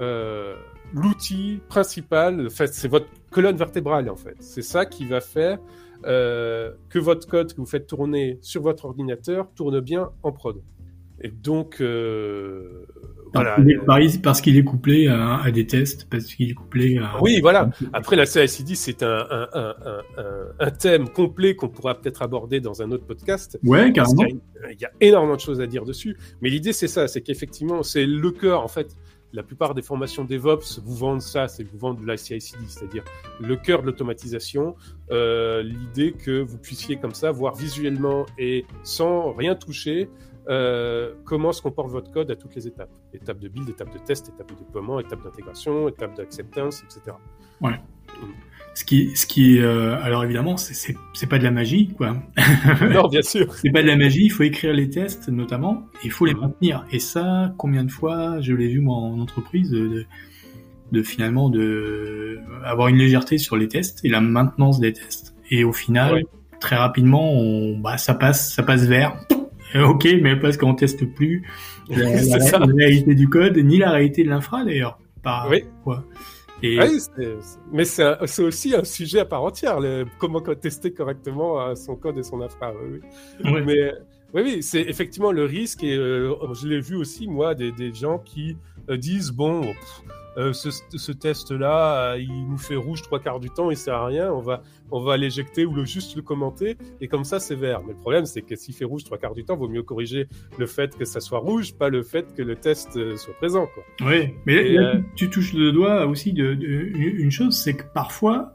euh, 0.00 0.54
l'outil 0.94 1.60
principal. 1.68 2.46
En 2.46 2.50
fait, 2.50 2.68
c'est 2.74 2.88
votre 2.88 3.06
colonne 3.30 3.56
vertébrale 3.56 4.08
en 4.10 4.16
fait. 4.16 4.36
C'est 4.40 4.62
ça 4.62 4.86
qui 4.86 5.04
va 5.06 5.20
faire 5.20 5.58
euh, 6.06 6.72
que 6.88 6.98
votre 6.98 7.28
code 7.28 7.52
que 7.52 7.58
vous 7.58 7.66
faites 7.66 7.86
tourner 7.86 8.38
sur 8.42 8.62
votre 8.62 8.86
ordinateur 8.86 9.48
tourne 9.54 9.80
bien 9.80 10.10
en 10.22 10.32
prod. 10.32 10.60
Et 11.20 11.28
donc 11.30 11.80
euh, 11.80 12.84
voilà. 13.34 13.50
Parce 13.54 13.62
qu'il 13.62 13.70
est- 13.70 13.78
Paris, 13.86 14.20
parce 14.22 14.40
qu'il 14.42 14.56
est 14.58 14.64
couplé 14.64 15.06
à, 15.08 15.36
à 15.38 15.50
des 15.50 15.66
tests, 15.66 16.06
parce 16.10 16.24
qu'il 16.26 16.50
est 16.50 16.54
couplé 16.54 16.98
à. 16.98 17.22
Oui, 17.22 17.40
voilà. 17.40 17.70
Après, 17.94 18.14
la 18.16 18.26
CICD, 18.26 18.74
c'est 18.74 19.02
un, 19.02 19.26
un, 19.30 19.48
un, 19.54 19.74
un, 20.60 20.70
thème 20.70 21.08
complet 21.08 21.54
qu'on 21.56 21.68
pourra 21.68 21.94
peut-être 21.94 22.22
aborder 22.22 22.60
dans 22.60 22.82
un 22.82 22.90
autre 22.92 23.06
podcast. 23.06 23.58
Ouais, 23.64 23.92
carrément. 23.92 24.24
qu'il 24.24 24.36
y 24.36 24.64
a- 24.64 24.72
Il 24.72 24.80
y 24.80 24.84
a 24.84 24.90
énormément 25.00 25.34
de 25.36 25.40
choses 25.40 25.60
à 25.60 25.66
dire 25.66 25.84
dessus. 25.84 26.16
Mais 26.40 26.48
l'idée, 26.50 26.72
c'est 26.72 26.88
ça, 26.88 27.08
c'est 27.08 27.20
qu'effectivement, 27.20 27.82
c'est 27.82 28.06
le 28.06 28.30
cœur, 28.30 28.62
en 28.62 28.68
fait. 28.68 28.96
La 29.34 29.42
plupart 29.42 29.72
des 29.74 29.80
formations 29.80 30.24
DevOps 30.26 30.80
vous 30.84 30.94
vendent 30.94 31.22
ça, 31.22 31.48
c'est 31.48 31.64
vous 31.64 31.78
vendent 31.78 32.02
de 32.02 32.06
la 32.06 32.18
CI/CD, 32.18 32.64
c'est-à-dire 32.68 33.02
le 33.40 33.56
cœur 33.56 33.80
de 33.80 33.86
l'automatisation. 33.86 34.76
Euh, 35.10 35.62
L'idée 35.62 36.12
que 36.12 36.42
vous 36.42 36.58
puissiez 36.58 36.96
comme 36.96 37.14
ça 37.14 37.30
voir 37.32 37.54
visuellement 37.54 38.26
et 38.38 38.66
sans 38.82 39.32
rien 39.32 39.54
toucher 39.54 40.10
euh, 40.50 41.14
comment 41.24 41.52
se 41.52 41.62
comporte 41.62 41.88
votre 41.90 42.10
code 42.10 42.30
à 42.30 42.36
toutes 42.36 42.54
les 42.56 42.66
étapes. 42.66 42.90
Étape 43.14 43.38
de 43.38 43.48
build, 43.48 43.70
étape 43.70 43.92
de 43.92 43.98
test, 44.00 44.28
étape 44.28 44.50
de 44.50 44.56
déploiement, 44.56 45.00
étape 45.00 45.22
d'intégration, 45.24 45.88
étape 45.88 46.14
d'acceptance, 46.16 46.82
etc. 46.84 47.16
Ce 48.74 48.84
qui, 48.84 49.10
ce 49.14 49.26
qui, 49.26 49.58
euh, 49.58 49.96
alors 50.02 50.24
évidemment, 50.24 50.56
c'est- 50.56 50.96
pas 51.28 51.38
de 51.38 51.44
la 51.44 51.50
magie, 51.50 51.88
quoi. 51.96 52.16
non, 52.90 53.08
bien 53.08 53.20
sûr. 53.22 53.52
C'est 53.54 53.70
pas 53.70 53.82
de 53.82 53.86
la 53.86 53.96
magie. 53.96 54.24
Il 54.24 54.30
faut 54.30 54.44
écrire 54.44 54.72
les 54.72 54.88
tests, 54.88 55.28
notamment. 55.28 55.84
et 56.02 56.06
Il 56.06 56.10
faut 56.10 56.24
les 56.24 56.32
Mhm. 56.34 56.40
maintenir. 56.40 56.84
Et 56.90 56.98
ça, 56.98 57.52
combien 57.58 57.84
de 57.84 57.90
fois 57.90 58.40
je 58.40 58.54
l'ai 58.54 58.68
vu 58.68 58.80
moi 58.80 58.96
en 58.96 59.20
entreprise 59.20 59.70
de, 59.70 60.06
de, 60.90 61.02
finalement 61.02 61.50
de 61.50 62.38
avoir 62.64 62.88
une 62.88 62.96
légèreté 62.96 63.36
sur 63.38 63.56
les 63.56 63.68
tests 63.68 64.02
et 64.04 64.08
la 64.08 64.20
maintenance 64.22 64.80
des 64.80 64.92
tests. 64.94 65.34
Et 65.50 65.64
au 65.64 65.72
final, 65.72 66.14
Ouais. 66.14 66.24
très 66.60 66.76
rapidement, 66.76 67.30
on, 67.32 67.78
bah, 67.78 67.98
ça 67.98 68.14
passe, 68.14 68.54
ça 68.54 68.62
passe 68.62 68.86
vert. 68.86 69.16
Ok, 69.74 70.06
mais 70.20 70.36
parce 70.36 70.58
qu'on 70.58 70.74
teste 70.74 71.06
plus 71.14 71.42
la, 71.88 71.96
la- 72.22 72.58
la 72.58 72.74
réalité 72.76 73.14
du 73.14 73.26
code 73.28 73.56
ni 73.56 73.78
la 73.78 73.90
réalité 73.90 74.22
de 74.22 74.28
l'infra 74.28 74.64
d'ailleurs. 74.66 74.98
Par 75.22 75.48
Oui. 75.48 75.62
quoi. 75.82 76.04
Et 76.62 76.78
c'est- 76.98 77.58
mais 77.72 77.84
c'est 77.84 78.42
aussi 78.42 78.74
un 78.74 78.84
sujet 78.84 79.20
à 79.20 79.24
part 79.24 79.42
entière, 79.42 79.80
le- 79.80 80.06
comment 80.18 80.40
co- 80.40 80.54
tester 80.54 80.92
correctement 80.92 81.60
euh, 81.60 81.74
son 81.74 81.96
code 81.96 82.18
et 82.18 82.22
son 82.22 82.40
infra. 82.40 82.72
Oui, 82.72 83.00
ouais. 83.52 83.62
Mais 83.62 83.92
oui, 84.34 84.42
oui, 84.44 84.62
c'est 84.62 84.82
effectivement 84.82 85.32
le 85.32 85.44
risque, 85.44 85.82
et 85.84 85.94
euh, 85.96 86.34
je 86.54 86.66
l'ai 86.68 86.80
vu 86.80 86.96
aussi, 86.96 87.26
moi, 87.28 87.54
des, 87.54 87.72
des 87.72 87.92
gens 87.92 88.18
qui 88.18 88.56
euh, 88.88 88.96
disent, 88.96 89.30
bon, 89.30 89.60
pff, 89.62 90.02
euh, 90.38 90.54
ce, 90.54 90.70
ce 90.70 91.12
test-là, 91.12 92.12
euh, 92.14 92.18
il 92.18 92.48
nous 92.48 92.56
fait 92.56 92.74
rouge 92.76 93.02
trois 93.02 93.20
quarts 93.20 93.38
du 93.40 93.50
temps, 93.50 93.70
il 93.70 93.76
sert 93.76 93.96
à 93.96 94.06
rien, 94.06 94.32
on 94.32 94.40
va, 94.40 94.62
on 94.90 95.00
va 95.00 95.18
l'éjecter 95.18 95.66
ou 95.66 95.74
le, 95.74 95.84
juste 95.84 96.16
le 96.16 96.22
commenter, 96.22 96.78
et 97.02 97.08
comme 97.08 97.24
ça, 97.24 97.38
c'est 97.38 97.54
vert. 97.54 97.82
Mais 97.86 97.92
le 97.92 97.98
problème, 97.98 98.24
c'est 98.24 98.40
que 98.40 98.56
s'il 98.56 98.74
fait 98.74 98.86
rouge 98.86 99.04
trois 99.04 99.18
quarts 99.18 99.34
du 99.34 99.44
temps, 99.44 99.56
vaut 99.58 99.68
mieux 99.68 99.82
corriger 99.82 100.28
le 100.56 100.64
fait 100.66 100.96
que 100.96 101.04
ça 101.04 101.20
soit 101.20 101.38
rouge, 101.38 101.74
pas 101.74 101.90
le 101.90 102.02
fait 102.02 102.34
que 102.34 102.40
le 102.40 102.56
test 102.56 102.96
euh, 102.96 103.18
soit 103.18 103.34
présent. 103.34 103.68
Quoi. 103.74 104.06
Ouais, 104.08 104.34
mais 104.46 104.70
là, 104.70 104.94
euh, 104.94 105.00
tu 105.16 105.28
touches 105.28 105.52
le 105.52 105.70
doigt 105.70 106.06
aussi 106.06 106.32
de, 106.32 106.54
de- 106.54 106.66
une 106.66 107.30
chose, 107.30 107.54
c'est 107.54 107.74
que 107.74 107.84
parfois 107.92 108.54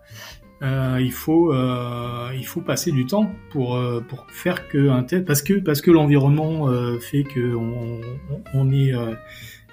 euh, 0.63 0.97
il 0.99 1.11
faut 1.11 1.53
euh, 1.53 2.29
il 2.35 2.45
faut 2.45 2.61
passer 2.61 2.91
du 2.91 3.05
temps 3.05 3.29
pour 3.51 3.75
euh, 3.75 4.01
pour 4.07 4.25
faire 4.29 4.67
que 4.69 4.89
un 4.89 5.03
test 5.03 5.25
parce 5.25 5.41
que 5.41 5.53
parce 5.53 5.81
que 5.81 5.91
l'environnement 5.91 6.67
euh, 6.69 6.97
fait 6.99 7.23
que 7.23 7.53
on, 7.55 8.01
on- 8.53 8.71
est 8.71 8.93
euh, 8.93 9.13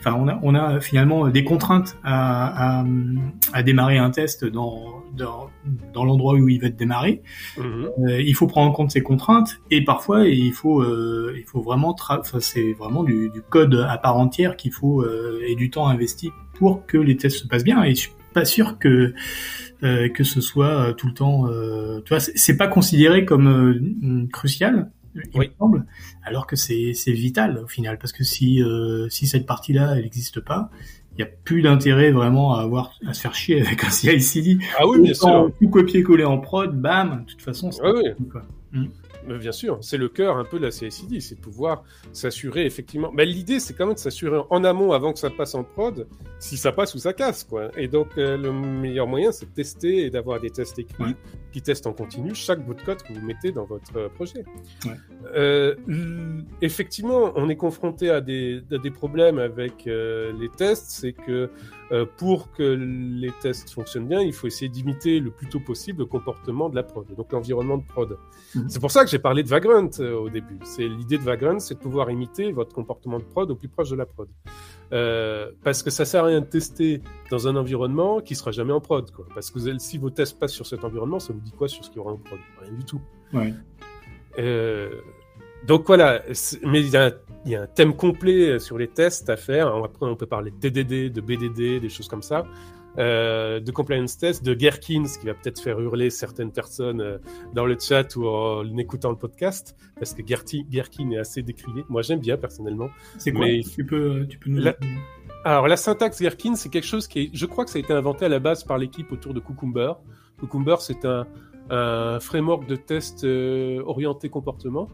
enfin, 0.00 0.14
on 0.18 0.28
a, 0.28 0.38
on 0.42 0.54
a 0.54 0.80
finalement 0.80 1.28
des 1.28 1.42
contraintes 1.44 1.96
à, 2.04 2.80
à, 2.80 2.84
à 3.54 3.62
démarrer 3.62 3.96
un 3.96 4.10
test 4.10 4.44
dans, 4.44 5.02
dans, 5.16 5.48
dans 5.94 6.04
l'endroit 6.04 6.34
où 6.34 6.48
il 6.50 6.60
va 6.60 6.66
être 6.66 6.76
démarré. 6.76 7.22
Mhm. 7.56 7.88
Euh, 8.06 8.20
il 8.20 8.34
faut 8.34 8.46
prendre 8.46 8.70
en 8.70 8.74
compte 8.74 8.90
ces 8.90 9.00
contraintes 9.02 9.60
et 9.70 9.82
parfois 9.82 10.26
il 10.28 10.52
faut, 10.52 10.82
euh, 10.82 11.32
il 11.38 11.44
faut 11.44 11.62
vraiment, 11.62 11.96
enfin, 11.98 12.20
c'est 12.40 12.74
vraiment 12.74 13.02
du, 13.04 13.30
du 13.30 13.40
code 13.40 13.74
à 13.88 13.96
part 13.96 14.18
entière 14.18 14.56
qu'il 14.56 14.72
faut 14.72 15.00
euh, 15.00 15.40
et 15.46 15.54
du 15.54 15.70
temps 15.70 15.88
investi 15.88 16.30
pour 16.58 16.84
que 16.84 16.98
les 16.98 17.16
tests 17.16 17.38
se 17.38 17.46
passent 17.48 17.64
bien. 17.64 17.82
Et 17.84 17.94
pas 18.34 18.44
sûr 18.44 18.78
que 18.78 19.14
euh, 19.82 20.08
que 20.10 20.24
ce 20.24 20.40
soit 20.40 20.88
euh, 20.90 20.92
tout 20.92 21.06
le 21.06 21.14
temps. 21.14 21.46
Euh, 21.48 22.00
tu 22.04 22.10
vois, 22.10 22.20
c'est- 22.20 22.56
pas 22.56 22.68
considéré 22.68 23.24
comme 23.24 24.28
crucial. 24.32 24.90
Il 25.14 25.22
Oui. 25.38 25.46
me 25.48 25.52
semble, 25.58 25.86
alors 26.24 26.46
que 26.46 26.56
c'est 26.56 26.92
vital 27.06 27.58
au 27.64 27.68
final, 27.68 27.98
parce 27.98 28.12
que 28.12 28.24
si 28.24 28.60
si 29.10 29.26
cette 29.28 29.46
partie-là 29.46 29.94
elle 29.96 30.02
n'existe 30.02 30.40
pas, 30.40 30.70
il 31.16 31.20
y 31.20 31.22
a 31.22 31.28
plus 31.44 31.62
d'intérêt 31.62 32.10
vraiment 32.10 32.56
à 32.56 32.62
avoir 32.62 32.94
à 33.06 33.14
se 33.14 33.20
faire 33.20 33.34
chier 33.34 33.60
avec 33.64 33.84
un 33.84 33.90
CI/CD. 33.90 34.58
Ah 34.78 34.88
oui, 34.88 35.00
bien 35.00 35.14
sûr. 35.14 35.50
Tout 35.60 35.68
copier-coller 35.68 36.24
en 36.24 36.38
prod, 36.38 36.74
bam, 36.74 37.20
de 37.24 37.30
toute 37.30 37.42
façon. 37.42 37.70
quoi. 37.70 38.42
Mais 38.72 38.88
bien 39.26 39.52
sûr, 39.52 39.78
c'est 39.80 39.96
le 39.96 40.08
cœur 40.08 40.36
un 40.36 40.44
peu 40.44 40.58
de 40.58 40.64
la 40.64 40.70
CICD, 40.70 41.20
c'est 41.20 41.34
de 41.36 41.40
pouvoir 41.40 41.84
s'assurer 42.12 42.66
effectivement. 42.66 43.10
Mais 43.12 43.24
l'idée, 43.24 43.60
c'est 43.60 43.74
quand 43.74 43.86
même 43.86 43.94
de 43.94 43.98
s'assurer 44.00 44.40
en 44.50 44.64
amont 44.64 44.92
avant 44.92 45.12
que 45.12 45.18
ça 45.18 45.30
passe 45.30 45.54
en 45.54 45.64
prod, 45.64 46.06
si 46.38 46.56
ça 46.56 46.72
passe 46.72 46.94
ou 46.94 46.98
ça 46.98 47.12
casse, 47.12 47.44
quoi. 47.44 47.70
Et 47.76 47.88
donc, 47.88 48.08
euh, 48.18 48.36
le 48.36 48.52
meilleur 48.52 49.06
moyen, 49.06 49.32
c'est 49.32 49.46
de 49.46 49.54
tester 49.54 50.04
et 50.06 50.10
d'avoir 50.10 50.40
des 50.40 50.50
tests 50.50 50.78
écrits 50.78 51.04
Ouais. 51.04 51.16
qui 51.52 51.60
testent 51.62 51.86
en 51.86 51.92
continu 51.92 52.34
chaque 52.34 52.64
bout 52.64 52.74
de 52.74 52.82
code 52.82 53.02
que 53.02 53.12
vous 53.12 53.20
mettez 53.20 53.50
dans 53.52 53.64
votre 53.64 53.96
euh, 53.96 54.08
projet. 54.08 54.44
Ouais. 54.84 54.92
Euh, 55.34 55.74
effectivement, 56.62 57.32
on 57.36 57.48
est 57.48 57.56
confronté 57.56 58.10
à 58.10 58.20
des, 58.20 58.62
à 58.72 58.78
des 58.78 58.90
problèmes 58.90 59.38
avec 59.38 59.86
euh, 59.86 60.32
les 60.38 60.48
tests, 60.48 60.90
c'est 60.90 61.12
que 61.12 61.50
euh, 61.92 62.06
pour 62.16 62.50
que 62.52 62.62
les 62.62 63.30
tests 63.42 63.70
fonctionnent 63.70 64.08
bien, 64.08 64.20
il 64.20 64.32
faut 64.32 64.46
essayer 64.46 64.68
d'imiter 64.68 65.20
le 65.20 65.30
plus 65.30 65.48
tôt 65.48 65.60
possible 65.60 66.00
le 66.00 66.06
comportement 66.06 66.68
de 66.68 66.76
la 66.76 66.82
prod, 66.82 67.06
donc 67.14 67.32
l'environnement 67.32 67.78
de 67.78 67.84
prod. 67.84 68.16
Mhm. 68.54 68.68
C'est 68.68 68.80
pour 68.80 68.90
ça 68.90 69.04
que 69.04 69.10
j'ai 69.10 69.18
parlé 69.18 69.42
de 69.42 69.48
Vagrant 69.48 69.90
euh, 70.00 70.14
au 70.14 70.30
début. 70.30 70.58
C'est 70.62 70.88
l'idée 70.88 71.18
de 71.18 71.22
Vagrant, 71.22 71.58
c'est 71.58 71.74
de 71.74 71.80
pouvoir 71.80 72.10
imiter 72.10 72.52
votre 72.52 72.74
comportement 72.74 73.18
de 73.18 73.24
prod 73.24 73.50
au 73.50 73.54
plus 73.54 73.68
proche 73.68 73.90
de 73.90 73.96
la 73.96 74.06
prod. 74.06 74.28
Euh, 74.92 75.50
parce 75.62 75.82
que 75.82 75.90
ça 75.90 76.04
sert 76.04 76.24
à 76.24 76.28
rien 76.28 76.40
de 76.40 76.46
tester 76.46 77.02
dans 77.30 77.48
un 77.48 77.56
environnement 77.56 78.20
qui 78.20 78.34
sera 78.34 78.50
jamais 78.50 78.72
en 78.72 78.80
prod, 78.80 79.10
quoi. 79.10 79.26
Parce 79.34 79.50
que 79.50 79.58
vous 79.58 79.78
si 79.78 79.98
vos 79.98 80.10
tests 80.10 80.38
passent 80.38 80.52
sur 80.52 80.66
cet 80.66 80.84
environnement, 80.84 81.18
ça 81.18 81.32
vous 81.32 81.40
dit 81.40 81.52
quoi 81.52 81.68
sur 81.68 81.84
ce 81.84 81.90
qu'il 81.90 81.98
y 81.98 82.00
aura 82.00 82.12
en 82.12 82.18
prod? 82.18 82.38
Rien 82.60 82.72
du 82.72 82.84
tout. 82.84 83.00
Ouais. 83.32 83.52
Euh, 85.64 85.66
donc 85.66 85.86
voilà, 85.86 86.22
mais 86.64 86.80
il 86.80 86.88
y, 86.90 86.96
a 86.96 87.06
un- 87.06 87.12
il 87.44 87.52
y 87.52 87.56
a 87.56 87.62
un 87.62 87.66
thème 87.66 87.94
complet 87.96 88.58
sur 88.58 88.78
les 88.78 88.88
tests 88.88 89.28
à 89.30 89.36
faire. 89.36 89.68
Après, 89.68 90.06
on 90.06 90.16
peut 90.16 90.26
parler 90.26 90.50
de 90.50 90.56
TDD, 90.56 91.10
de 91.10 91.20
BDD, 91.20 91.80
des 91.80 91.88
choses 91.88 92.08
comme 92.08 92.22
ça. 92.22 92.44
Euh, 92.96 93.58
de 93.58 93.72
compliance 93.72 94.16
test, 94.18 94.44
de 94.44 94.54
Gherkin, 94.54 95.04
ce 95.06 95.18
qui 95.18 95.26
va 95.26 95.34
peut-être 95.34 95.60
faire 95.60 95.80
hurler 95.80 96.10
certaines 96.10 96.52
personnes 96.52 97.00
euh, 97.00 97.18
dans 97.52 97.66
le 97.66 97.76
chat 97.76 98.14
ou 98.14 98.24
en 98.28 98.64
écoutant 98.78 99.10
le 99.10 99.16
podcast, 99.16 99.74
parce 99.98 100.14
que 100.14 100.22
Gherkin, 100.22 100.62
Gherkin 100.70 101.10
est 101.10 101.18
assez 101.18 101.42
décrié. 101.42 101.82
Moi, 101.88 102.02
j'aime 102.02 102.20
bien 102.20 102.36
personnellement. 102.36 102.90
C'est 103.18 103.32
quoi? 103.32 103.46
Mais- 103.46 103.62
Tu 103.74 103.84
peux, 103.84 104.24
tu 104.28 104.38
peux 104.38 104.48
nous. 104.50 104.60
La- 104.62 104.76
Alors, 105.44 105.66
la 105.66 105.76
syntaxe 105.76 106.22
Gherkin, 106.22 106.54
c'est 106.54 106.68
quelque 106.68 106.86
chose 106.86 107.08
qui 107.08 107.18
est, 107.22 107.30
je 107.32 107.46
crois 107.46 107.64
que 107.64 107.70
ça 107.72 107.78
a 107.78 107.80
été 107.80 107.92
inventé 107.92 108.26
à 108.26 108.28
la 108.28 108.38
base 108.38 108.62
par 108.62 108.78
l'équipe 108.78 109.10
autour 109.10 109.34
de 109.34 109.40
Cucumber. 109.40 109.94
Cucumber, 110.38 110.76
c'est 110.78 111.04
un, 111.04 111.26
un 111.70 112.20
framework 112.20 112.66
de 112.68 112.76
test 112.76 113.24
euh, 113.24 113.82
orienté 113.84 114.28
comportement. 114.28 114.88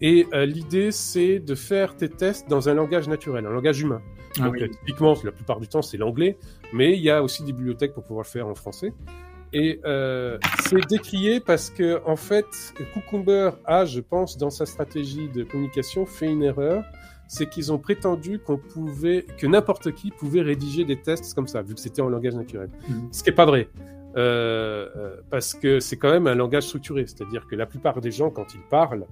Et 0.00 0.26
euh, 0.32 0.44
l'idée, 0.44 0.90
c'est 0.90 1.38
de 1.38 1.54
faire 1.54 1.96
tes 1.96 2.08
tests 2.08 2.48
dans 2.48 2.68
un 2.68 2.74
langage 2.74 3.08
naturel, 3.08 3.46
un 3.46 3.50
langage 3.50 3.80
humain. 3.80 4.02
Ah 4.38 4.44
Donc, 4.44 4.54
oui. 4.54 4.62
euh, 4.62 4.68
typiquement, 4.68 5.14
la 5.24 5.32
plupart 5.32 5.60
du 5.60 5.68
temps, 5.68 5.82
c'est 5.82 5.96
l'anglais, 5.96 6.36
mais 6.72 6.94
il 6.96 7.00
y 7.00 7.10
a 7.10 7.22
aussi 7.22 7.44
des 7.44 7.52
bibliothèques 7.52 7.94
pour 7.94 8.02
pouvoir 8.02 8.24
le 8.24 8.28
faire 8.30 8.46
en 8.48 8.54
français. 8.54 8.92
Et 9.52 9.80
euh, 9.84 10.36
c'est 10.64 10.84
décrié 10.88 11.38
parce 11.38 11.70
que, 11.70 12.00
en 12.06 12.16
fait, 12.16 12.74
Cucumber 12.92 13.50
a, 13.64 13.84
je 13.84 14.00
pense, 14.00 14.36
dans 14.36 14.50
sa 14.50 14.66
stratégie 14.66 15.28
de 15.28 15.44
communication, 15.44 16.06
fait 16.06 16.26
une 16.26 16.42
erreur. 16.42 16.82
C'est 17.28 17.48
qu'ils 17.48 17.72
ont 17.72 17.78
prétendu 17.78 18.40
qu'on 18.40 18.58
pouvait, 18.58 19.24
que 19.38 19.46
n'importe 19.46 19.92
qui 19.92 20.10
pouvait 20.10 20.42
rédiger 20.42 20.84
des 20.84 21.00
tests 21.00 21.34
comme 21.34 21.46
ça, 21.46 21.62
vu 21.62 21.74
que 21.74 21.80
c'était 21.80 22.02
en 22.02 22.08
langage 22.08 22.34
naturel. 22.34 22.68
Mhm. 22.88 23.08
Ce 23.12 23.22
qui 23.22 23.30
est 23.30 23.34
pas 23.34 23.46
vrai. 23.46 23.68
Euh, 24.16 24.88
euh, 24.96 25.16
parce 25.30 25.54
que 25.54 25.80
c'est 25.80 25.96
quand 25.96 26.10
même 26.10 26.26
un 26.26 26.34
langage 26.34 26.64
structuré. 26.64 27.06
C'est-à-dire 27.06 27.46
que 27.46 27.54
la 27.56 27.66
plupart 27.66 28.00
des 28.00 28.10
gens, 28.10 28.30
quand 28.30 28.54
ils 28.54 28.62
parlent 28.68 29.06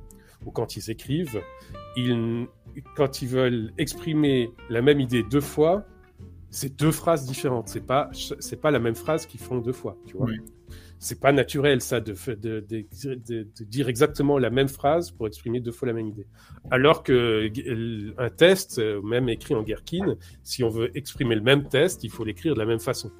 ou 0.46 0.50
quand 0.50 0.76
ils 0.76 0.90
écrivent, 0.90 1.40
ils, 1.96 2.46
quand 2.96 3.22
ils 3.22 3.28
veulent 3.28 3.72
exprimer 3.78 4.50
la 4.68 4.82
même 4.82 5.00
idée 5.00 5.22
deux 5.22 5.40
fois, 5.40 5.84
c'est 6.50 6.78
deux 6.78 6.92
phrases 6.92 7.26
différentes. 7.26 7.68
C'est 7.68 7.86
pas, 7.86 8.10
c'est 8.12 8.60
pas 8.60 8.70
la 8.70 8.78
même 8.78 8.94
phrase 8.94 9.26
qu'ils 9.26 9.40
font 9.40 9.58
deux 9.58 9.72
fois. 9.72 9.96
Tu 10.06 10.16
vois. 10.16 10.26
Oui. 10.26 10.36
C'est 10.98 11.18
pas 11.18 11.32
naturel 11.32 11.80
ça 11.80 12.00
de, 12.00 12.14
de, 12.36 12.60
de, 12.60 12.84
de, 13.04 13.48
de 13.58 13.64
dire 13.64 13.88
exactement 13.88 14.38
la 14.38 14.50
même 14.50 14.68
phrase 14.68 15.10
pour 15.10 15.26
exprimer 15.26 15.60
deux 15.60 15.72
fois 15.72 15.88
la 15.88 15.94
même 15.94 16.06
idée. 16.06 16.26
Alors 16.70 17.02
que 17.02 17.50
euh, 17.68 18.14
un 18.18 18.30
test, 18.30 18.78
euh, 18.78 19.02
même 19.02 19.28
écrit 19.28 19.54
en 19.54 19.62
Gherkin, 19.64 20.16
si 20.44 20.62
on 20.62 20.68
veut 20.68 20.96
exprimer 20.96 21.34
le 21.34 21.40
même 21.40 21.68
test, 21.68 22.04
il 22.04 22.10
faut 22.10 22.22
l'écrire 22.22 22.54
de 22.54 22.60
la 22.60 22.66
même 22.66 22.78
façon. 22.78 23.10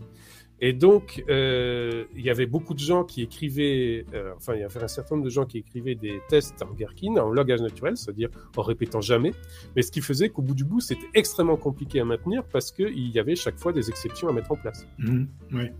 Et 0.65 0.73
donc, 0.73 1.25
euh, 1.29 2.05
il 2.15 2.25
y 2.25 2.31
avait 2.31 2.47
beaucoup 2.47 2.73
de 2.73 2.79
gens 2.79 3.03
qui 3.03 3.21
écrivaient, 3.21 4.07
euh, 4.15 4.33
enfin, 4.37 4.55
il 4.55 4.61
y 4.61 4.63
avait 4.63 4.81
un 4.81 4.89
certain 4.89 5.17
nombre 5.17 5.25
de 5.25 5.31
gens 5.31 5.45
qui 5.45 5.59
écrivaient 5.59 5.97
des 5.97 6.21
tests 6.29 6.63
en 6.63 6.73
Gherkin, 6.73 7.17
en 7.17 7.31
langage 7.31 7.61
naturel, 7.61 7.97
c'est-à-dire 7.97 8.29
en 8.57 8.63
répétant 8.63 9.01
jamais. 9.01 9.33
Mais 9.75 9.83
ce 9.83 9.91
qui 9.91 10.01
faisait 10.01 10.29
qu'au 10.29 10.41
bout 10.41 10.55
du 10.55 10.65
bout, 10.65 10.79
c'était 10.79 11.09
extrêmement 11.15 11.57
compliqué 11.57 11.99
à 11.99 12.05
maintenir 12.05 12.45
parce 12.45 12.71
qu'il 12.71 13.09
y 13.09 13.19
avait 13.19 13.35
chaque 13.35 13.59
fois 13.59 13.73
des 13.73 13.91
exceptions 13.91 14.29
à 14.29 14.33
mettre 14.33 14.53
en 14.53 14.57
place. 14.57 14.87
Mhm. 14.99 15.27
Ouais. 15.53 15.75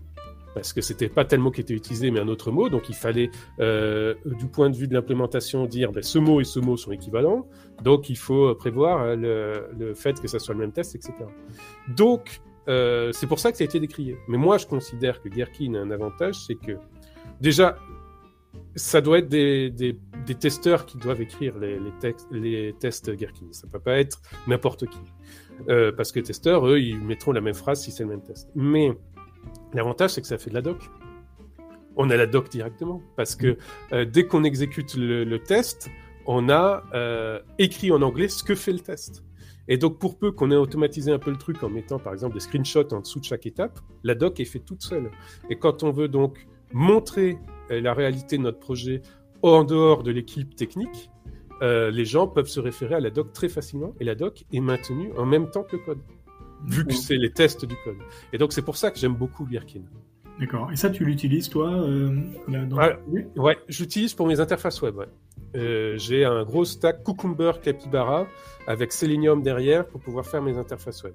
Parce 0.53 0.73
que 0.73 0.81
c'était 0.81 1.07
pas 1.07 1.23
tel 1.23 1.39
mot 1.39 1.49
qui 1.49 1.61
était 1.61 1.73
utilisé, 1.73 2.11
mais 2.11 2.19
un 2.19 2.27
autre 2.27 2.51
mot. 2.51 2.67
Donc, 2.67 2.89
il 2.89 2.95
fallait, 2.95 3.31
euh, 3.61 4.15
du 4.25 4.47
point 4.47 4.69
de 4.69 4.75
vue 4.75 4.89
de 4.89 4.93
l'implémentation, 4.93 5.65
dire 5.65 5.93
ben, 5.93 6.03
ce 6.03 6.19
mot 6.19 6.41
et 6.41 6.43
ce 6.43 6.59
mot 6.59 6.75
sont 6.75 6.91
équivalents. 6.91 7.47
Donc, 7.81 8.09
il 8.09 8.17
faut 8.17 8.53
prévoir 8.53 9.15
le, 9.15 9.69
le 9.79 9.93
fait 9.93 10.19
que 10.19 10.27
ça 10.27 10.39
soit 10.39 10.53
le 10.53 10.59
même 10.59 10.73
test, 10.73 10.93
etc. 10.93 11.13
Donc, 11.95 12.41
euh, 12.67 13.11
c'est 13.11 13.27
pour 13.27 13.39
ça 13.39 13.51
que 13.51 13.57
ça 13.57 13.63
a 13.63 13.65
été 13.65 13.79
décrié. 13.79 14.17
Mais 14.27 14.37
moi, 14.37 14.57
je 14.57 14.65
considère 14.65 15.21
que 15.21 15.29
Gherkin 15.29 15.75
a 15.75 15.79
un 15.79 15.91
avantage, 15.91 16.35
c'est 16.35 16.55
que 16.55 16.73
déjà, 17.41 17.77
ça 18.75 19.01
doit 19.01 19.19
être 19.19 19.29
des, 19.29 19.97
testeurs 20.39 20.85
qui 20.85 20.97
doivent 20.97 21.21
écrire 21.21 21.55
les, 21.59 22.73
tests 22.79 23.11
Gherkin. 23.11 23.47
Ça 23.51 23.67
peut 23.67 23.79
pas 23.79 23.97
être 23.97 24.21
n'importe 24.47 24.85
qui. 24.87 24.99
Euh, 25.69 25.91
parce 25.91 26.11
que 26.11 26.19
les 26.19 26.25
testeurs, 26.25 26.67
eux, 26.67 26.79
ils 26.79 26.99
mettront 26.99 27.31
la 27.31 27.41
même 27.41 27.53
phrase 27.53 27.81
si 27.81 27.91
c'est 27.91 28.03
le 28.03 28.09
même 28.09 28.23
test. 28.23 28.49
Mais 28.55 28.91
l'avantage, 29.73 30.11
c'est 30.11 30.21
que 30.21 30.27
ça 30.27 30.37
fait 30.37 30.49
de 30.49 30.55
la 30.55 30.61
doc. 30.61 30.77
On 31.95 32.09
a 32.09 32.15
la 32.15 32.25
doc 32.25 32.49
directement. 32.49 33.01
Parce 33.15 33.35
que 33.35 33.57
euh, 33.91 34.05
dès 34.05 34.25
qu'on 34.25 34.43
exécute 34.43 34.95
le, 34.95 35.37
test, 35.37 35.91
on 36.25 36.49
a 36.49 36.83
écrit 37.59 37.91
en 37.91 38.01
anglais 38.01 38.29
ce 38.29 38.43
que 38.43 38.55
fait 38.55 38.71
le 38.71 38.79
test. 38.79 39.23
Et 39.67 39.77
donc, 39.77 39.99
pour 39.99 40.17
peu 40.17 40.31
qu'on 40.31 40.51
ait 40.51 40.55
automatisé 40.55 41.11
un 41.11 41.19
peu 41.19 41.31
le 41.31 41.37
truc 41.37 41.63
en 41.63 41.69
mettant, 41.69 41.99
par 41.99 42.13
exemple, 42.13 42.33
des 42.33 42.41
screenshots 42.41 42.93
en 42.93 42.99
dessous 42.99 43.19
de 43.19 43.25
chaque 43.25 43.45
étape, 43.45 43.79
la 44.03 44.15
doc 44.15 44.39
est 44.39 44.45
faite 44.45 44.65
toute 44.65 44.81
seule. 44.81 45.09
Et 45.49 45.57
quand 45.57 45.83
on 45.83 45.91
veut 45.91 46.09
donc 46.09 46.47
montrer 46.73 47.37
euh, 47.71 47.79
la 47.79 47.93
réalité 47.93 48.37
de 48.37 48.43
notre 48.43 48.59
projet 48.59 49.01
en 49.41 49.63
dehors 49.63 50.03
de 50.03 50.11
l'équipe 50.11 50.55
technique, 50.55 51.09
euh, 51.61 51.91
les 51.91 52.05
gens 52.05 52.27
peuvent 52.27 52.47
se 52.47 52.59
référer 52.59 52.95
à 52.95 52.99
la 52.99 53.09
doc 53.09 53.31
très 53.31 53.47
facilement. 53.47 53.93
Et 53.99 54.03
la 54.03 54.15
doc 54.15 54.43
est 54.51 54.59
maintenue 54.59 55.11
en 55.17 55.25
même 55.25 55.49
temps 55.49 55.63
que 55.63 55.77
le 55.77 55.83
code, 55.83 55.99
vu 56.65 56.85
que 56.85 56.93
c'est 56.93 57.15
les 57.15 57.31
tests 57.31 57.65
du 57.65 57.75
code. 57.85 57.97
Et 58.33 58.37
donc, 58.37 58.51
c'est 58.51 58.61
pour 58.61 58.75
ça 58.75 58.91
que 58.91 58.99
j'aime 58.99 59.15
beaucoup 59.15 59.45
Gherkin. 59.45 59.83
D'accord. 60.39 60.71
Et 60.71 60.75
ça, 60.75 60.89
tu 60.89 61.05
l'utilises, 61.05 61.47
toi 61.47 61.69
euh, 61.69 62.19
là, 62.47 62.65
dans 62.65 62.77
ouais, 62.77 62.97
ouais 63.37 63.57
j'utilise 63.69 64.13
pour 64.13 64.27
mes 64.27 64.39
interfaces 64.39 64.81
web. 64.81 64.97
Ouais. 64.97 65.05
Euh, 65.55 65.97
j'ai 65.97 66.25
un 66.25 66.43
gros 66.43 66.65
stack 66.65 67.03
Cucumber 67.03 67.51
Capybara 67.61 68.27
avec 68.65 68.91
Selenium 68.91 69.41
derrière 69.41 69.85
pour 69.85 69.99
pouvoir 69.99 70.25
faire 70.25 70.41
mes 70.41 70.57
interfaces 70.57 71.03
web. 71.03 71.13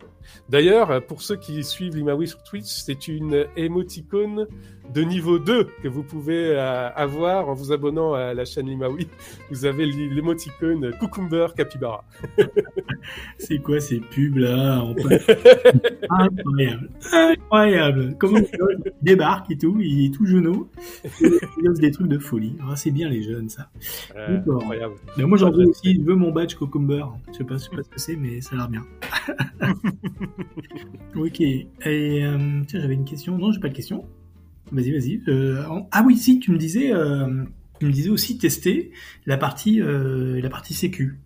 D'ailleurs, 0.49 1.05
pour 1.07 1.23
ceux 1.23 1.37
qui 1.37 1.65
suivent 1.65 1.97
l'Imawi 1.97 2.29
sur 2.29 2.43
Twitch, 2.43 2.67
c'est 2.67 3.09
une 3.09 3.47
émoticône 3.57 4.47
de 4.95 5.03
niveau 5.03 5.39
2 5.39 5.69
que 5.83 5.89
vous 5.89 6.03
pouvez 6.03 6.57
euh, 6.57 6.91
avoir 6.91 7.49
en 7.49 7.55
vous 7.55 7.73
abonnant 7.73 8.15
à 8.15 8.35
la 8.35 8.45
chaîne 8.45 8.69
Limawi. 8.69 9.09
Vous 9.51 9.65
avez 9.65 9.87
l'émoticône 9.87 10.93
Cucumber 10.99 11.49
Capybara. 11.57 12.05
c'est 13.39 13.59
quoi 13.59 13.81
ces 13.81 14.01
pubs 14.01 14.37
là 14.37 14.83
Incroyable. 16.11 16.91
Incroyable. 17.13 18.17
Comment 18.19 18.39
il 18.39 18.93
débarque 19.03 19.51
et 19.51 19.59
tout, 19.59 19.79
il 19.81 20.07
est 20.07 20.15
tout 20.15 20.27
genou. 20.27 20.69
Il 21.21 21.69
ose 21.69 21.81
des 21.81 21.91
trucs 21.91 22.09
de 22.09 22.19
folie. 22.19 22.57
Ah, 22.63 22.77
c'est 22.77 22.91
bien 22.91 23.09
les 23.09 23.23
jeunes, 23.23 23.49
ça. 23.49 23.71
Euh, 24.17 24.28
incroyable. 24.37 24.95
Moi, 25.17 25.39
j'en 25.39 25.51
veux 25.51 25.67
aussi. 25.67 25.97
Je 25.97 26.03
veux 26.03 26.15
mon 26.15 26.33
badge 26.33 26.57
Cucumber. 26.57 27.05
Je 27.33 27.39
sais 27.39 27.45
pas, 27.45 27.57
je 27.57 27.65
sais 27.65 27.71
pas 27.71 27.83
ce 27.83 27.89
que 27.89 28.01
c'est, 28.01 28.17
mais 28.17 28.41
ça 28.41 28.55
a 28.55 28.59
l'air 28.59 28.69
bien. 28.69 28.85
ok. 31.17 31.41
Et 31.41 31.67
euh, 31.85 32.63
tiens, 32.67 32.81
j'avais 32.81 32.95
une 32.95 33.05
question. 33.05 33.39
Non, 33.39 33.53
j'ai 33.53 33.61
pas 33.61 33.69
de 33.69 33.75
question. 33.75 34.05
Vas-y, 34.73 34.93
vas-y. 34.93 35.23
Euh, 35.29 35.63
ah 35.91 36.03
oui, 36.07 36.17
si, 36.17 36.41
tu 36.41 36.53
me 36.53 36.59
disais, 36.59 36.93
euh, 36.93 37.45
tu 37.81 37.87
me 37.87 37.93
disais 37.93 38.11
aussi 38.11 38.39
tester 38.39 38.93
la 39.27 39.37
partie, 39.37 39.81
la 39.81 40.51
partie 40.51 40.75
sécu. 40.75 41.19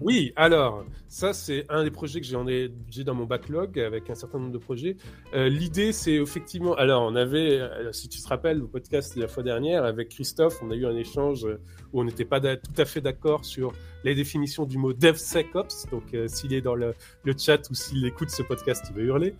Oui, 0.00 0.32
alors, 0.36 0.84
ça, 1.08 1.32
c'est 1.32 1.64
un 1.68 1.84
des 1.84 1.90
projets 1.90 2.20
que 2.20 2.26
j'ai 2.26 3.04
dans 3.04 3.14
mon 3.14 3.24
backlog 3.24 3.78
avec 3.78 4.10
un 4.10 4.14
certain 4.14 4.38
nombre 4.38 4.52
de 4.52 4.58
projets. 4.58 4.96
Euh, 5.34 5.48
L'idée, 5.48 5.92
c'est 5.92 6.14
effectivement. 6.14 6.74
Alors, 6.74 7.02
on 7.02 7.14
avait, 7.16 7.60
euh, 7.60 7.92
si 7.92 8.08
tu 8.08 8.20
te 8.20 8.28
rappelles, 8.28 8.58
le 8.58 8.66
podcast 8.66 9.16
la 9.16 9.28
fois 9.28 9.42
dernière, 9.42 9.84
avec 9.84 10.10
Christophe, 10.10 10.62
on 10.62 10.70
a 10.70 10.74
eu 10.74 10.86
un 10.86 10.96
échange 10.96 11.46
où 11.92 12.00
on 12.00 12.04
n'était 12.04 12.24
pas 12.24 12.40
tout 12.40 12.72
à 12.76 12.84
fait 12.84 13.00
d'accord 13.00 13.44
sur 13.44 13.72
les 14.04 14.14
définitions 14.14 14.64
du 14.64 14.78
mot 14.78 14.92
DevSecOps. 14.92 15.90
Donc, 15.90 16.14
euh, 16.14 16.28
s'il 16.28 16.52
est 16.52 16.60
dans 16.60 16.74
le, 16.74 16.94
chat 17.38 17.68
ou 17.70 17.74
s'il 17.74 18.04
écoute 18.06 18.30
ce 18.30 18.42
podcast, 18.42 18.84
il 18.90 18.96
va 18.96 19.02
hurler. 19.02 19.34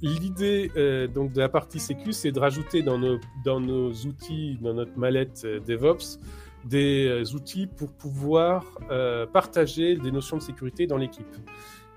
L'idée 0.00 0.70
donc 1.14 1.32
de 1.32 1.40
la 1.40 1.50
partie 1.50 1.78
sécu, 1.78 2.12
c'est 2.12 2.32
de 2.32 2.40
rajouter 2.40 2.82
dans 2.82 2.98
nos, 2.98 3.18
dans 3.44 3.60
nos 3.60 3.92
outils, 3.92 4.58
dans 4.62 4.72
notre 4.72 4.96
mallette 4.98 5.46
DevOps, 5.66 6.18
des 6.64 7.06
euh, 7.06 7.34
outils 7.34 7.66
pour 7.66 7.92
pouvoir 7.92 8.64
euh, 8.90 9.26
partager 9.26 9.96
des 9.96 10.10
notions 10.10 10.36
de 10.36 10.42
sécurité 10.42 10.86
dans 10.86 10.96
l'équipe. 10.96 11.36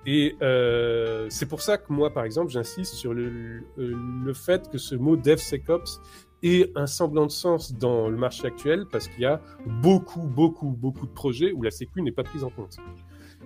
Et 0.05 0.35
euh, 0.41 1.27
c'est 1.29 1.47
pour 1.47 1.61
ça 1.61 1.77
que 1.77 1.91
moi, 1.91 2.13
par 2.13 2.23
exemple, 2.23 2.49
j'insiste 2.49 2.93
sur 2.93 3.13
le, 3.13 3.29
le, 3.29 3.63
le 3.77 4.33
fait 4.33 4.69
que 4.69 4.77
ce 4.77 4.95
mot 4.95 5.17
DevSecOps 5.17 6.01
ait 6.43 6.71
un 6.75 6.87
semblant 6.87 7.25
de 7.25 7.31
sens 7.31 7.73
dans 7.73 8.09
le 8.09 8.15
marché 8.15 8.45
actuel, 8.47 8.85
parce 8.91 9.07
qu'il 9.07 9.21
y 9.21 9.25
a 9.25 9.41
beaucoup, 9.65 10.21
beaucoup, 10.21 10.69
beaucoup 10.69 11.07
de 11.07 11.11
projets 11.11 11.51
où 11.51 11.61
la 11.61 11.71
sécu 11.71 12.01
n'est 12.01 12.11
pas 12.11 12.23
prise 12.23 12.43
en 12.43 12.49
compte. 12.49 12.77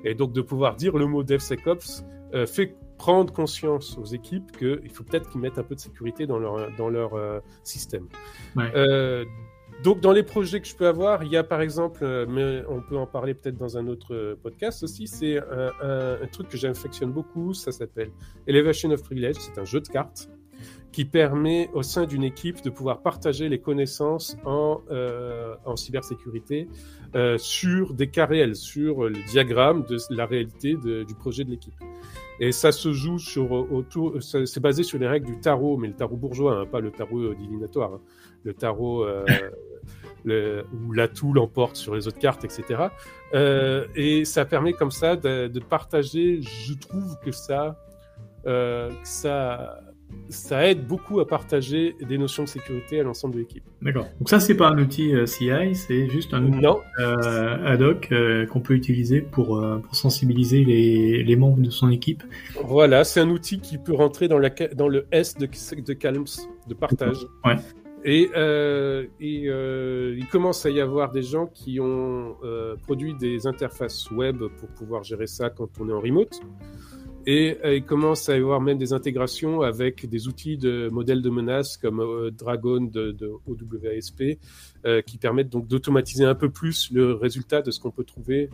Et 0.04 0.14
donc 0.14 0.34
de 0.34 0.42
pouvoir 0.42 0.76
dire 0.76 0.98
le 0.98 1.06
mot 1.06 1.24
DevSecOps 1.24 2.04
euh, 2.34 2.46
fait 2.46 2.76
prendre 2.98 3.34
conscience 3.34 3.98
aux 3.98 4.06
équipes 4.06 4.52
qu'il 4.58 4.90
faut 4.92 5.04
peut-être 5.04 5.30
qu'ils 5.30 5.42
mettent 5.42 5.58
un 5.58 5.64
peu 5.64 5.74
de 5.74 5.80
sécurité 5.80 6.28
dans 6.28 6.38
leur, 6.38 6.70
dans 6.76 6.90
leur 6.90 7.16
euh, 7.16 7.40
système. 7.64 8.08
Ouais. 8.56 8.72
Euh, 9.82 9.84
donc 9.84 10.00
dans 10.02 10.12
les 10.12 10.24
projets 10.24 10.62
que 10.62 10.68
je 10.68 10.76
peux 10.76 10.88
avoir, 10.88 11.24
il 11.24 11.32
y 11.32 11.38
a 11.38 11.44
par 11.44 11.62
exemple, 11.62 12.04
euh, 12.04 12.26
mais 12.28 12.64
on 12.70 12.82
peut 12.82 12.98
en 12.98 13.08
parler 13.08 13.34
peut-être 13.34 13.58
dans 13.58 13.78
un 13.78 13.88
autre 13.88 14.14
euh, 14.14 14.36
podcast 14.42 14.84
aussi, 14.84 15.08
c'est 15.08 15.38
un, 15.38 16.28
truc 16.32 16.50
que 16.50 16.58
j'affectionne 16.58 17.12
beaucoup, 17.12 17.54
ça 17.54 17.72
s'appelle 17.72 18.12
Elevation 18.48 18.92
of 18.92 19.04
Privilege, 19.04 19.36
c'est 19.40 19.60
un 19.60 19.66
jeu 19.66 19.82
de 19.82 19.88
cartes 19.88 20.30
qui 20.92 21.06
permet 21.06 21.70
au 21.74 21.84
sein 21.84 22.06
d'une 22.06 22.24
équipe 22.24 22.62
de 22.64 22.70
pouvoir 22.70 23.02
partager 23.02 23.48
les 23.48 23.60
connaissances 23.60 24.36
en, 24.46 24.82
euh, 24.92 25.56
en 25.66 25.76
cybersécurité 25.76 26.68
euh, 27.16 27.38
sur 27.38 27.94
des 27.94 28.08
cas 28.08 28.26
réels, 28.26 28.56
sur 28.56 29.10
le 29.10 29.18
diagramme 29.30 29.84
de 29.84 29.98
la 30.10 30.26
réalité 30.26 30.76
du 30.76 31.16
projet 31.16 31.44
de 31.44 31.50
l'équipe. 31.50 31.74
Et 32.40 32.52
ça 32.52 32.72
se 32.72 32.92
joue 32.92 33.20
sur 33.20 33.52
autour, 33.72 34.18
c'est 34.22 34.60
basé 34.60 34.84
sur 34.84 34.98
les 34.98 35.08
règles 35.08 35.28
du 35.28 35.40
tarot, 35.40 35.78
mais 35.78 35.88
le 35.88 35.94
tarot 35.94 36.18
bourgeois, 36.18 36.60
hein, 36.60 36.66
pas 36.66 36.80
le 36.80 36.92
tarot 36.92 37.34
divinatoire, 37.36 37.94
hein. 37.94 38.02
le 38.44 38.54
tarot 38.54 39.04
euh, 39.04 39.26
le, 40.24 40.66
où 40.74 40.92
l'atout 40.92 41.34
l'emporte 41.34 41.76
sur 41.76 41.96
les 41.96 42.08
autres 42.08 42.20
cartes, 42.20 42.44
etc. 42.46 42.84
Euh, 43.34 43.86
et 43.96 44.26
ça 44.26 44.46
permet 44.46 44.74
comme 44.74 44.92
ça 44.92 45.16
de, 45.16 45.48
de 45.48 45.60
partager. 45.60 46.42
Je 46.42 46.74
trouve 46.74 47.18
que 47.24 47.32
ça, 47.32 47.78
euh, 48.46 48.90
que 48.90 48.96
ça 49.08 49.80
ça 50.28 50.68
aide 50.68 50.86
beaucoup 50.86 51.22
à 51.22 51.28
partager 51.28 51.96
des 52.02 52.18
notions 52.18 52.44
de 52.44 52.50
sécurité 52.50 53.00
à 53.00 53.04
l'ensemble 53.04 53.36
de 53.36 53.40
l'équipe. 53.40 53.64
D'accord. 53.82 54.08
Donc 54.20 54.28
ça, 54.28 54.42
c'est 54.42 54.56
pas 54.56 54.68
un 54.68 54.78
outil 54.78 55.16
euh, 55.16 55.26
CI, 55.26 55.74
c'est 55.74 56.10
juste 56.10 56.34
un 56.34 56.44
outil 56.44 56.60
Non, 56.60 56.82
ad 56.98 57.82
hoc 57.82 58.14
qu'on 58.50 58.60
peut 58.60 58.74
utiliser 58.74 59.22
pour, 59.22 59.66
pour 59.82 59.96
sensibiliser 59.96 60.66
les, 60.66 61.24
les 61.24 61.36
membres 61.38 61.62
de 61.62 61.70
son 61.70 61.90
équipe. 61.90 62.24
voilà, 62.66 63.06
c'est 63.06 63.22
un 63.22 63.30
outil 63.30 63.62
qui 63.62 63.78
peut 63.78 63.94
rentrer 63.94 64.28
dans, 64.28 64.38
la, 64.38 64.50
dans 64.50 64.90
le 64.90 65.08
S 65.14 65.38
de, 65.38 65.48
de 65.82 65.94
Calms, 65.94 66.26
de 66.68 66.74
partage. 66.74 67.26
Ouais. 67.46 67.56
Et, 68.04 68.32
euh, 68.36 69.06
euh, 69.22 70.16
il 70.18 70.28
commence 70.28 70.66
à 70.66 70.72
y 70.72 70.82
avoir 70.82 71.12
des 71.12 71.22
gens 71.22 71.46
qui 71.46 71.80
ont 71.80 72.36
euh, 72.44 72.76
produit 72.78 73.14
des 73.14 73.46
interfaces 73.46 74.10
web 74.10 74.40
pour 74.58 74.70
pouvoir 74.70 75.04
gérer 75.04 75.28
ça 75.28 75.50
quand 75.50 75.70
on 75.80 75.90
est 75.90 75.94
en 75.94 76.00
remote. 76.00 76.40
Et 77.28 77.56
il 77.64 77.86
commence 77.86 78.30
à 78.30 78.36
y 78.36 78.40
avoir 78.40 78.62
même 78.62 78.80
des 78.80 78.94
intégrations 78.94 79.62
avec 79.62 80.10
des 80.10 80.28
outils 80.28 80.58
de 80.58 80.90
modèles 80.92 81.22
de 81.22 81.30
menaces 81.30 81.78
comme 81.78 82.32
Dragon 82.32 82.82
de, 82.82 83.12
de 83.12 83.32
OWASP 83.46 84.40
qui 85.06 85.18
permettent 85.20 85.50
donc 85.50 85.68
d'automatiser 85.68 86.26
un 86.26 86.34
peu 86.34 86.50
plus 86.50 86.90
le 86.92 87.14
résultat 87.14 87.62
de 87.62 87.70
ce 87.70 87.80
qu'on 87.80 87.92
peut 87.92 88.06
trouver 88.06 88.50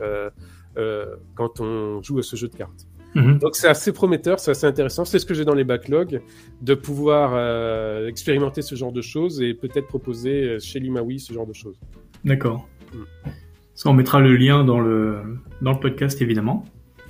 quand 1.36 1.62
on 1.62 2.02
joue 2.02 2.20
à 2.20 2.24
ce 2.24 2.36
jeu 2.36 2.50
de 2.50 2.58
cartes. 2.58 2.86
Mhm. 3.18 3.40
Donc 3.40 3.56
c'est 3.56 3.68
assez 3.68 3.92
prometteur, 3.92 4.40
c'est 4.40 4.52
assez 4.52 4.68
intéressant. 4.68 5.04
C'est 5.04 5.18
ce 5.18 5.26
que 5.26 5.34
j'ai 5.34 5.44
dans 5.44 5.56
les 5.56 5.64
backlogs, 5.64 6.22
de 6.62 6.74
pouvoir 6.76 7.32
euh, 7.34 8.08
expérimenter 8.08 8.62
ce 8.62 8.76
genre 8.76 8.92
de 8.92 9.02
choses 9.02 9.42
et 9.42 9.56
peut-être 9.56 9.88
proposer 9.88 10.44
euh, 10.44 10.60
chez 10.60 10.80
Limawi 10.80 11.20
ce 11.20 11.34
genre 11.34 11.48
de 11.48 11.54
choses. 11.54 11.80
D'accord. 12.24 12.68
Mm. 12.94 13.30
Ça, 13.74 13.90
on 13.90 13.94
mettra 13.94 14.20
le 14.20 14.36
lien 14.36 14.64
dans 14.64 14.80
le, 14.80 15.18
dans 15.62 15.74
le 15.74 15.80
podcast, 15.80 16.22
évidemment. 16.22 16.64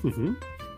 Mhm. 0.03 0.35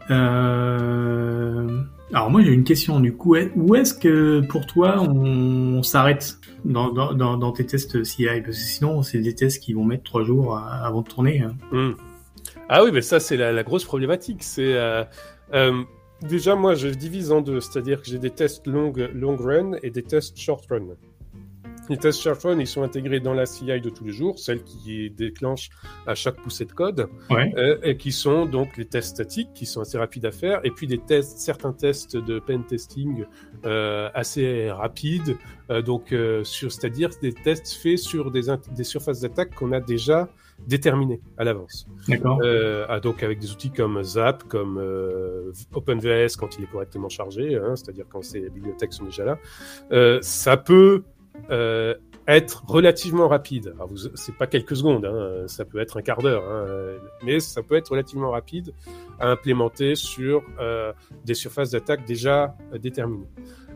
Euh... 0.09 1.67
Alors 2.11 2.31
moi 2.31 2.41
j'ai 2.41 2.51
une 2.51 2.63
question 2.63 2.99
du 2.99 3.13
coup. 3.13 3.35
Où 3.55 3.75
est-ce 3.75 3.93
que 3.93 4.41
pour 4.47 4.65
toi 4.65 4.99
on, 4.99 5.83
s'arrête 5.83 6.39
dans, 6.65 6.91
dans, 6.91 7.37
dans, 7.37 7.51
tes 7.51 7.67
tests 7.67 8.03
CI 8.03 8.25
Parce 8.25 8.41
que 8.43 8.51
sinon 8.53 9.03
c'est 9.03 9.19
des 9.19 9.35
tests 9.35 9.61
qui 9.61 9.73
vont 9.73 9.83
mettre 9.83 10.01
trois 10.01 10.23
jours 10.23 10.57
avant 10.57 11.03
de 11.03 11.07
tourner. 11.07 11.43
hein. 11.71 11.93
Ah 12.69 12.83
oui, 12.83 12.91
mais 12.93 13.01
ça 13.01 13.19
c'est 13.19 13.35
la, 13.37 13.51
la 13.51 13.63
grosse 13.63 13.83
problématique. 13.83 14.43
C'est 14.43 14.75
euh, 14.75 15.03
euh, 15.53 15.83
déjà 16.21 16.55
moi 16.55 16.75
je 16.75 16.87
divise 16.87 17.31
en 17.31 17.41
deux, 17.41 17.59
c'est-à-dire 17.59 18.01
que 18.01 18.07
j'ai 18.07 18.19
des 18.19 18.29
tests 18.29 18.67
long 18.67 18.93
long 19.13 19.35
run 19.35 19.71
et 19.83 19.89
des 19.89 20.03
tests 20.03 20.37
short 20.37 20.65
run. 20.69 20.95
Les 21.89 21.97
tests 21.97 22.21
short 22.21 22.43
run, 22.43 22.59
ils 22.59 22.67
sont 22.67 22.83
intégrés 22.83 23.19
dans 23.19 23.33
la 23.33 23.47
CI 23.47 23.81
de 23.81 23.89
tous 23.89 24.03
les 24.03 24.11
jours, 24.11 24.37
celle 24.37 24.63
qui 24.63 25.09
déclenche 25.09 25.71
à 26.05 26.13
chaque 26.13 26.35
poussée 26.35 26.65
de 26.65 26.71
code. 26.71 27.09
Ouais. 27.31 27.51
euh, 27.57 27.79
et 27.81 27.97
qui 27.97 28.11
sont 28.11 28.45
donc 28.45 28.77
les 28.77 28.85
tests 28.85 29.15
statiques, 29.15 29.49
qui 29.55 29.65
sont 29.65 29.81
assez 29.81 29.97
rapides 29.97 30.27
à 30.27 30.31
faire, 30.31 30.59
et 30.63 30.69
puis 30.69 30.85
des 30.85 30.99
tests, 30.99 31.39
certains 31.39 31.73
tests 31.73 32.15
de 32.15 32.37
pen 32.37 32.63
testing 32.63 33.25
euh, 33.65 34.07
assez 34.13 34.69
rapides, 34.69 35.35
euh, 35.71 35.81
donc 35.81 36.11
euh, 36.13 36.43
sur, 36.43 36.71
c'est-à-dire 36.71 37.09
des 37.23 37.33
tests 37.33 37.73
faits 37.81 37.97
sur 37.97 38.29
des, 38.29 38.43
des 38.75 38.83
surfaces 38.83 39.21
d'attaque 39.21 39.55
qu'on 39.55 39.71
a 39.71 39.79
déjà 39.79 40.29
déterminées 40.67 41.21
à 41.37 41.43
l'avance. 41.43 41.87
D'accord. 42.07 42.39
Euh, 42.43 42.85
ah, 42.89 42.99
donc 42.99 43.23
avec 43.23 43.39
des 43.39 43.51
outils 43.51 43.71
comme 43.71 44.01
Zap, 44.03 44.43
comme 44.43 44.77
euh, 44.77 45.51
OpenVS 45.73 46.35
quand 46.37 46.57
il 46.57 46.63
est 46.63 46.71
correctement 46.71 47.09
chargé, 47.09 47.55
hein, 47.55 47.75
c'est-à-dire 47.75 48.05
quand 48.09 48.21
ces 48.21 48.49
bibliothèques 48.49 48.93
sont 48.93 49.05
déjà 49.05 49.25
là, 49.25 49.39
euh, 49.91 50.19
ça 50.21 50.57
peut 50.57 51.03
euh, 51.51 51.95
être 52.27 52.63
relativement 52.67 53.27
rapide. 53.27 53.73
Alors, 53.75 53.87
vous, 53.87 53.97
c'est 54.15 54.35
pas 54.35 54.47
quelques 54.47 54.75
secondes, 54.75 55.05
hein, 55.05 55.47
ça 55.47 55.65
peut 55.65 55.79
être 55.79 55.97
un 55.97 56.01
quart 56.01 56.21
d'heure, 56.21 56.43
hein, 56.49 56.65
mais 57.23 57.39
ça 57.39 57.63
peut 57.63 57.75
être 57.75 57.89
relativement 57.89 58.31
rapide 58.31 58.73
à 59.19 59.29
implémenter 59.29 59.95
sur 59.95 60.43
euh, 60.59 60.93
des 61.25 61.33
surfaces 61.33 61.71
d'attaque 61.71 62.05
déjà 62.05 62.55
déterminées. 62.79 63.29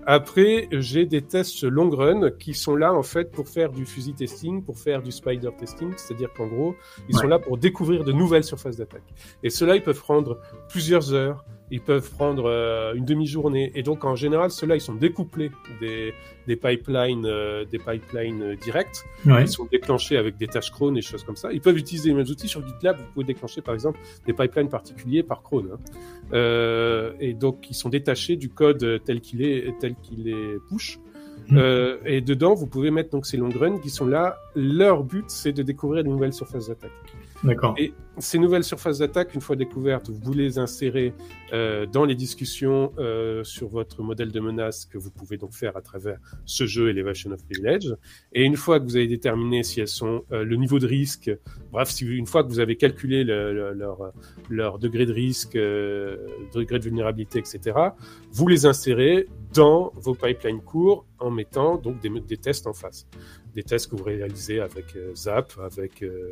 Après, 0.06 0.68
j'ai 0.72 1.06
des 1.06 1.22
tests 1.22 1.64
long 1.64 1.90
run 1.90 2.32
qui 2.32 2.54
sont 2.54 2.76
là 2.76 2.94
en 2.94 3.04
fait 3.04 3.32
pour 3.32 3.48
faire 3.48 3.72
du 3.72 3.86
fuzzy 3.86 4.14
testing, 4.14 4.64
pour 4.64 4.78
faire 4.78 5.02
du 5.02 5.12
spider 5.12 5.50
testing, 5.58 5.94
c'est-à-dire 5.96 6.32
qu'en 6.34 6.48
gros, 6.48 6.76
ils 7.10 7.16
Ouais. 7.16 7.22
sont 7.22 7.28
là 7.28 7.40
pour 7.40 7.58
découvrir 7.58 8.04
de 8.04 8.12
nouvelles 8.12 8.44
surfaces 8.44 8.78
d'attaque. 8.78 9.04
Et 9.44 9.50
ceux-là, 9.50 9.76
ils 9.76 9.84
peuvent 9.84 10.00
prendre 10.02 10.40
plusieurs 10.70 11.14
heures, 11.14 11.46
ils 11.74 11.82
peuvent 11.82 12.12
prendre 12.12 12.46
euh, 12.46 12.94
une 12.94 13.04
demi-journée. 13.04 13.72
Et 13.74 13.82
donc, 13.82 14.06
en 14.06 14.16
général, 14.16 14.52
ceux-là, 14.52 14.76
ils 14.76 14.82
sont 14.82 14.94
découplés 14.94 15.50
des, 15.82 16.14
des 16.46 16.56
pipelines, 16.56 17.26
euh, 17.26 17.66
des 17.66 17.80
pipelines 17.80 18.44
euh, 18.44 18.56
directs. 18.56 19.00
Ouais. 19.26 19.42
Ils 19.42 19.48
sont 19.48 19.66
déclenchés 19.66 20.18
avec 20.18 20.38
des 20.38 20.46
tâches 20.46 20.70
cron 20.70 20.94
et 20.94 21.02
choses 21.02 21.24
comme 21.24 21.36
ça. 21.36 21.52
Ils 21.52 21.62
peuvent 21.62 21.78
utiliser 21.78 22.10
les 22.10 22.16
mêmes 22.16 22.28
outils 22.30 22.48
sur 22.48 22.66
GitLab. 22.66 22.98
Vous 23.00 23.12
pouvez 23.14 23.26
déclencher, 23.26 23.62
par 23.62 23.74
exemple, 23.74 24.00
des 24.28 24.34
pipelines 24.34 24.70
particuliers 24.70 25.24
par 25.24 25.42
cron. 25.42 25.66
hein. 25.74 25.80
Euh, 26.34 27.14
et 27.20 27.34
donc, 27.34 27.68
ils 27.72 27.74
sont 27.76 27.90
détachés 27.90 28.36
du 28.36 28.50
code 28.50 29.02
tel 29.04 29.20
qu'il 29.20 29.44
est, 29.44 29.74
tel 29.80 29.96
qu'il 29.96 30.30
est 30.30 30.58
push. 30.70 31.00
Mhm. 31.50 31.58
Euh, 31.58 31.98
et 32.06 32.22
dedans, 32.22 32.54
vous 32.54 32.68
pouvez 32.68 32.92
mettre 32.92 33.10
donc 33.10 33.26
ces 33.26 33.38
long 33.38 33.50
runs 33.50 33.80
qui 33.80 33.90
sont 33.90 34.06
là. 34.06 34.38
Leur 34.56 35.04
but, 35.04 35.26
c'est 35.28 35.54
de 35.54 35.64
découvrir 35.64 36.04
de 36.04 36.10
nouvelles 36.10 36.34
surfaces 36.34 36.68
d'attaque. 36.68 36.92
D'accord. 37.44 37.76
Et 37.78 37.94
ces 38.20 38.40
nouvelles 38.40 38.64
surfaces 38.64 39.00
d'attaque, 39.00 39.34
une 39.36 39.42
fois 39.42 39.56
découvertes, 39.56 40.10
vous 40.10 40.34
les 40.34 40.60
insérez 40.60 41.14
euh, 41.52 41.86
dans 41.86 42.06
les 42.06 42.16
discussions 42.16 42.94
euh, 43.00 43.44
sur 43.44 43.68
votre 43.68 44.02
modèle 44.02 44.32
de 44.32 44.40
menace 44.40 44.86
que 44.86 44.98
vous 44.98 45.12
pouvez 45.12 45.38
donc 45.38 45.52
faire 45.54 45.76
à 45.76 45.82
travers 45.82 46.20
ce 46.46 46.66
jeu 46.66 46.90
Elevation 46.90 47.32
of 47.32 47.44
Privilege. 47.46 47.94
Et 48.32 48.44
une 48.44 48.56
fois 48.56 48.80
que 48.80 48.86
vous 48.86 48.96
avez 48.96 49.08
déterminé 49.08 49.64
si 49.64 49.82
elles 49.82 49.88
sont 49.90 50.24
euh, 50.32 50.46
le 50.46 50.56
niveau 50.56 50.80
de 50.80 50.88
risque, 50.88 51.32
bref, 51.72 51.90
si 51.90 52.06
une 52.06 52.28
fois 52.28 52.44
que 52.44 52.50
vous 52.50 52.60
avez 52.60 52.78
calculé 52.78 53.24
le- 53.26 53.52
le- 53.54 53.74
leur, 53.74 54.14
leur 54.50 54.80
degré 54.80 55.06
de 55.06 55.12
risque, 55.14 55.56
euh, 55.58 56.16
degré 56.54 56.80
de 56.80 56.84
vulnérabilité, 56.86 57.40
etc., 57.40 57.78
vous 58.32 58.48
les 58.48 58.66
insérez 58.66 59.28
dans 59.54 59.92
vos 59.96 60.14
pipelines 60.16 60.62
courts 60.62 61.06
en 61.20 61.30
mettant 61.30 61.78
donc 61.78 62.00
des, 62.02 62.10
des 62.10 62.38
tests 62.38 62.68
en 62.68 62.74
face. 62.74 63.08
Des 63.56 63.64
tests 63.64 63.90
que 63.90 63.96
vous 63.96 64.04
réalisez 64.04 64.60
avec 64.60 64.96
euh, 64.96 65.14
Zap, 65.16 65.54
avec 65.64 66.02
euh, 66.02 66.32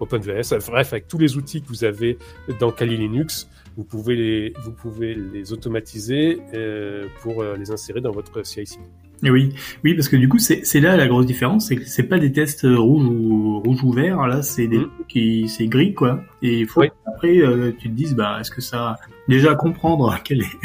OpenVS, 0.00 0.54
bref, 0.66 0.92
avec 0.92 1.08
tous 1.08 1.18
les 1.18 1.36
outils 1.36 1.62
que 1.62 1.68
vous 1.68 1.84
avez 1.84 2.18
dans 2.60 2.72
Kali 2.72 2.96
Linux, 2.96 3.48
vous 3.76 3.84
pouvez 3.84 4.16
les, 4.16 4.52
vous 4.62 4.72
pouvez 4.72 5.14
les 5.14 5.52
automatiser 5.52 6.40
euh, 6.54 7.06
pour 7.22 7.42
les 7.42 7.70
insérer 7.70 8.00
dans 8.00 8.12
votre 8.12 8.44
CI/CD. 8.44 8.82
Et 9.24 9.30
oui, 9.30 9.52
oui, 9.82 9.94
parce 9.94 10.08
que 10.08 10.16
du 10.16 10.28
coup, 10.28 10.38
c'est 10.38 10.80
là 10.80 10.96
la 10.96 11.08
grosse 11.08 11.26
différence, 11.26 11.68
c'est 11.68 11.76
que 11.76 11.84
c'est 11.84 12.04
pas 12.04 12.18
des 12.18 12.30
tests 12.30 12.64
euh, 12.64 12.78
rouge 12.78 13.04
ou 13.04 13.60
rouge 13.60 13.82
ou 13.82 13.92
vert, 13.92 14.26
là, 14.26 14.42
c'est 14.42 14.68
des 14.68 14.82
qui 15.08 15.48
c'est 15.48 15.66
gris 15.66 15.92
quoi. 15.92 16.22
Et 16.40 16.60
il 16.60 16.66
faut 16.66 16.82
Oui. 16.82 16.88
Après 17.18 17.38
euh, 17.38 17.72
tu 17.78 17.88
te 17.90 17.94
dises, 17.94 18.14
bah, 18.14 18.38
est-ce 18.40 18.50
que 18.50 18.60
ça 18.60 18.96
déjà 19.28 19.54
comprendre 19.54 20.16
quel 20.24 20.42
est 20.42 20.56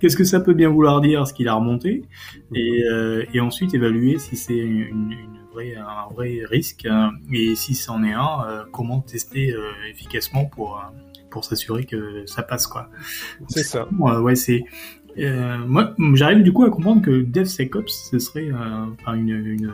qu'est-ce 0.00 0.16
que 0.16 0.24
ça 0.24 0.40
peut 0.40 0.54
bien 0.54 0.68
vouloir 0.68 1.00
dire, 1.00 1.26
ce 1.26 1.32
qu'il 1.32 1.48
a 1.48 1.54
remonté, 1.54 2.02
et 2.54 2.82
euh, 2.90 3.24
et 3.32 3.40
ensuite 3.40 3.74
évaluer 3.74 4.18
si 4.18 4.36
c'est 4.36 4.56
une, 4.58 5.12
une 5.12 5.38
vraie 5.52 5.76
un 5.76 6.12
vrai 6.12 6.40
risque 6.50 6.86
hein, 6.90 7.12
et 7.32 7.54
si 7.54 7.74
c'en 7.74 8.02
est 8.02 8.12
un, 8.12 8.44
euh, 8.48 8.64
comment 8.72 9.00
tester 9.00 9.52
euh, 9.52 9.70
efficacement 9.88 10.44
pour 10.46 10.76
euh, 10.78 10.80
pour 11.30 11.44
s'assurer 11.44 11.84
que 11.84 12.24
ça 12.26 12.42
passe 12.42 12.66
quoi. 12.66 12.90
C'est 13.48 13.64
ça. 13.64 13.88
Ouais, 13.98 14.34
c'est. 14.36 14.64
Euh, 15.18 15.58
moi, 15.66 15.94
j'arrive 16.14 16.42
du 16.42 16.52
coup 16.52 16.64
à 16.64 16.70
comprendre 16.70 17.00
que 17.02 17.22
DevSecOps, 17.22 18.08
ce 18.10 18.18
serait 18.18 18.50
euh, 18.50 18.86
enfin 19.00 19.14
une, 19.14 19.28
une, 19.30 19.72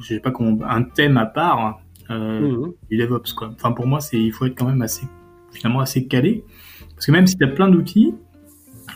je 0.00 0.06
sais 0.14 0.20
pas 0.20 0.30
comment, 0.30 0.58
un 0.66 0.82
thème 0.82 1.16
à 1.16 1.26
part 1.26 1.80
euh, 2.10 2.40
Mhm. 2.40 2.72
du 2.90 2.96
DevOps 2.98 3.32
quoi. 3.36 3.50
Enfin 3.54 3.72
pour 3.72 3.86
moi, 3.86 4.00
c'est 4.00 4.18
il 4.20 4.32
faut 4.32 4.44
être 4.46 4.56
quand 4.58 4.66
même 4.66 4.82
assez 4.82 5.06
finalement 5.52 5.80
assez 5.80 6.06
calé 6.06 6.44
parce 6.94 7.06
que 7.06 7.12
même 7.12 7.26
si 7.26 7.36
tu 7.36 7.44
as 7.44 7.48
plein 7.48 7.68
d'outils, 7.68 8.14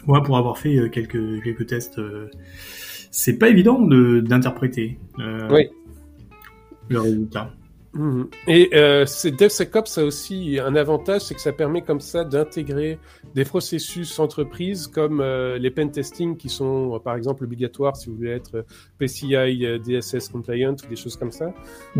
moi 0.06 0.22
pour 0.22 0.36
avoir 0.36 0.58
fait 0.58 0.76
euh, 0.76 0.88
quelques 0.88 1.42
quelques 1.42 1.66
tests, 1.66 1.98
euh, 1.98 2.30
c'est 3.10 3.38
pas 3.38 3.48
évident 3.48 3.80
de 3.80 4.20
d'interpréter 4.20 4.98
euh, 5.20 5.48
Oui. 5.50 5.68
le 6.88 7.00
résultat. 7.00 7.50
Mhm. 7.94 8.28
Et 8.48 8.70
euh, 8.74 9.04
DevSecOps 9.24 9.98
a 9.98 10.04
aussi 10.04 10.58
un 10.58 10.74
avantage, 10.74 11.22
c'est 11.22 11.34
que 11.34 11.40
ça 11.40 11.52
permet 11.52 11.82
comme 11.82 12.00
ça 12.00 12.24
d'intégrer 12.24 12.98
des 13.34 13.44
processus 13.44 14.18
entreprises 14.18 14.88
comme 14.88 15.20
euh, 15.20 15.58
les 15.58 15.70
pen 15.70 15.90
testing 15.90 16.36
qui 16.36 16.48
sont 16.48 16.94
euh, 16.94 16.98
par 16.98 17.14
exemple 17.16 17.44
obligatoires 17.44 17.96
si 17.96 18.10
vous 18.10 18.16
voulez 18.16 18.32
être 18.32 18.56
euh, 18.56 18.62
PCI 18.98 19.36
euh, 19.64 19.78
DSS 19.78 20.28
compliant 20.28 20.72
ou 20.84 20.86
des 20.88 20.96
choses 20.96 21.16
comme 21.16 21.30
ça. 21.30 21.46
Ouais. 21.46 21.52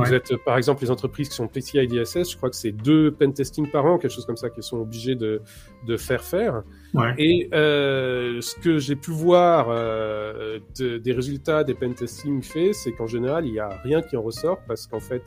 Vous 0.07 0.15
êtes 0.15 0.37
par 0.45 0.57
exemple 0.57 0.83
les 0.83 0.91
entreprises 0.91 1.29
qui 1.29 1.37
sont 1.37 1.47
PCI 1.49 1.87
DSS, 1.87 2.31
je 2.33 2.37
crois 2.37 2.51
que 2.51 2.57
c'est 2.57 2.73
deux 2.73 3.13
pen 3.13 3.33
testing 3.33 3.71
par 3.71 3.87
an, 3.87 3.99
quelque 3.99 4.13
chose 4.13 4.27
comme 4.27 4.37
ça, 4.37 4.51
qui 4.51 4.63
sont 4.63 4.79
obligés 4.79 5.15
de, 5.15 5.43
de 5.87 5.97
faire 5.97 6.25
faire. 6.25 6.63
Ouais. 6.95 7.15
Et 7.19 7.49
euh, 7.55 8.41
ce 8.41 8.55
que 8.57 8.79
j'ai 8.79 8.97
pu 8.97 9.11
voir 9.13 9.69
euh, 9.71 10.59
de- 10.79 10.99
des 10.99 11.13
résultats 11.13 11.63
des 11.65 11.75
pen 11.75 11.95
testing 11.95 12.43
faits, 12.43 12.75
c'est 12.75 12.93
qu'en 12.93 13.07
général, 13.07 13.47
il 13.47 13.53
n'y 13.53 13.59
a 13.61 13.69
rien 13.85 14.03
qui 14.03 14.17
en 14.17 14.23
ressort 14.23 14.59
parce 14.67 14.87
qu'en 14.87 15.01
fait, 15.01 15.23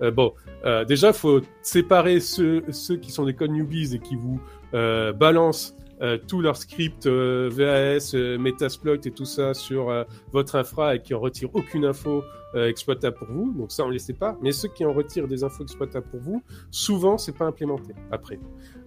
euh, 0.00 0.10
bon, 0.10 0.32
euh, 0.64 0.84
déjà, 0.84 1.08
il 1.08 1.14
faut 1.14 1.40
séparer 1.62 2.20
ceux, 2.20 2.62
ceux 2.70 2.96
qui 2.96 3.10
sont 3.10 3.24
des 3.24 3.34
code 3.34 3.50
newbies 3.50 3.94
et 3.94 3.98
qui 3.98 4.16
vous 4.16 4.40
euh, 4.74 5.12
balancent 5.12 5.76
euh, 6.00 6.18
tout 6.18 6.40
leur 6.40 6.56
script 6.56 7.06
euh, 7.06 7.48
VAS, 7.52 8.14
euh, 8.14 8.36
Metasploit 8.36 8.96
et 9.04 9.10
tout 9.12 9.24
ça 9.24 9.54
sur 9.54 9.88
euh, 9.88 10.02
votre 10.32 10.56
infra 10.56 10.96
et 10.96 11.02
qui 11.02 11.14
en 11.14 11.20
retirent 11.20 11.54
aucune 11.54 11.84
info 11.84 12.24
euh, 12.54 12.68
exploitable 12.68 13.16
pour 13.16 13.28
vous. 13.28 13.52
Donc 13.52 13.70
ça, 13.70 13.84
on 13.84 13.88
ne 13.88 13.94
les 13.94 14.14
pas. 14.14 14.36
Mais 14.42 14.50
ceux 14.50 14.68
qui 14.68 14.84
en 14.84 14.92
retirent 14.92 15.28
des 15.28 15.44
infos 15.44 15.62
exploitables 15.62 16.06
pour 16.10 16.20
vous, 16.20 16.42
souvent, 16.70 17.18
c'est 17.18 17.36
pas 17.36 17.46
implémenté 17.46 17.94
après. 18.10 18.40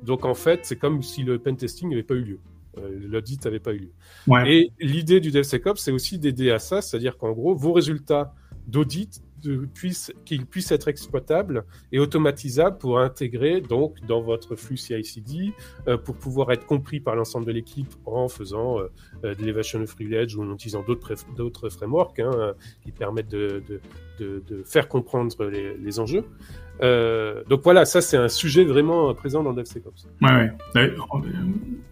Donc 0.03 0.25
en 0.25 0.33
fait, 0.33 0.61
c'est 0.63 0.75
comme 0.75 1.01
si 1.01 1.23
le 1.23 1.39
pen 1.39 1.55
testing 1.55 1.89
n'avait 1.89 2.03
pas 2.03 2.15
eu 2.15 2.23
lieu. 2.23 2.39
Euh, 2.77 2.99
L'audit 3.07 3.43
n'avait 3.45 3.59
pas 3.59 3.71
eu 3.73 3.79
lieu. 3.79 3.91
Ouais. 4.27 4.53
Et 4.53 4.71
l'idée 4.81 5.21
du 5.21 5.31
DevSecOps, 5.31 5.79
c'est 5.79 5.93
aussi 5.93 6.19
d'aider 6.19 6.51
à 6.51 6.59
ça, 6.59 6.81
c'est-à-dire 6.81 7.17
qu'en 7.17 7.31
gros, 7.31 7.55
vos 7.55 7.71
résultats 7.71 8.33
d'audit 8.67 9.21
qu'ils 10.25 10.45
puissent 10.45 10.71
être 10.71 10.87
exploitables 10.87 11.63
et 11.91 11.99
automatisables 11.99 12.77
pour 12.77 12.99
intégrer 12.99 13.61
donc 13.61 13.95
dans 14.07 14.21
votre 14.21 14.55
flux 14.55 14.77
CI/CD 14.77 15.53
euh, 15.87 15.97
pour 15.97 16.15
pouvoir 16.15 16.51
être 16.51 16.65
compris 16.65 16.99
par 16.99 17.15
l'ensemble 17.15 17.45
de 17.45 17.51
l'équipe 17.51 17.93
en 18.05 18.27
faisant 18.27 18.79
euh, 18.79 18.87
euh, 19.23 19.35
de 19.35 19.43
l'évasion 19.43 19.81
of 19.81 19.93
privilege 19.95 20.35
ou 20.35 20.43
en 20.43 20.53
utilisant 20.53 20.83
d'autres 20.83 21.69
frameworks 21.69 22.19
hein, 22.19 22.53
qui 22.83 22.91
permettent 22.91 23.29
de, 23.29 23.61
faire 24.65 24.87
comprendre 24.87 25.35
les, 25.49 25.99
enjeux. 25.99 26.25
Donc 27.49 27.61
voilà, 27.63 27.85
ça 27.85 28.01
c'est 28.01 28.17
un 28.17 28.27
sujet 28.27 28.63
vraiment 28.63 29.13
présent 29.13 29.43
dans 29.43 29.53
DevSecOps. 29.53 30.07
Ouais, 30.21 30.51
ouais. 30.75 30.93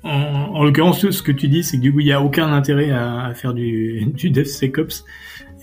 En, 0.03 0.09
en 0.53 0.63
l'occurrence, 0.63 1.09
ce 1.09 1.21
que 1.21 1.31
tu 1.31 1.47
dis, 1.47 1.63
c'est 1.63 1.77
que 1.77 1.81
du 1.81 1.93
coup, 1.93 1.99
il 1.99 2.05
n'y 2.05 2.13
a 2.13 2.21
aucun 2.21 2.51
intérêt 2.51 2.91
à, 2.91 3.33
faire 3.33 3.53
du 3.53 4.05
DevSecOps 4.29 5.03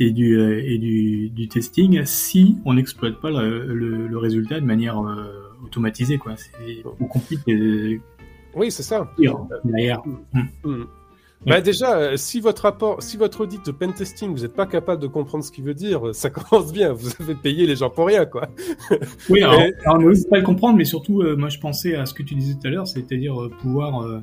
et 0.01 0.11
du 0.11 0.37
euh, 0.39 0.61
et 0.65 0.79
du, 0.79 1.29
du 1.31 1.47
testing 1.49 2.05
si 2.05 2.57
on 2.65 2.75
n'exploite 2.75 3.21
pas 3.21 3.31
le, 3.31 3.67
le, 3.75 4.09
le 4.09 4.19
résultat 4.19 4.59
de 4.61 4.65
manière 4.67 4.99
euh, 4.99 5.25
automatisée, 5.65 6.19
quoi. 6.19 6.35
C'est 6.37 6.83
ou 6.99 7.07
compliqué 7.07 7.55
de 7.55 8.01
Oui, 8.57 8.71
c'est 8.71 8.83
ça. 8.83 9.09
derrière. 9.65 10.03
Hmm. 10.65 10.85
Bah 11.47 11.63
déjà, 11.63 11.97
euh, 11.97 12.17
si 12.19 12.39
votre 12.39 12.65
rapport, 12.65 13.03
si 13.03 13.17
votre 13.17 13.41
audit 13.41 13.65
de 13.65 13.73
pen 13.73 13.95
testing, 13.95 14.31
vous 14.31 14.43
n'êtes 14.43 14.53
pas 14.55 14.67
capable 14.67 15.01
de 15.01 15.07
comprendre 15.07 15.43
ce 15.43 15.51
qu'il 15.51 15.65
veut 15.65 15.73
dire, 15.73 16.15
ça 16.15 16.29
commence 16.31 16.71
bien. 16.71 16.93
Vous 16.93 17.09
avez 17.19 17.35
payé 17.35 17.67
les 17.67 17.77
gens 17.77 17.89
pour 17.89 18.07
rien, 18.09 18.27
quoi. 18.27 18.49
Oui, 19.31 19.43
alors, 19.43 19.59
Et- 19.61 19.73
alors, 19.87 19.97
on 19.97 20.03
n'ose 20.03 20.27
pas 20.27 20.37
le 20.37 20.45
comprendre, 20.45 20.77
mais 20.77 20.85
surtout, 20.85 21.23
euh, 21.23 21.37
moi, 21.37 21.49
je 21.49 21.59
pensais 21.59 21.95
à 21.95 22.05
ce 22.05 22.13
que 22.13 22.23
tu 22.23 22.35
disais 22.35 22.55
tout 22.61 22.67
à 22.67 22.71
l'heure, 22.71 22.87
c'est-à-dire 22.87 23.41
euh, 23.41 23.49
pouvoir 23.49 24.03
euh, 24.03 24.21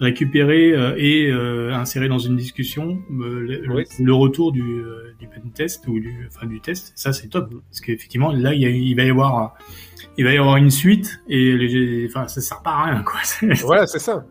récupérer 0.00 0.72
euh, 0.72 0.94
et 0.96 1.30
euh, 1.30 1.74
insérer 1.74 2.08
dans 2.08 2.18
une 2.18 2.36
discussion 2.36 3.00
euh, 3.20 3.40
le, 3.40 3.60
le- 3.62 3.74
Oui. 3.74 3.84
le 4.00 4.14
retour 4.14 4.52
du, 4.52 4.82
du 5.18 5.26
pen 5.26 5.50
test 5.54 5.86
ou 5.88 5.98
du, 6.00 6.28
enfin, 6.28 6.46
du 6.46 6.60
test. 6.60 6.92
Ça, 6.96 7.12
c'est 7.12 7.28
top, 7.28 7.52
parce 7.68 7.80
qu'effectivement, 7.80 8.32
là, 8.32 8.54
il, 8.54 8.60
y 8.60 8.66
a, 8.66 8.70
il 8.70 8.94
va 8.94 9.04
y 9.04 9.10
avoir, 9.10 9.54
il 10.16 10.24
va 10.24 10.32
y 10.32 10.38
avoir 10.38 10.56
une 10.56 10.70
suite 10.70 11.20
et 11.28 11.56
les, 11.56 12.06
enfin, 12.08 12.28
ça 12.28 12.40
sert 12.40 12.62
pas 12.62 12.70
à 12.70 12.84
rien, 12.84 13.02
quoi. 13.02 13.20
Voilà, 13.64 13.86
c'est 13.86 13.98
ça. 13.98 14.24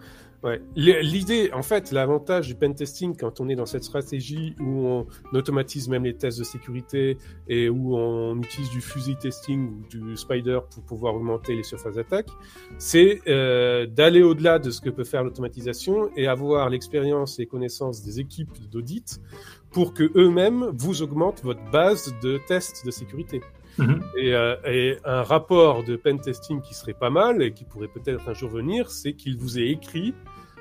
Ouais. 0.43 0.61
L'idée, 0.75 1.49
en 1.51 1.63
fait, 1.63 1.91
l'avantage 1.91 2.47
du 2.47 2.53
pen 2.53 2.75
testing 2.75 3.17
quand 3.17 3.41
on 3.41 3.49
est 3.49 3.55
dans 3.55 3.65
cette 3.65 3.83
stratégie 3.83 4.55
où 4.59 4.85
on 4.85 5.07
automatise 5.33 5.89
même 5.89 6.03
les 6.03 6.15
tests 6.15 6.37
de 6.37 6.43
sécurité 6.43 7.17
et 7.47 7.69
où 7.69 7.97
on 7.97 8.37
utilise 8.37 8.69
du 8.69 8.79
fuzzy 8.79 9.15
testing 9.15 9.67
ou 9.67 9.87
du 9.89 10.15
spider 10.15 10.59
pour 10.69 10.83
pouvoir 10.83 11.15
augmenter 11.15 11.55
les 11.55 11.63
surfaces 11.63 11.95
d'attaque, 11.95 12.29
c'est 12.77 13.21
euh, 13.27 13.87
d'aller 13.87 14.21
au-delà 14.21 14.59
de 14.59 14.69
ce 14.69 14.79
que 14.79 14.91
peut 14.91 15.03
faire 15.03 15.23
l'automatisation 15.23 16.11
et 16.15 16.27
avoir 16.27 16.69
l'expérience 16.69 17.39
et 17.39 17.43
les 17.43 17.47
connaissances 17.47 18.03
des 18.03 18.19
équipes 18.19 18.69
d'audit 18.69 19.19
pour 19.71 19.95
que 19.95 20.11
eux-mêmes 20.15 20.69
vous 20.73 21.01
augmentent 21.01 21.43
votre 21.43 21.63
base 21.71 22.13
de 22.21 22.39
tests 22.47 22.85
de 22.85 22.91
sécurité. 22.91 23.41
Mhm. 23.77 24.01
Et, 24.17 24.33
euh, 24.33 24.95
un 25.05 25.23
rapport 25.23 25.83
de 25.83 25.95
pen 25.95 26.19
testing 26.19 26.61
qui 26.61 26.73
serait 26.73 26.93
pas 26.93 27.09
mal 27.09 27.41
et 27.41 27.51
qui 27.51 27.63
pourrait 27.63 27.87
peut-être 27.87 28.27
un 28.27 28.33
jour 28.33 28.49
venir, 28.49 28.89
c'est 28.89 29.13
qu'il 29.13 29.37
vous 29.37 29.59
ait 29.59 29.69
écrit, 29.69 30.13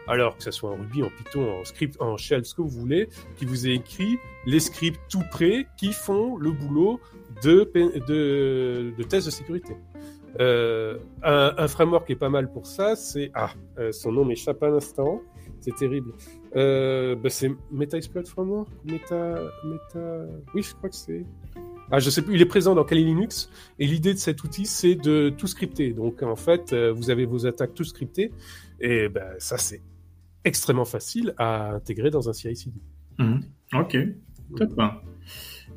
alors 0.07 0.37
que 0.37 0.43
ce 0.43 0.51
soit 0.51 0.71
en 0.71 0.77
Ruby, 0.77 1.03
en 1.03 1.11
Python, 1.11 1.61
en 1.61 1.65
script, 1.65 1.97
en 2.01 2.17
shell, 2.17 2.45
ce 2.45 2.55
que 2.55 2.63
vous 2.63 2.69
voulez, 2.69 3.09
qu'il 3.37 3.49
vous 3.49 3.67
ait 3.67 3.75
écrit 3.75 4.19
les 4.47 4.61
scripts 4.61 5.01
tout 5.09 5.25
prêts 5.31 5.67
qui 5.77 5.93
font 5.93 6.37
le 6.37 6.53
boulot 6.53 7.01
de, 7.43 7.71
de, 8.07 8.93
de 8.97 9.03
tests 9.03 9.27
de 9.27 9.33
sécurité. 9.33 9.77
Euh, 10.41 10.99
un, 11.23 11.55
un 11.57 11.69
framework 11.69 12.07
qui 12.07 12.13
est 12.13 12.17
pas 12.17 12.29
mal 12.29 12.51
pour 12.53 12.67
ça, 12.67 12.95
c'est 12.95 13.31
ah, 13.35 13.51
euh, 13.79 13.93
son 13.93 14.13
nom 14.13 14.25
m'échappe 14.25 14.63
un 14.63 14.75
instant, 14.75 15.23
c'est 15.61 15.75
terrible. 15.75 16.13
Euh, 16.57 17.17
bah, 17.17 17.31
c'est 17.31 17.51
MetaExploit 17.71 18.25
Framework, 18.25 18.69
Meta, 18.85 19.41
Meta, 19.65 20.27
oui, 20.55 20.63
je 20.63 20.75
crois 20.75 20.91
que 20.91 20.97
c'est. 20.97 21.25
Ah, 21.91 22.01
je 22.01 22.11
sais 22.11 22.23
plus, 22.23 22.35
il 22.35 22.43
est 22.43 22.47
présent 22.47 22.75
dans 22.75 22.85
Kali 22.85 23.05
Linux. 23.05 23.49
Et 23.79 23.87
l'idée 23.87 24.13
de 24.13 24.19
cet 24.19 24.43
outil, 24.43 24.67
c'est 24.67 24.97
de 24.97 25.31
tout 25.31 25.47
scripter. 25.47 25.93
Donc, 25.93 26.23
en 26.23 26.37
fait, 26.37 26.73
euh, 26.73 26.93
vous 26.93 27.11
avez 27.11 27.27
vos 27.27 27.47
attaques 27.47 27.75
tout 27.75 27.85
scriptées. 27.85 28.33
Et 28.81 29.09
ben, 29.09 29.27
ça, 29.39 29.57
c'est 29.59 29.81
extrêmement 30.45 30.85
facile 30.85 31.35
à 31.39 31.71
intégrer 31.73 32.11
dans 32.11 32.29
un 32.29 32.33
CI/CD. 32.33 32.77
Mhm. 33.19 33.41
Ok, 33.75 33.97
top. 34.57 34.81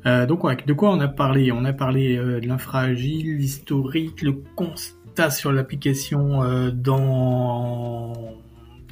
Euh, 0.06 0.26
donc, 0.26 0.44
ouais, 0.44 0.56
de 0.66 0.72
quoi 0.72 0.90
on 0.90 1.00
a 1.00 1.08
parlé? 1.08 1.52
On 1.52 1.64
a 1.64 1.72
parlé 1.72 2.16
euh, 2.16 2.40
de 2.40 2.46
l'infragile, 2.46 3.36
l'historique, 3.36 4.22
le 4.22 4.32
constat 4.56 5.30
sur 5.30 5.52
l'application 5.52 6.42
euh, 6.42 6.70
dans 6.70 8.36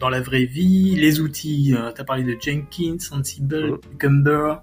dans 0.01 0.09
la 0.11 0.21
vraie 0.21 0.45
vie, 0.45 0.95
les 0.95 1.21
outils. 1.21 1.75
Tu 1.95 2.01
as 2.01 2.05
parlé 2.05 2.23
de 2.23 2.37
Jenkins, 2.41 2.99
Ansible, 3.11 3.71
Mhm. 3.73 3.79
Cucumber, 3.79 4.55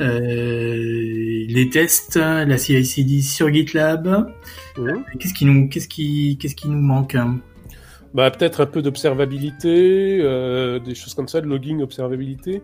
les 0.00 1.68
tests, 1.70 2.16
la 2.16 2.58
CI/CD 2.58 3.20
sur 3.20 3.52
GitLab. 3.52 4.32
Qu'est-ce 5.18 5.34
qui 5.34 5.44
nous, 5.44 5.68
qu'est-ce 5.68 5.88
qui, 5.88 6.38
qu'est-ce 6.40 6.56
qui 6.56 6.68
nous 6.68 6.80
manque 6.80 7.14
hein? 7.14 7.38
Bah, 8.12 8.30
peut-être 8.30 8.62
un 8.62 8.66
peu 8.66 8.82
d'observabilité, 8.82 10.18
euh, 10.20 10.80
des 10.80 10.94
choses 10.94 11.14
comme 11.14 11.28
ça, 11.28 11.40
de 11.40 11.46
logging, 11.46 11.80
observabilité. 11.80 12.62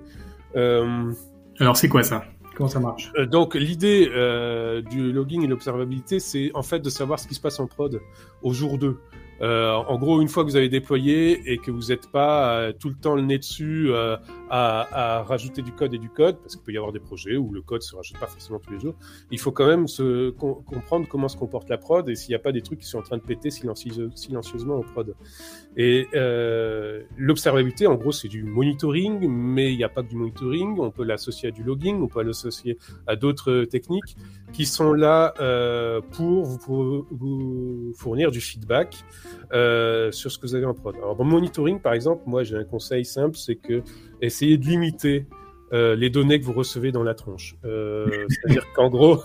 Euh, 0.57 1.12
Alors, 1.61 1.76
c'est 1.76 1.89
quoi 1.89 2.03
ça? 2.03 2.24
Comment 2.57 2.68
ça 2.68 2.80
marche? 2.80 3.12
Euh, 3.18 3.26
donc 3.26 3.55
l'idée 3.55 4.11
euh, 4.12 4.80
du 4.80 5.12
logging 5.12 5.45
et 5.45 5.47
l'observabilité, 5.47 6.20
c'est 6.20 6.51
en 6.55 6.62
fait 6.62 6.80
de 6.80 6.89
savoir 6.89 7.18
ce 7.18 7.28
qui 7.28 7.34
se 7.34 7.41
passe 7.41 7.61
en 7.61 7.66
prod 7.66 8.01
au 8.43 8.53
jour 8.53 8.78
2. 8.78 8.99
Euh, 9.43 9.72
en 9.72 9.99
gros, 9.99 10.20
une 10.22 10.28
fois 10.28 10.45
que 10.45 10.51
vous 10.51 10.57
avez 10.57 10.68
déployé 10.68 11.53
et 11.53 11.59
que 11.59 11.70
vous 11.70 11.89
n'êtes 11.89 12.11
pas 12.11 12.59
euh, 12.59 12.72
tout 12.72 12.89
le 12.89 12.95
temps 12.95 13.14
le 13.14 13.22
nez 13.22 13.39
dessus 13.39 13.89
euh, 13.91 14.16
à, 14.51 15.18
à, 15.18 15.22
rajouter 15.22 15.62
du 15.62 15.72
code 15.72 15.93
et 15.95 15.99
du 15.99 16.09
code, 16.09 16.39
parce 16.39 16.57
qu'il 16.57 16.64
peut 16.64 16.72
y 16.72 16.76
avoir 16.76 16.93
des 16.93 17.01
projets 17.01 17.37
où 17.37 17.53
le 17.53 17.62
code 17.62 17.82
se 17.82 17.95
rajoute 17.95 18.18
pas 18.18 18.26
forcément 18.26 18.59
tous 18.59 18.72
les 18.72 18.80
jours, 18.80 18.95
il 19.30 19.39
faut 19.39 19.53
quand 19.53 19.66
même 19.66 19.89
se 19.89 20.30
comprendre 20.30 21.07
comment 21.09 21.28
se 21.28 21.37
comporte 21.37 21.68
la 21.68 21.78
prod 21.78 22.09
et 22.09 22.14
s'il 22.14 22.30
n'y 22.30 22.37
a 22.37 22.41
pas 22.41 22.53
des 22.53 22.62
trucs 22.62 22.80
qui 22.80 22.87
sont 22.87 22.99
en 22.99 23.03
train 23.03 23.18
de 23.18 23.22
péter 23.22 23.51
silencieusement 23.51 24.76
en 24.76 24.82
prod. 24.82 25.14
Et 25.76 26.09
euh, 26.14 27.03
l'observabilité, 27.18 27.87
en 27.87 27.97
gros, 27.97 28.12
c'est 28.12 28.28
du 28.28 28.43
monitoring, 28.43 29.28
mais 29.28 29.72
il 29.72 29.76
n'y 29.76 29.84
a 29.84 29.91
pas 29.91 30.03
que 30.03 30.09
du 30.09 30.16
monitoring. 30.16 30.78
On 30.78 30.91
peut 30.91 31.05
l'associer 31.05 31.51
à 31.51 31.53
du 31.53 31.62
logging, 31.62 32.01
on 32.01 32.09
peut 32.09 32.22
l'associer 32.22 32.78
à 33.07 33.14
d'autres 33.14 33.64
techniques 33.64 34.16
qui 34.53 34.64
sont 34.64 34.95
là 34.95 35.34
euh, 35.39 36.01
pour 36.12 36.45
vous, 36.45 36.59
pour 36.59 37.07
vous 37.11 37.93
fournir 37.95 38.30
du 38.30 38.41
feedback 38.41 39.05
euh, 39.53 40.11
sur 40.12 40.31
ce 40.31 40.39
que 40.39 40.47
vous 40.47 40.55
avez 40.55 40.66
en 40.66 40.74
prod. 40.74 40.95
Alors, 40.97 41.16
dans 41.16 41.24
monitoring, 41.24 41.81
par 41.81 41.93
exemple, 41.93 42.22
moi, 42.27 42.43
j'ai 42.45 42.57
un 42.57 42.64
conseil 42.64 43.05
simple, 43.05 43.37
c'est 43.37 43.57
que 43.57 43.83
essayez 44.20 44.59
de 44.59 44.66
limiter 44.66 45.27
euh, 45.72 45.97
les 45.97 46.11
données 46.11 46.39
que 46.39 46.45
vous 46.45 46.53
recevez 46.53 46.93
dans 46.93 47.03
la 47.03 47.14
tronche. 47.14 47.57
Euh, 47.64 48.27
C'est-à-dire 48.29 48.72
qu'en 48.72 48.89
gros, 48.89 49.22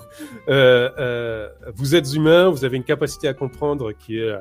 euh, 0.49 1.47
vous 1.76 1.95
êtes 1.95 2.14
humain, 2.14 2.49
vous 2.49 2.66
avez 2.66 2.78
une 2.78 2.84
capacité 2.84 3.28
à 3.28 3.34
comprendre 3.34 3.91
qui 3.91 4.20
est 4.20 4.34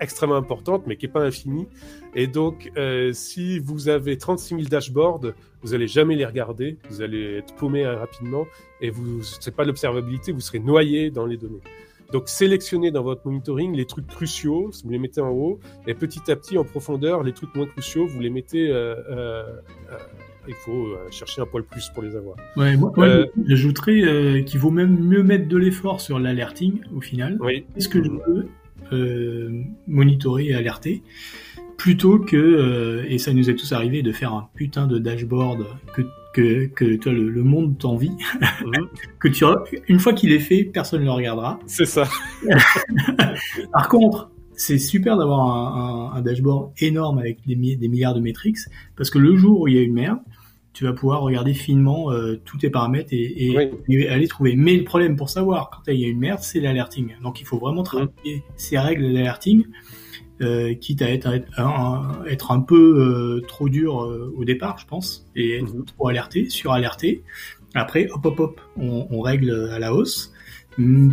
extrêmement 0.00 0.36
importante, 0.36 0.84
mais 0.86 0.96
qui 0.96 1.06
n'est 1.06 1.12
pas 1.12 1.22
infinie. 1.22 1.66
Et 2.14 2.26
donc, 2.26 2.72
si 3.12 3.58
vous 3.58 3.88
avez 3.88 4.16
36 4.16 4.56
000 4.56 4.62
dashboards, 4.68 5.32
vous 5.62 5.74
allez 5.74 5.88
jamais 5.88 6.16
les 6.16 6.24
regarder, 6.24 6.78
vous 6.88 7.02
allez 7.02 7.38
être 7.38 7.54
paumé 7.54 7.86
rapidement, 7.86 8.46
et 8.80 8.90
vous, 8.90 9.22
c'est 9.22 9.54
pas 9.54 9.64
l'observabilité, 9.64 10.32
vous 10.32 10.40
serez 10.40 10.60
noyé 10.60 11.10
dans 11.10 11.26
les 11.26 11.36
données. 11.36 11.60
Donc 12.12 12.28
sélectionnez 12.28 12.90
dans 12.90 13.02
votre 13.02 13.26
monitoring 13.26 13.74
les 13.74 13.86
trucs 13.86 14.06
cruciaux, 14.06 14.70
vous 14.84 14.90
les 14.90 14.98
mettez 14.98 15.20
en 15.20 15.30
haut, 15.30 15.60
et 15.86 15.94
petit 15.94 16.30
à 16.30 16.36
petit 16.36 16.58
en 16.58 16.64
profondeur, 16.64 17.22
les 17.22 17.32
trucs 17.32 17.54
moins 17.54 17.66
cruciaux, 17.66 18.06
vous 18.06 18.20
les 18.20 18.30
mettez. 18.30 18.70
Euh, 18.70 18.94
euh, 19.10 19.42
euh 19.90 19.98
il 20.48 20.54
faut 20.54 20.86
euh, 20.86 21.06
chercher 21.10 21.42
un 21.42 21.46
poil 21.46 21.62
plus 21.62 21.90
pour 21.90 22.02
les 22.02 22.16
avoir. 22.16 22.34
Ouais, 22.56 22.74
moi, 22.74 22.92
euh, 22.98 23.26
j'ajouterais 23.44 24.42
qu'il 24.44 24.58
vaut 24.58 24.70
même 24.70 24.98
mieux 24.98 25.22
mettre 25.22 25.46
de 25.46 25.56
l'effort 25.56 26.00
sur 26.00 26.18
l'alerting 26.18 26.80
au 26.96 27.00
final. 27.02 27.36
Oui. 27.40 27.66
Est-ce 27.76 27.88
que 27.90 28.02
je 28.02 28.10
peux 28.10 28.46
monitorer 29.86 30.46
et 30.46 30.54
alerter 30.54 31.02
plutôt 31.76 32.18
que, 32.18 33.04
et 33.06 33.18
ça 33.18 33.32
nous 33.34 33.50
est 33.50 33.54
tous 33.54 33.70
arrivé, 33.72 34.02
de 34.02 34.12
faire 34.12 34.32
un 34.32 34.48
putain 34.54 34.86
de 34.86 34.98
dashboard 34.98 35.66
que 35.94 36.02
que, 36.32 36.66
que 36.66 36.96
toi, 36.96 37.12
le, 37.12 37.28
le 37.28 37.42
monde 37.42 37.78
t'envie, 37.78 38.10
mhm. 38.10 38.88
que 39.18 39.28
tu 39.28 39.44
une 39.88 39.98
fois 39.98 40.12
qu'il 40.12 40.32
est 40.32 40.40
fait, 40.40 40.64
personne 40.64 41.00
ne 41.00 41.06
le 41.06 41.12
regardera. 41.12 41.58
C'est 41.66 41.86
ça. 41.86 42.04
Par 43.72 43.88
contre, 43.88 44.30
c'est 44.52 44.78
super 44.78 45.16
d'avoir 45.16 45.40
un, 45.40 46.12
un, 46.12 46.18
un, 46.18 46.20
dashboard 46.22 46.72
énorme 46.78 47.18
avec 47.18 47.38
des, 47.46 47.56
des, 47.56 47.88
milliards 47.88 48.14
de 48.14 48.20
métriques, 48.20 48.58
parce 48.96 49.10
que 49.10 49.18
le 49.18 49.36
jour 49.36 49.62
où 49.62 49.68
il 49.68 49.74
y 49.74 49.78
a 49.78 49.82
une 49.82 49.94
merde, 49.94 50.18
tu 50.72 50.84
vas 50.84 50.92
pouvoir 50.92 51.22
regarder 51.22 51.52
finement 51.52 52.12
euh, 52.12 52.40
tous 52.44 52.58
tes 52.58 52.70
paramètres 52.70 53.12
et, 53.12 53.16
et, 53.16 53.70
et, 53.88 54.08
aller 54.08 54.28
trouver. 54.28 54.54
Mais 54.56 54.76
le 54.76 54.84
problème 54.84 55.16
pour 55.16 55.28
savoir 55.28 55.70
quand 55.70 55.90
il 55.92 56.00
y 56.00 56.04
a 56.04 56.08
une 56.08 56.20
merde, 56.20 56.40
c'est 56.42 56.60
l'alerting. 56.60 57.14
Donc 57.22 57.40
il 57.40 57.46
faut 57.46 57.58
vraiment 57.58 57.82
travailler 57.82 58.44
ces 58.56 58.78
règles 58.78 59.12
d'alerting 59.12 59.64
euh, 60.40 60.74
quitte 60.74 61.02
à 61.02 61.10
être, 61.10 61.28
un, 61.58 62.24
être 62.26 62.50
un 62.50 62.60
peu 62.60 62.76
euh, 62.76 63.46
trop 63.46 63.68
dur 63.68 64.02
euh, 64.02 64.32
au 64.36 64.44
départ, 64.44 64.78
je 64.78 64.86
pense, 64.86 65.26
et 65.36 65.58
être 65.58 65.74
mhm. 65.74 65.84
trop 65.84 66.08
alerté, 66.08 66.48
suralerté. 66.48 67.22
Après, 67.74 68.08
hop, 68.10 68.24
hop, 68.26 68.40
hop, 68.40 68.60
on, 68.76 69.06
on 69.10 69.20
règle 69.20 69.70
à 69.72 69.78
la 69.78 69.94
hausse 69.94 70.32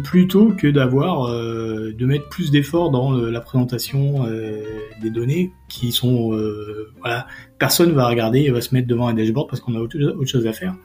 plutôt 0.03 0.51
que 0.51 0.67
d'avoir 0.67 1.25
euh, 1.25 1.93
de 1.97 2.05
mettre 2.05 2.30
plus 2.30 2.51
d'efforts 2.51 2.91
dans 2.91 3.11
la 3.11 3.41
présentation 3.41 4.25
euh, 4.25 4.61
des 5.01 5.09
données 5.09 5.51
qui 5.67 5.91
sont 5.91 6.34
euh, 6.34 6.91
voilà 6.99 7.28
personne 7.57 7.91
va 7.91 8.07
regarder 8.07 8.41
et 8.41 8.51
va 8.51 8.61
se 8.61 8.73
mettre 8.73 8.88
devant 8.88 9.07
un 9.07 9.13
dashboard 9.13 9.49
parce 9.49 9.61
qu'on 9.61 9.75
a 9.75 9.80
autre, 9.80 9.97
chose 10.25 10.45
à 10.47 10.53
faire 10.53 10.75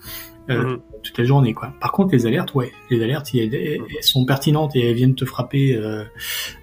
mhm. 0.49 0.81
toute 1.03 1.19
la 1.19 1.25
journée 1.25 1.55
quoi. 1.55 1.73
Par 1.81 1.93
contre 1.93 2.13
les 2.13 2.27
alertes 2.27 2.55
ouais 2.55 2.73
les 2.91 3.03
alertes 3.03 3.29
elles, 3.35 3.81
sont 4.01 4.25
pertinentes 4.25 4.75
et 4.77 4.89
elles 4.89 4.95
viennent 4.95 5.15
te 5.15 5.25
frapper 5.25 5.79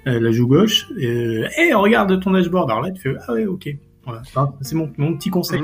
la 0.06 0.32
joue 0.32 0.48
gauche. 0.48 0.88
Et 0.98 1.44
hey, 1.58 1.74
regarde 1.74 2.20
ton 2.20 2.32
dashboard. 2.32 2.70
Alors 2.70 2.84
là 2.84 2.92
tu 2.92 3.02
fais 3.02 3.16
ah 3.28 3.34
ouais 3.34 3.46
ok. 3.46 3.70
Voilà 4.06 4.22
c'est 4.62 4.76
mon, 4.76 4.92
mon 4.98 5.16
petit 5.16 5.30
conseil. 5.30 5.62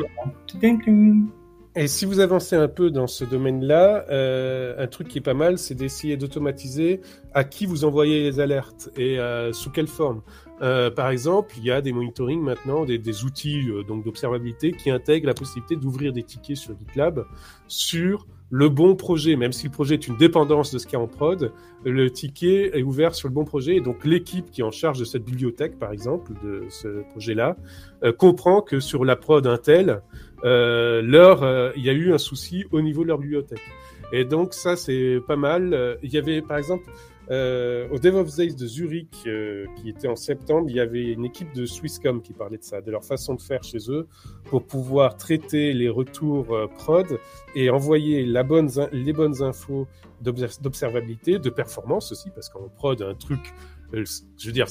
Mhm. 0.62 1.30
Et 1.78 1.88
si 1.88 2.06
vous 2.06 2.22
avancez 2.22 2.56
un 2.56 2.70
peu 2.70 2.90
dans 2.90 3.08
ce 3.08 3.26
domaine-là, 3.26 4.06
euh, 4.10 4.82
un 4.82 4.88
truc 4.88 5.10
qui 5.10 5.18
est 5.18 5.22
pas 5.22 5.34
mal, 5.34 5.58
c'est 5.58 5.76
d'essayer 5.76 6.16
d'automatiser 6.16 7.02
à 7.34 7.44
qui 7.44 7.66
vous 7.66 7.84
envoyez 7.84 8.24
les 8.24 8.40
alertes 8.40 8.90
et 8.96 9.20
euh, 9.20 9.52
sous 9.52 9.72
quelle 9.72 9.88
forme. 9.88 10.22
Euh, 10.62 10.90
par 10.90 11.10
exemple, 11.10 11.54
il 11.58 11.64
y 11.66 11.72
a 11.72 11.82
des 11.82 11.92
monitoring 11.92 12.42
maintenant, 12.42 12.86
des, 12.86 12.98
des 12.98 13.26
outils 13.26 13.70
euh, 13.70 13.84
donc 13.84 14.06
d'observabilité 14.06 14.72
qui 14.72 14.90
intègrent 14.90 15.28
la 15.28 15.34
possibilité 15.34 15.76
d'ouvrir 15.76 16.14
des 16.14 16.24
tickets 16.24 16.56
sur 16.56 16.78
GitLab 16.80 17.26
sur 17.68 18.26
le 18.52 18.70
bon 18.70 18.96
projet, 18.96 19.36
même 19.36 19.52
si 19.52 19.66
le 19.66 19.72
projet 19.72 19.96
est 19.96 20.08
une 20.08 20.18
dépendance 20.18 20.72
de 20.72 20.78
ce 20.78 20.86
qu'il 20.86 20.94
y 20.94 21.02
a 21.02 21.04
en 21.04 21.08
prod, 21.08 21.52
le 21.84 22.10
ticket 22.12 22.78
est 22.78 22.84
ouvert 22.84 23.16
sur 23.16 23.28
le 23.28 23.34
bon 23.34 23.44
projet. 23.44 23.76
Et 23.76 23.82
donc 23.82 24.06
l'équipe 24.06 24.52
qui 24.52 24.62
est 24.62 24.64
en 24.64 24.72
charge 24.72 25.00
de 25.00 25.06
cette 25.06 25.24
bibliothèque, 25.24 25.80
par 25.80 25.92
exemple, 25.92 26.32
de 26.44 26.64
ce 26.70 27.04
projet-là, 27.12 27.58
euh, 28.04 28.14
comprend 28.14 28.62
que 28.62 28.80
sur 28.80 29.04
la 29.04 29.16
prod 29.16 29.46
Intel, 29.48 30.02
euh, 30.44 31.02
leur, 31.02 31.44
euh, 31.44 31.72
il 31.76 31.84
y 31.84 31.90
a 31.90 31.94
eu 31.94 32.14
un 32.14 32.18
souci 32.18 32.66
au 32.72 32.82
niveau 32.82 33.04
de 33.04 33.08
leur 33.08 33.18
bibliothèque. 33.18 33.62
Et 34.12 34.26
donc 34.26 34.54
ça, 34.54 34.76
c'est 34.76 35.20
pas 35.28 35.36
mal. 35.36 35.98
Il 36.04 36.14
y 36.14 36.18
avait, 36.18 36.42
par 36.42 36.58
exemple, 36.58 36.86
euh, 37.32 37.88
au 37.92 37.98
DevOps 37.98 38.36
Days 38.38 38.56
de 38.56 38.68
Zurich, 38.68 39.16
euh, 39.26 39.66
qui 39.76 39.90
était 39.90 40.08
en 40.08 40.16
septembre, 40.16 40.68
il 40.70 40.76
y 40.76 40.80
avait 40.80 41.12
une 41.12 41.26
équipe 41.26 41.54
de 41.54 41.66
Swisscom 41.66 42.22
qui 42.22 42.34
parlait 42.34 42.58
de 42.58 42.64
ça, 42.64 42.82
de 42.82 42.92
leur 42.92 43.04
façon 43.04 43.34
de 43.34 43.42
faire 43.42 43.64
chez 43.64 43.90
eux 43.90 44.08
pour 44.46 44.64
pouvoir 44.64 45.18
traiter 45.18 45.74
les 45.74 45.90
retours 45.90 46.54
euh, 46.54 46.68
prod 46.68 47.20
et 47.56 47.70
envoyer 47.70 48.26
la 48.26 48.44
bonne, 48.44 48.70
les 48.92 49.14
bonnes 49.14 49.42
infos 49.42 49.88
d'observabilité, 50.22 51.40
de 51.40 51.50
performance 51.50 52.12
aussi, 52.12 52.30
parce 52.30 52.50
qu'en 52.50 52.70
prod, 52.70 53.02
un 53.02 53.16
truc, 53.16 53.54
je 53.92 54.46
veux 54.46 54.52
dire, 54.52 54.68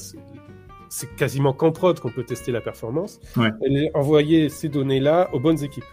c'est 0.89 1.15
quasiment 1.15 1.53
qu'en 1.53 1.71
prod 1.71 1.99
qu'on 1.99 2.11
peut 2.11 2.23
tester 2.23 2.51
la 2.51 2.61
performance, 2.61 3.19
ouais. 3.37 3.49
et 3.65 3.91
envoyer 3.93 4.49
ces 4.49 4.69
données-là 4.69 5.29
aux 5.33 5.39
bonnes 5.39 5.63
équipes. 5.63 5.83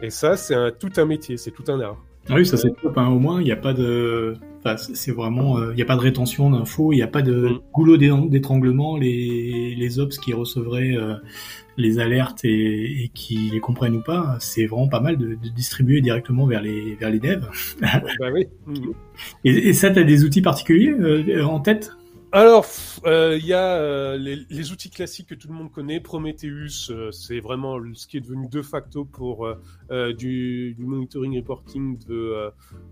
Et 0.00 0.10
ça, 0.10 0.36
c'est 0.36 0.54
un, 0.54 0.70
tout 0.70 0.92
un 0.96 1.04
métier, 1.04 1.36
c'est 1.36 1.50
tout 1.50 1.64
un 1.68 1.80
art. 1.80 2.02
Ah 2.28 2.34
oui, 2.34 2.46
ça 2.46 2.56
c'est 2.56 2.70
top. 2.82 2.96
Hein. 2.96 3.08
Au 3.08 3.18
moins, 3.18 3.40
il 3.40 3.44
n'y 3.44 3.52
a 3.52 3.56
pas 3.56 3.72
de, 3.72 4.36
enfin, 4.58 4.76
c'est 4.76 5.12
vraiment, 5.12 5.70
il 5.70 5.76
n'y 5.76 5.82
a 5.82 5.86
pas 5.86 5.96
de 5.96 6.00
rétention 6.00 6.50
d'infos, 6.50 6.92
il 6.92 6.96
n'y 6.96 7.02
a 7.02 7.08
pas 7.08 7.22
de 7.22 7.48
mm. 7.48 7.60
goulot 7.72 7.96
d'étranglement. 7.96 8.96
Les 8.96 9.74
les 9.74 9.98
ops 9.98 10.18
qui 10.18 10.32
recevraient 10.32 10.96
euh, 10.96 11.14
les 11.76 11.98
alertes 11.98 12.44
et, 12.44 13.04
et, 13.04 13.10
qui 13.14 13.50
les 13.52 13.60
comprennent 13.60 13.96
ou 13.96 14.02
pas, 14.02 14.36
c'est 14.40 14.66
vraiment 14.66 14.88
pas 14.88 15.00
mal 15.00 15.16
de, 15.16 15.28
de, 15.34 15.48
distribuer 15.54 16.00
directement 16.00 16.46
vers 16.46 16.62
les 16.62 16.94
vers 16.96 17.10
les 17.10 17.20
devs. 17.20 17.48
bah 17.80 18.30
oui. 18.32 18.46
et, 19.44 19.68
et, 19.68 19.72
ça, 19.72 19.90
t'as 19.90 20.02
des 20.02 20.24
outils 20.24 20.42
particuliers 20.42 20.90
euh, 20.90 21.44
en 21.44 21.60
tête? 21.60 21.92
Alors, 22.30 22.66
il 23.04 23.08
euh, 23.08 23.38
y 23.38 23.54
a 23.54 23.76
euh, 23.76 24.18
les, 24.18 24.36
les, 24.50 24.70
outils 24.70 24.90
classiques 24.90 25.30
que 25.30 25.34
tout 25.34 25.48
le 25.48 25.54
monde 25.54 25.72
connaît. 25.72 25.98
Prometheus, 25.98 26.90
euh, 26.90 27.10
c'est 27.10 27.40
vraiment 27.40 27.78
ce 27.94 28.06
qui 28.06 28.18
est 28.18 28.20
devenu 28.20 28.48
de 28.48 28.60
facto 28.60 29.06
pour 29.06 29.46
euh, 29.46 30.12
du, 30.12 30.74
du, 30.74 30.84
monitoring 30.84 31.38
reporting 31.38 31.98
de, 32.06 32.50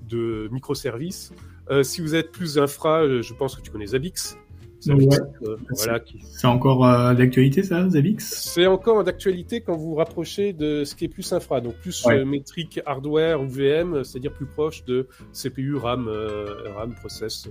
de 0.09 0.49
microservices. 0.51 1.35
Si 1.83 2.01
vous 2.01 2.15
êtes 2.15 2.33
plus 2.33 2.59
infra, 2.59 3.07
je 3.21 3.35
pense 3.35 3.57
que 3.57 3.61
tu 3.61 3.71
connais 3.71 3.87
Zabbix. 3.87 4.37
Ouais. 4.87 5.09
voilà, 5.71 5.99
qui... 5.99 6.21
C'est 6.23 6.47
encore 6.47 6.87
d'actualité 7.17 7.65
ça, 7.65 7.89
Zabbix 7.89 8.25
C'est 8.25 8.67
encore 8.67 9.03
d'actualité 9.03 9.61
quand 9.61 9.75
vous 9.75 9.91
vous 9.91 9.95
rapprochez 9.97 10.53
de 10.53 10.85
ce 10.85 10.95
qui 10.95 11.07
est 11.07 11.09
plus 11.09 11.33
infra, 11.33 11.61
donc 11.61 11.75
plus 11.77 12.05
ouais. 12.05 12.25
métrique 12.25 12.81
hardware 12.87 13.41
ou 13.41 13.49
VM, 13.49 14.05
c'est-à-dire 14.05 14.33
plus 14.33 14.47
proche 14.47 14.85
de 14.85 15.09
CPU, 15.33 15.75
RAM, 15.77 16.09
RAM, 16.77 16.95
process 16.95 17.49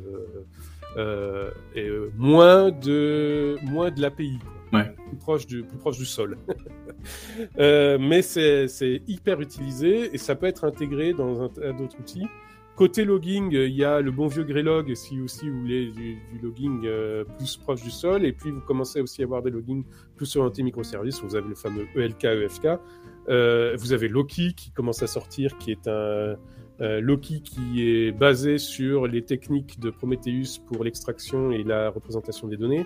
euh, 0.97 1.51
et 1.76 1.88
euh, 1.88 2.09
moins 2.16 2.72
de 2.72 3.57
moins 3.63 3.91
de 3.91 3.99
l'API, 3.99 4.39
ouais. 4.72 4.95
plus 5.09 5.18
proche 5.18 5.45
du 5.45 5.63
plus 5.63 5.78
proche 5.78 5.97
du 5.97 6.05
sol. 6.05 6.38
euh, 7.59 7.97
mais 7.99 8.22
c'est 8.22 8.70
c'est 8.70 9.01
hyper 9.05 9.41
utilisé 9.41 10.16
et 10.16 10.18
ça 10.18 10.36
peut 10.36 10.45
être 10.45 10.63
intégré 10.63 11.11
dans 11.11 11.41
un 11.41 11.49
tas 11.49 11.74
d'autres 11.74 11.99
outils. 11.99 12.28
Côté 12.76 13.05
logging, 13.05 13.53
il 13.53 13.76
y 13.76 13.86
a 13.86 14.01
le 14.01 14.11
bon 14.11 14.28
vieux 14.28 14.43
Greylog, 14.43 14.93
si 14.95 15.21
aussi 15.21 15.49
vous 15.49 15.61
voulez 15.61 15.91
du, 15.91 16.19
logging 16.43 16.82
euh, 16.86 17.23
plus 17.38 17.55
proche 17.55 17.82
du 17.82 17.89
sol, 17.89 18.26
et 18.26 18.34
puis 18.34 18.51
vous 18.51 18.59
commencez 18.59 18.99
aussi 18.99 19.21
à 19.21 19.26
avoir 19.26 19.41
des 19.41 19.49
loggings 19.49 19.86
plus 20.17 20.36
orientés 20.36 20.61
microservices. 20.61 21.21
Vous 21.23 21.36
avez 21.36 21.47
le 21.47 21.55
fameux 21.55 21.88
ELK, 21.95 22.23
EFK. 22.26 22.67
Euh, 23.30 23.76
vous 23.80 23.93
avez 23.93 24.09
Loki 24.09 24.53
qui 24.55 24.71
commence 24.71 25.01
à 25.01 25.07
sortir, 25.07 25.57
qui 25.57 25.71
est 25.71 25.88
un, 25.88 26.36
euh, 26.82 26.99
Loki 26.99 27.41
qui 27.41 27.88
est 27.88 28.11
basé 28.11 28.57
sur 28.57 29.07
les 29.07 29.21
techniques 29.21 29.80
de 29.80 29.89
Prometheus 29.89 30.59
pour 30.67 30.84
l'extraction 30.84 31.51
et 31.51 31.63
la 31.63 31.89
représentation 31.89 32.47
des 32.47 32.57
données. 32.57 32.86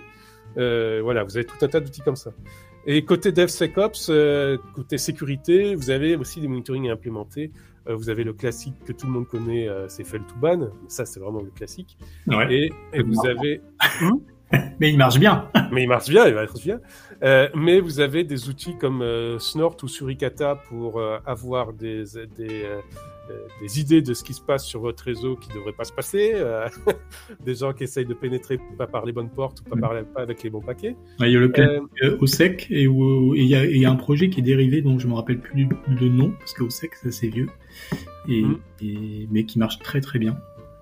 Euh, 0.56 1.00
voilà, 1.02 1.24
vous 1.24 1.36
avez 1.36 1.46
tout 1.46 1.56
un 1.62 1.68
tas 1.68 1.80
d'outils 1.80 2.02
comme 2.02 2.16
ça. 2.16 2.32
Et 2.86 3.04
côté 3.04 3.32
DevSecOps, 3.32 4.08
euh, 4.08 4.58
côté 4.74 4.96
sécurité, 4.96 5.74
vous 5.74 5.90
avez 5.90 6.16
aussi 6.16 6.40
des 6.40 6.48
monitoring 6.48 6.88
à 6.88 6.92
implémenter. 6.92 7.50
Euh, 7.88 7.96
vous 7.96 8.10
avez 8.10 8.24
le 8.24 8.32
classique 8.32 8.74
que 8.84 8.92
tout 8.92 9.06
le 9.06 9.12
monde 9.12 9.26
connaît, 9.26 9.68
euh, 9.68 9.88
c'est 9.88 10.04
Fail 10.04 10.20
to 10.22 10.34
Ban. 10.36 10.68
Ça, 10.88 11.06
c'est 11.06 11.20
vraiment 11.20 11.40
le 11.40 11.50
classique. 11.50 11.96
Ouais. 12.26 12.52
Et, 12.52 12.72
et 12.92 13.02
vous 13.02 13.26
avez... 13.26 13.62
mais 14.80 14.90
il 14.90 14.98
marche 14.98 15.18
bien. 15.18 15.48
mais 15.72 15.82
il 15.84 15.88
marche 15.88 16.08
bien, 16.08 16.26
il 16.26 16.34
va 16.34 16.44
être 16.44 16.60
bien. 16.60 16.80
Euh, 17.22 17.48
mais 17.54 17.80
vous 17.80 18.00
avez 18.00 18.24
des 18.24 18.48
outils 18.48 18.76
comme 18.78 19.02
euh, 19.02 19.38
Snort 19.38 19.76
ou 19.82 19.88
Suricata 19.88 20.56
pour 20.56 20.98
euh, 20.98 21.18
avoir 21.26 21.72
des, 21.72 22.04
des, 22.36 22.66
des, 23.60 23.80
idées 23.80 24.02
de 24.02 24.14
ce 24.14 24.24
qui 24.24 24.32
se 24.32 24.40
passe 24.40 24.64
sur 24.64 24.80
votre 24.80 25.04
réseau 25.04 25.36
qui 25.36 25.50
ne 25.50 25.54
devrait 25.54 25.72
pas 25.72 25.84
se 25.84 25.92
passer. 25.92 26.34
des 27.44 27.54
gens 27.54 27.72
qui 27.72 27.84
essayent 27.84 28.06
de 28.06 28.14
pénétrer 28.14 28.58
pas 28.78 28.86
par 28.86 29.04
les 29.04 29.12
bonnes 29.12 29.30
portes 29.30 29.60
ou 29.60 29.64
pas, 29.64 29.76
par, 29.76 30.04
pas 30.14 30.22
avec 30.22 30.42
les 30.42 30.50
bons 30.50 30.62
paquets. 30.62 30.96
Il 31.20 31.30
y 31.30 31.36
a 31.36 31.40
le 31.40 32.18
OSEC 32.20 32.66
et 32.70 32.84
il 32.84 33.46
y, 33.46 33.54
a, 33.54 33.64
y 33.64 33.84
a 33.84 33.90
un 33.90 33.96
projet 33.96 34.30
qui 34.30 34.40
est 34.40 34.44
dérivé 34.44 34.82
dont 34.82 34.98
je 34.98 35.06
me 35.06 35.14
rappelle 35.14 35.40
plus 35.40 35.68
le 35.88 36.08
nom 36.08 36.32
parce 36.38 36.54
que 36.54 36.64
OSEC 36.64 36.94
c'est 36.94 37.08
assez 37.08 37.28
vieux. 37.28 37.48
Et, 38.28 38.42
mm. 38.42 38.58
et, 38.82 39.28
mais 39.30 39.44
qui 39.44 39.58
marche 39.58 39.78
très 39.78 40.00
très 40.00 40.18
bien. 40.18 40.36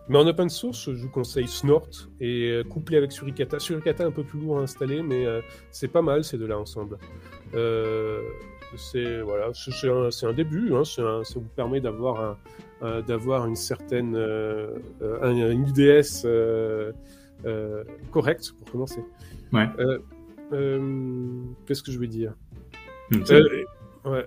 Mais 0.09 0.17
en 0.17 0.27
open 0.27 0.49
source, 0.49 0.91
je 0.93 1.03
vous 1.03 1.11
conseille 1.11 1.49
Snort 1.49 1.89
et 2.21 2.51
euh, 2.51 2.65
couplé 2.65 2.97
avec 2.97 3.13
Suricata. 3.13 3.59
Suricata 3.59 4.05
un 4.05 4.11
peu 4.11 4.23
plus 4.23 4.41
lourd 4.41 4.59
à 4.59 4.63
installer, 4.63 5.03
mais 5.03 5.27
euh, 5.27 5.43
c'est 5.71 5.89
pas 5.89 6.01
mal 6.01 6.25
ces 6.25 6.39
deux-là 6.39 6.59
ensemble. 6.59 6.97
Euh, 7.55 8.23
c'est 8.77 9.21
voilà, 9.21 9.51
c'est 9.53 9.89
un, 9.89 10.29
un, 10.29 10.33
début. 10.33 10.75
Hein, 10.75 10.83
un, 10.99 11.25
ça 11.25 11.35
vous 11.35 11.49
permet 11.55 11.81
d'avoir 11.81 12.39
un, 12.83 13.01
d'avoir 13.03 13.47
une 13.47 13.57
certaine 13.57 14.17
une 15.01 15.67
IDS 15.69 16.27
correcte 18.11 18.53
pour 18.59 18.71
commencer. 18.71 19.01
Ouais. 19.53 19.69
Qu'est-ce 21.67 21.83
que 21.83 21.93
je 21.93 21.99
vais 21.99 22.09
dire? 22.09 22.35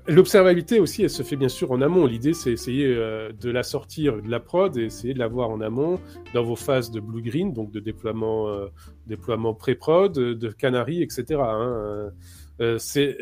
L'observabilité 0.08 0.80
aussi, 0.80 1.04
elle 1.04 1.10
se 1.10 1.24
fait 1.24 1.36
bien 1.36 1.50
sûr 1.50 1.72
en 1.72 1.82
amont. 1.82 2.06
L'idée, 2.06 2.34
c'est 2.34 2.52
essayer 2.52 2.86
euh, 2.86 3.32
de 3.32 3.50
la 3.50 3.64
sortir 3.64 4.22
de 4.22 4.30
la 4.30 4.40
prod 4.40 4.76
et 4.78 4.84
essayer 4.84 5.14
de 5.14 5.20
la 5.20 5.28
voir 5.28 5.50
en 5.50 5.62
amont 5.62 6.00
dans 6.34 6.44
vos 6.44 6.56
phases 6.56 6.92
de 6.92 7.00
blue-green, 7.00 7.54
donc 7.54 7.72
de 7.72 7.80
déploiement, 7.80 8.50
euh, 8.50 8.68
déploiement 9.08 9.54
pré-prod, 9.54 10.14
de 10.14 10.50
canary, 10.50 11.02
etc. 11.02 11.42
Hein. 11.44 12.12
Euh, 12.60 12.78
c'est 12.78 13.18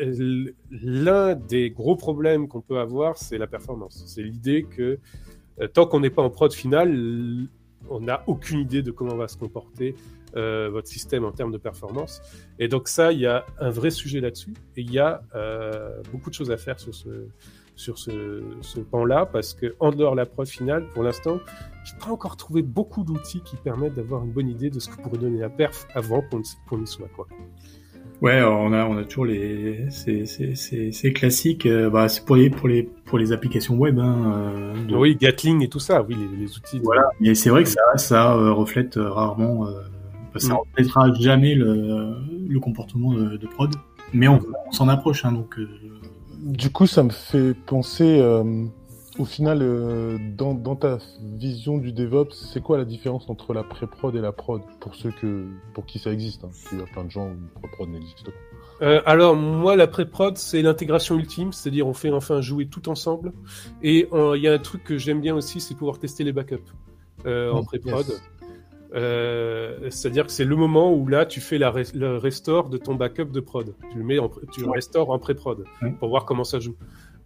l'un 0.70 1.34
des 1.34 1.70
gros 1.70 1.96
problèmes 1.96 2.48
qu'on 2.48 2.60
peut 2.60 2.78
avoir, 2.78 3.16
c'est 3.16 3.38
la 3.38 3.46
performance. 3.46 4.02
C'est 4.06 4.22
l'idée 4.22 4.64
que 4.64 4.98
tant 5.72 5.86
qu'on 5.86 6.00
n'est 6.00 6.10
pas 6.10 6.22
en 6.22 6.30
prod 6.30 6.52
final, 6.52 7.48
on 7.88 8.00
n'a 8.00 8.22
aucune 8.26 8.60
idée 8.60 8.82
de 8.82 8.90
comment 8.90 9.16
va 9.16 9.28
se 9.28 9.36
comporter 9.36 9.94
euh, 10.36 10.68
votre 10.70 10.88
système 10.88 11.24
en 11.24 11.32
termes 11.32 11.52
de 11.52 11.58
performance. 11.58 12.20
Et 12.58 12.68
donc 12.68 12.88
ça, 12.88 13.12
il 13.12 13.20
y 13.20 13.26
a 13.26 13.44
un 13.58 13.70
vrai 13.70 13.90
sujet 13.90 14.20
là-dessus. 14.20 14.54
Et 14.76 14.82
il 14.82 14.92
y 14.92 14.98
a 14.98 15.22
euh, 15.34 16.00
beaucoup 16.12 16.30
de 16.30 16.34
choses 16.34 16.50
à 16.50 16.56
faire 16.56 16.78
sur 16.78 16.94
ce, 16.94 17.28
sur 17.76 17.98
ce, 17.98 18.42
ce 18.60 18.80
pan-là, 18.80 19.26
parce 19.26 19.54
que 19.54 19.74
en 19.80 19.90
dehors 19.90 20.12
de 20.12 20.18
la 20.18 20.26
prod 20.26 20.46
finale, 20.46 20.86
pour 20.92 21.02
l'instant, 21.02 21.40
je 21.84 21.94
n'ai 21.94 21.98
pas 21.98 22.10
encore 22.10 22.36
trouvé 22.36 22.62
beaucoup 22.62 23.04
d'outils 23.04 23.42
qui 23.42 23.56
permettent 23.56 23.94
d'avoir 23.94 24.22
une 24.22 24.32
bonne 24.32 24.48
idée 24.48 24.70
de 24.70 24.78
ce 24.78 24.88
que 24.88 25.00
pourrait 25.02 25.18
donner 25.18 25.40
la 25.40 25.48
perf 25.48 25.86
avant 25.94 26.22
qu'on 26.30 26.82
y 26.82 26.86
soit. 26.86 27.08
Quoi. 27.16 27.26
Ouais, 28.20 28.42
on 28.42 28.74
a 28.74 28.84
on 28.84 28.98
a 28.98 29.04
toujours 29.04 29.24
les 29.24 29.86
c'est 29.88 31.12
classique. 31.14 31.64
Euh, 31.64 31.88
bah 31.88 32.08
c'est 32.10 32.22
pour 32.26 32.36
les 32.36 32.50
pour 32.50 32.68
les 32.68 32.82
pour 32.82 33.16
les 33.16 33.32
applications 33.32 33.76
web. 33.76 33.98
Hein, 33.98 34.74
Oui, 34.90 35.16
Gatling 35.16 35.64
et 35.64 35.68
tout 35.68 35.78
ça. 35.78 36.02
Oui, 36.02 36.14
les, 36.14 36.36
les 36.36 36.54
outils. 36.54 36.80
Voilà. 36.84 37.08
Mais 37.18 37.34
c'est 37.34 37.48
vrai 37.48 37.62
que 37.62 37.70
ça 37.70 37.80
ça 37.96 38.34
reflète 38.34 38.96
rarement 38.96 39.68
ça 40.38 40.48
ne 40.48 40.52
mm. 40.54 40.56
reflètera 40.56 41.14
jamais 41.14 41.54
le, 41.54 42.14
le 42.48 42.60
comportement 42.60 43.12
de, 43.12 43.36
de, 43.36 43.46
prod, 43.46 43.74
mais 44.12 44.28
on, 44.28 44.40
on 44.68 44.72
s'en 44.72 44.88
approche. 44.88 45.24
Hein, 45.24 45.32
donc, 45.32 45.58
euh... 45.58 45.68
Du 46.38 46.70
coup, 46.70 46.86
ça 46.86 47.02
me 47.02 47.10
fait 47.10 47.54
penser, 47.54 48.18
euh, 48.20 48.64
au 49.18 49.24
final, 49.24 49.58
euh, 49.60 50.18
dans, 50.36 50.54
dans, 50.54 50.76
ta 50.76 50.98
vision 51.20 51.78
du 51.78 51.92
DevOps, 51.92 52.32
c'est 52.32 52.62
quoi 52.62 52.78
la 52.78 52.84
différence 52.84 53.28
entre 53.28 53.52
la 53.52 53.62
pré-prod 53.62 54.14
et 54.16 54.20
la 54.20 54.32
prod 54.32 54.62
pour 54.80 54.94
ceux 54.94 55.10
que, 55.10 55.46
pour 55.74 55.84
qui 55.84 55.98
ça 55.98 56.12
existe 56.12 56.44
hein, 56.44 56.50
Il 56.72 56.78
y 56.78 56.82
a 56.82 56.86
plein 56.86 57.04
de 57.04 57.10
gens 57.10 57.26
où 57.26 57.36
la 57.54 57.60
pré-prod 57.60 57.88
n'existe 57.90 58.24
pas. 58.24 58.30
Euh, 58.82 59.02
alors 59.04 59.36
moi 59.36 59.76
la 59.76 59.86
pré-prod 59.86 60.38
c'est 60.38 60.62
l'intégration 60.62 61.18
ultime, 61.18 61.52
c'est-à-dire 61.52 61.86
on 61.86 61.92
fait 61.92 62.10
enfin 62.10 62.40
jouer 62.40 62.64
tout 62.64 62.88
ensemble 62.88 63.34
et 63.82 64.08
il 64.10 64.40
y 64.40 64.48
a 64.48 64.54
un 64.54 64.58
truc 64.58 64.84
que 64.84 64.96
j'aime 64.96 65.20
bien 65.20 65.34
aussi 65.34 65.60
c'est 65.60 65.74
pouvoir 65.74 65.98
tester 65.98 66.24
les 66.24 66.32
backups 66.32 66.62
euh, 67.26 67.52
en 67.52 67.62
pré-prod. 67.62 68.06
Euh, 68.08 68.18
c'est-à-dire 68.92 70.26
que 70.26 70.32
c'est 70.32 70.44
le 70.44 70.56
moment 70.56 70.92
où 70.92 71.06
là 71.06 71.26
tu 71.26 71.40
fais 71.40 71.58
la 71.58 71.72
le 71.94 72.16
restore 72.16 72.70
de 72.70 72.76
ton 72.76 72.94
backup 72.94 73.26
de 73.26 73.40
prod. 73.40 73.74
Tu 73.92 73.98
le 73.98 74.04
mets, 74.04 74.18
en, 74.18 74.30
tu 74.52 74.62
le 74.62 74.70
restores 74.70 75.10
en 75.10 75.18
pré-prod 75.18 75.64
pour 75.98 76.08
voir 76.08 76.24
comment 76.24 76.44
ça 76.44 76.58
joue. 76.58 76.76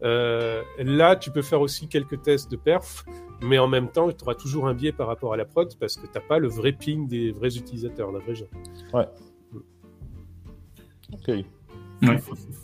Euh, 0.02 0.62
là, 0.78 1.16
tu 1.16 1.30
peux 1.30 1.42
faire 1.42 1.60
aussi 1.60 1.88
quelques 1.88 2.20
tests 2.22 2.50
de 2.50 2.56
perf, 2.56 3.04
mais 3.42 3.58
en 3.58 3.68
même 3.68 3.88
temps, 3.88 4.10
tu 4.12 4.22
auras 4.24 4.34
toujours 4.34 4.68
un 4.68 4.74
biais 4.74 4.92
par 4.92 5.06
rapport 5.06 5.32
à 5.32 5.36
la 5.36 5.44
prod 5.44 5.72
parce 5.78 5.96
que 5.96 6.06
tu 6.06 6.12
n'as 6.14 6.20
pas 6.20 6.38
le 6.38 6.48
vrai 6.48 6.72
ping 6.72 7.08
des 7.08 7.32
vrais 7.32 7.56
utilisateurs, 7.56 8.12
la 8.12 8.18
vraie 8.18 8.34
gens. 8.34 8.46
Ouais. 8.92 9.06
Ok. 11.12 11.44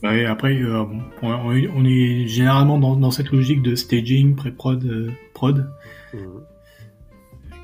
Ouais. 0.03 0.27
après, 0.27 0.61
euh, 0.61 0.85
on, 1.23 1.85
est 1.85 2.27
généralement 2.27 2.79
dans, 2.79 2.97
dans, 2.97 3.11
cette 3.11 3.31
logique 3.31 3.63
de 3.63 3.75
staging, 3.75 4.35
pré-prod, 4.35 4.85
euh, 4.85 5.11
prod. 5.33 5.71
Mhm 6.13 6.43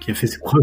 qui 0.06 0.12
a 0.12 0.14
fait 0.14 0.28
ses 0.28 0.38
preuves. 0.38 0.62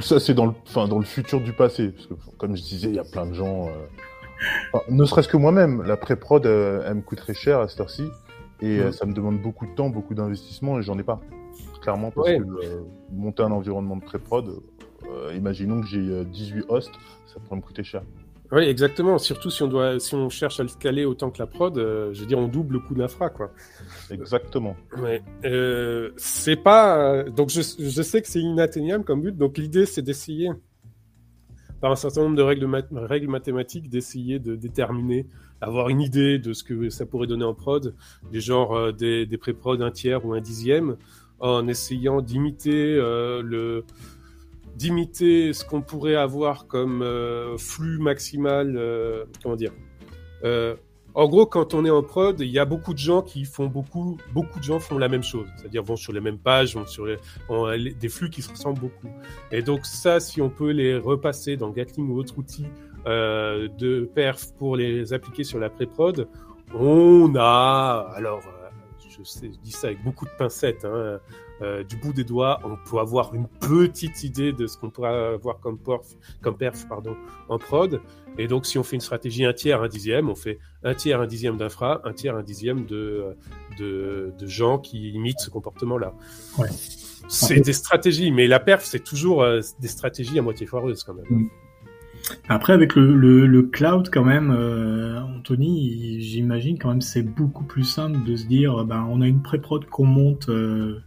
ça, 0.00 0.20
c'est 0.20 0.32
dans 0.32 0.46
le, 0.46 0.52
enfin, 0.64 0.86
dans 0.86 1.00
le 1.00 1.04
futur 1.04 1.40
du 1.40 1.52
passé. 1.52 1.88
Parce 1.88 2.06
que, 2.06 2.14
comme 2.38 2.56
je 2.56 2.62
disais, 2.62 2.88
il 2.88 2.94
y 2.94 3.00
a 3.00 3.04
plein 3.04 3.26
de 3.26 3.34
gens. 3.34 3.66
Euh... 3.66 4.78
ne 4.88 5.04
serait-ce 5.04 5.26
que 5.26 5.36
moi-même, 5.36 5.82
la 5.82 5.96
pré-prod, 5.96 6.46
euh, 6.46 6.84
elle 6.86 6.94
me 6.94 7.02
coûte 7.02 7.18
très 7.18 7.34
cher 7.34 7.58
à 7.58 7.66
cette 7.66 7.80
heure-ci. 7.80 8.04
Et 8.60 8.78
euh, 8.78 8.90
mm. 8.90 8.92
ça 8.92 9.06
me 9.06 9.12
demande 9.12 9.42
beaucoup 9.42 9.66
de 9.66 9.72
temps, 9.72 9.88
beaucoup 9.88 10.14
d'investissement, 10.14 10.78
et 10.78 10.82
j'en 10.82 10.96
ai 10.98 11.02
pas. 11.02 11.20
Clairement, 11.82 12.12
parce 12.12 12.28
que 12.28 12.42
euh, 12.42 12.84
monter 13.12 13.42
un 13.42 13.50
environnement 13.50 13.96
de 13.96 14.04
pré-prod, 14.04 14.62
imaginons 15.34 15.80
que 15.80 15.86
j'ai 15.88 16.24
18 16.24 16.66
hosts, 16.68 16.94
ça 17.26 17.40
pourrait 17.40 17.56
me 17.56 17.60
coûter 17.60 17.82
cher. 17.82 18.02
Oui, 18.52 18.62
exactement. 18.64 19.18
Surtout 19.18 19.50
si 19.50 19.62
on 19.62 19.68
doit, 19.68 19.98
si 19.98 20.14
on 20.14 20.28
cherche 20.28 20.60
à 20.60 20.62
le 20.62 20.68
scaler 20.68 21.04
autant 21.04 21.30
que 21.30 21.38
la 21.38 21.46
prod, 21.46 21.74
je 21.76 22.20
veux 22.20 22.26
dire, 22.26 22.38
on 22.38 22.46
double 22.46 22.74
le 22.74 22.80
coût 22.80 22.94
d'infra, 22.94 23.30
quoi. 23.30 23.50
Exactement. 24.10 24.76
Ouais. 24.98 25.22
Euh, 25.44 26.10
c'est 26.16 26.56
pas. 26.56 27.24
Donc 27.24 27.50
je, 27.50 27.62
je 27.62 28.02
sais 28.02 28.22
que 28.22 28.28
c'est 28.28 28.40
inatteignable 28.40 29.04
comme 29.04 29.22
but. 29.22 29.36
Donc 29.36 29.58
l'idée 29.58 29.86
c'est 29.86 30.02
d'essayer, 30.02 30.50
par 31.80 31.90
un 31.90 31.96
certain 31.96 32.22
nombre 32.22 32.36
de 32.36 32.42
règles, 32.42 32.68
règles 32.92 33.28
mathématiques, 33.28 33.88
d'essayer 33.88 34.38
de 34.38 34.54
déterminer, 34.56 35.26
avoir 35.60 35.88
une 35.88 36.00
idée 36.00 36.38
de 36.38 36.52
ce 36.52 36.62
que 36.62 36.90
ça 36.90 37.06
pourrait 37.06 37.26
donner 37.26 37.44
en 37.44 37.54
prod, 37.54 37.94
du 38.30 38.40
genre 38.40 38.76
euh, 38.76 38.92
des, 38.92 39.26
des 39.26 39.38
pré-prod 39.38 39.80
un 39.82 39.90
tiers 39.90 40.24
ou 40.24 40.34
un 40.34 40.40
dixième, 40.40 40.96
en 41.40 41.66
essayant 41.66 42.20
d'imiter 42.20 42.94
euh, 42.94 43.42
le 43.42 43.84
d'imiter 44.76 45.52
ce 45.52 45.64
qu'on 45.64 45.82
pourrait 45.82 46.16
avoir 46.16 46.66
comme 46.66 47.02
euh, 47.02 47.56
flux 47.56 47.98
maximal, 47.98 48.76
euh, 48.76 49.24
comment 49.42 49.56
dire, 49.56 49.72
euh, 50.44 50.74
en 51.16 51.28
gros, 51.28 51.46
quand 51.46 51.74
on 51.74 51.84
est 51.84 51.90
en 51.90 52.02
prod, 52.02 52.40
il 52.40 52.48
y 52.48 52.58
a 52.58 52.64
beaucoup 52.64 52.92
de 52.92 52.98
gens 52.98 53.22
qui 53.22 53.44
font 53.44 53.66
beaucoup, 53.66 54.18
beaucoup 54.32 54.58
de 54.58 54.64
gens 54.64 54.80
font 54.80 54.98
la 54.98 55.08
même 55.08 55.22
chose, 55.22 55.46
c'est-à-dire 55.56 55.84
vont 55.84 55.94
sur 55.94 56.12
les 56.12 56.20
mêmes 56.20 56.38
pages, 56.38 56.74
vont 56.74 56.86
sur 56.86 57.06
les, 57.06 57.18
des 57.94 58.08
flux 58.08 58.30
qui 58.30 58.42
se 58.42 58.50
ressemblent 58.50 58.80
beaucoup. 58.80 59.08
Et 59.52 59.62
donc 59.62 59.86
ça, 59.86 60.18
si 60.18 60.42
on 60.42 60.50
peut 60.50 60.70
les 60.70 60.96
repasser 60.96 61.56
dans 61.56 61.70
Gatling 61.70 62.10
ou 62.10 62.18
autre 62.18 62.36
outil 62.36 62.66
euh, 63.06 63.68
de 63.78 64.10
perf 64.12 64.52
pour 64.58 64.76
les 64.76 65.12
appliquer 65.12 65.44
sur 65.44 65.60
la 65.60 65.70
pré-prod, 65.70 66.26
on 66.74 67.32
a, 67.36 68.10
alors, 68.16 68.42
euh, 68.48 68.53
je, 69.16 69.24
sais, 69.24 69.50
je 69.52 69.58
dis 69.58 69.70
ça 69.70 69.88
avec 69.88 70.02
beaucoup 70.02 70.24
de 70.24 70.30
pincettes, 70.38 70.84
hein, 70.84 71.20
euh, 71.62 71.84
du 71.84 71.96
bout 71.96 72.12
des 72.12 72.24
doigts, 72.24 72.60
on 72.64 72.76
peut 72.88 72.98
avoir 72.98 73.34
une 73.34 73.46
petite 73.46 74.24
idée 74.24 74.52
de 74.52 74.66
ce 74.66 74.76
qu'on 74.76 74.90
pourra 74.90 75.34
avoir 75.34 75.60
comme 75.60 75.78
perf, 75.78 76.06
comme 76.42 76.56
perf 76.56 76.86
pardon, 76.88 77.16
en 77.48 77.58
prod. 77.58 78.00
Et 78.38 78.48
donc, 78.48 78.66
si 78.66 78.78
on 78.78 78.82
fait 78.82 78.96
une 78.96 79.00
stratégie 79.00 79.44
un 79.44 79.52
tiers, 79.52 79.82
un 79.82 79.88
dixième, 79.88 80.28
on 80.28 80.34
fait 80.34 80.58
un 80.82 80.94
tiers, 80.94 81.20
un 81.20 81.26
dixième 81.26 81.56
d'infra, 81.56 82.00
un 82.04 82.12
tiers, 82.12 82.36
un 82.36 82.42
dixième 82.42 82.84
de, 82.86 83.36
de, 83.78 84.32
de 84.36 84.46
gens 84.46 84.78
qui 84.78 85.10
imitent 85.10 85.40
ce 85.40 85.50
comportement-là. 85.50 86.14
Ouais. 86.58 86.68
C'est 87.28 87.60
des 87.60 87.72
stratégies, 87.72 88.32
mais 88.32 88.46
la 88.48 88.60
perf, 88.60 88.84
c'est 88.84 89.02
toujours 89.02 89.42
euh, 89.42 89.60
des 89.80 89.88
stratégies 89.88 90.38
à 90.38 90.42
moitié 90.42 90.66
foireuses 90.66 91.04
quand 91.04 91.14
même. 91.14 91.26
Mm. 91.30 91.48
Après, 92.48 92.72
avec 92.72 92.94
le, 92.94 93.14
le, 93.14 93.46
le, 93.46 93.62
cloud, 93.62 94.08
quand 94.10 94.24
même, 94.24 94.50
euh, 94.50 95.20
Anthony, 95.20 96.20
j'imagine 96.20 96.78
quand 96.78 96.88
même 96.88 97.00
c'est 97.00 97.22
beaucoup 97.22 97.64
plus 97.64 97.84
simple 97.84 98.24
de 98.24 98.36
se 98.36 98.46
dire, 98.46 98.84
ben, 98.84 99.06
on 99.10 99.20
a 99.20 99.26
une 99.26 99.42
pré-prod 99.42 99.84
qu'on 99.86 100.06
monte 100.06 100.48
euh, 100.48 101.02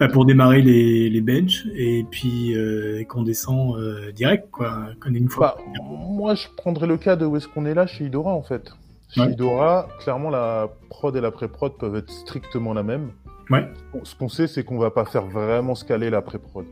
bah, 0.00 0.08
pour 0.08 0.24
démarrer 0.24 0.62
les, 0.62 1.10
les 1.10 1.20
benches 1.20 1.66
et 1.74 2.04
puis 2.08 2.56
euh, 2.56 3.02
qu'on 3.04 3.22
descend 3.22 3.76
euh, 3.76 4.12
direct, 4.12 4.48
quoi, 4.52 4.90
qu'on 5.00 5.12
une 5.12 5.28
fois. 5.28 5.56
Bah, 5.58 5.82
moi, 6.08 6.34
je 6.34 6.46
prendrais 6.56 6.86
le 6.86 6.96
cas 6.96 7.16
de 7.16 7.26
où 7.26 7.36
est-ce 7.36 7.48
qu'on 7.48 7.66
est 7.66 7.74
là 7.74 7.86
chez 7.86 8.04
Idora, 8.04 8.32
en 8.32 8.42
fait. 8.42 8.70
Chez 9.08 9.22
ouais. 9.22 9.32
Idora, 9.32 9.88
clairement, 10.00 10.30
la 10.30 10.70
prod 10.88 11.16
et 11.16 11.20
la 11.20 11.32
pré-prod 11.32 11.76
peuvent 11.78 11.96
être 11.96 12.10
strictement 12.10 12.74
la 12.74 12.84
même. 12.84 13.10
Ouais. 13.50 13.66
Ce 14.04 14.14
qu'on 14.14 14.28
sait, 14.28 14.46
c'est 14.46 14.62
qu'on 14.62 14.78
va 14.78 14.90
pas 14.90 15.04
faire 15.04 15.26
vraiment 15.26 15.74
scaler 15.74 16.10
la 16.10 16.22
pré-prod. 16.22 16.66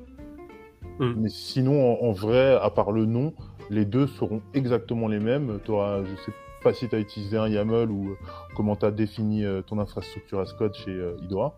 Mm. 1.00 1.14
Mais 1.16 1.28
sinon, 1.28 2.00
en, 2.00 2.06
en, 2.06 2.12
vrai, 2.12 2.56
à 2.62 2.70
part 2.70 2.92
le 2.92 3.06
nom, 3.06 3.32
les 3.70 3.84
deux 3.84 4.06
seront 4.06 4.42
exactement 4.54 5.08
les 5.08 5.20
mêmes. 5.20 5.58
Tu 5.64 5.70
auras, 5.70 6.02
je 6.04 6.14
sais 6.22 6.32
pas 6.62 6.72
si 6.72 6.88
tu 6.88 6.94
as 6.94 6.98
utilisé 6.98 7.36
un 7.36 7.48
YAML 7.48 7.90
ou 7.90 8.10
euh, 8.10 8.14
comment 8.54 8.76
tu 8.76 8.86
as 8.86 8.90
défini 8.90 9.44
euh, 9.44 9.62
ton 9.62 9.78
infrastructure 9.78 10.40
as 10.40 10.52
code 10.52 10.74
chez 10.74 10.90
euh, 10.90 11.16
Idora, 11.22 11.54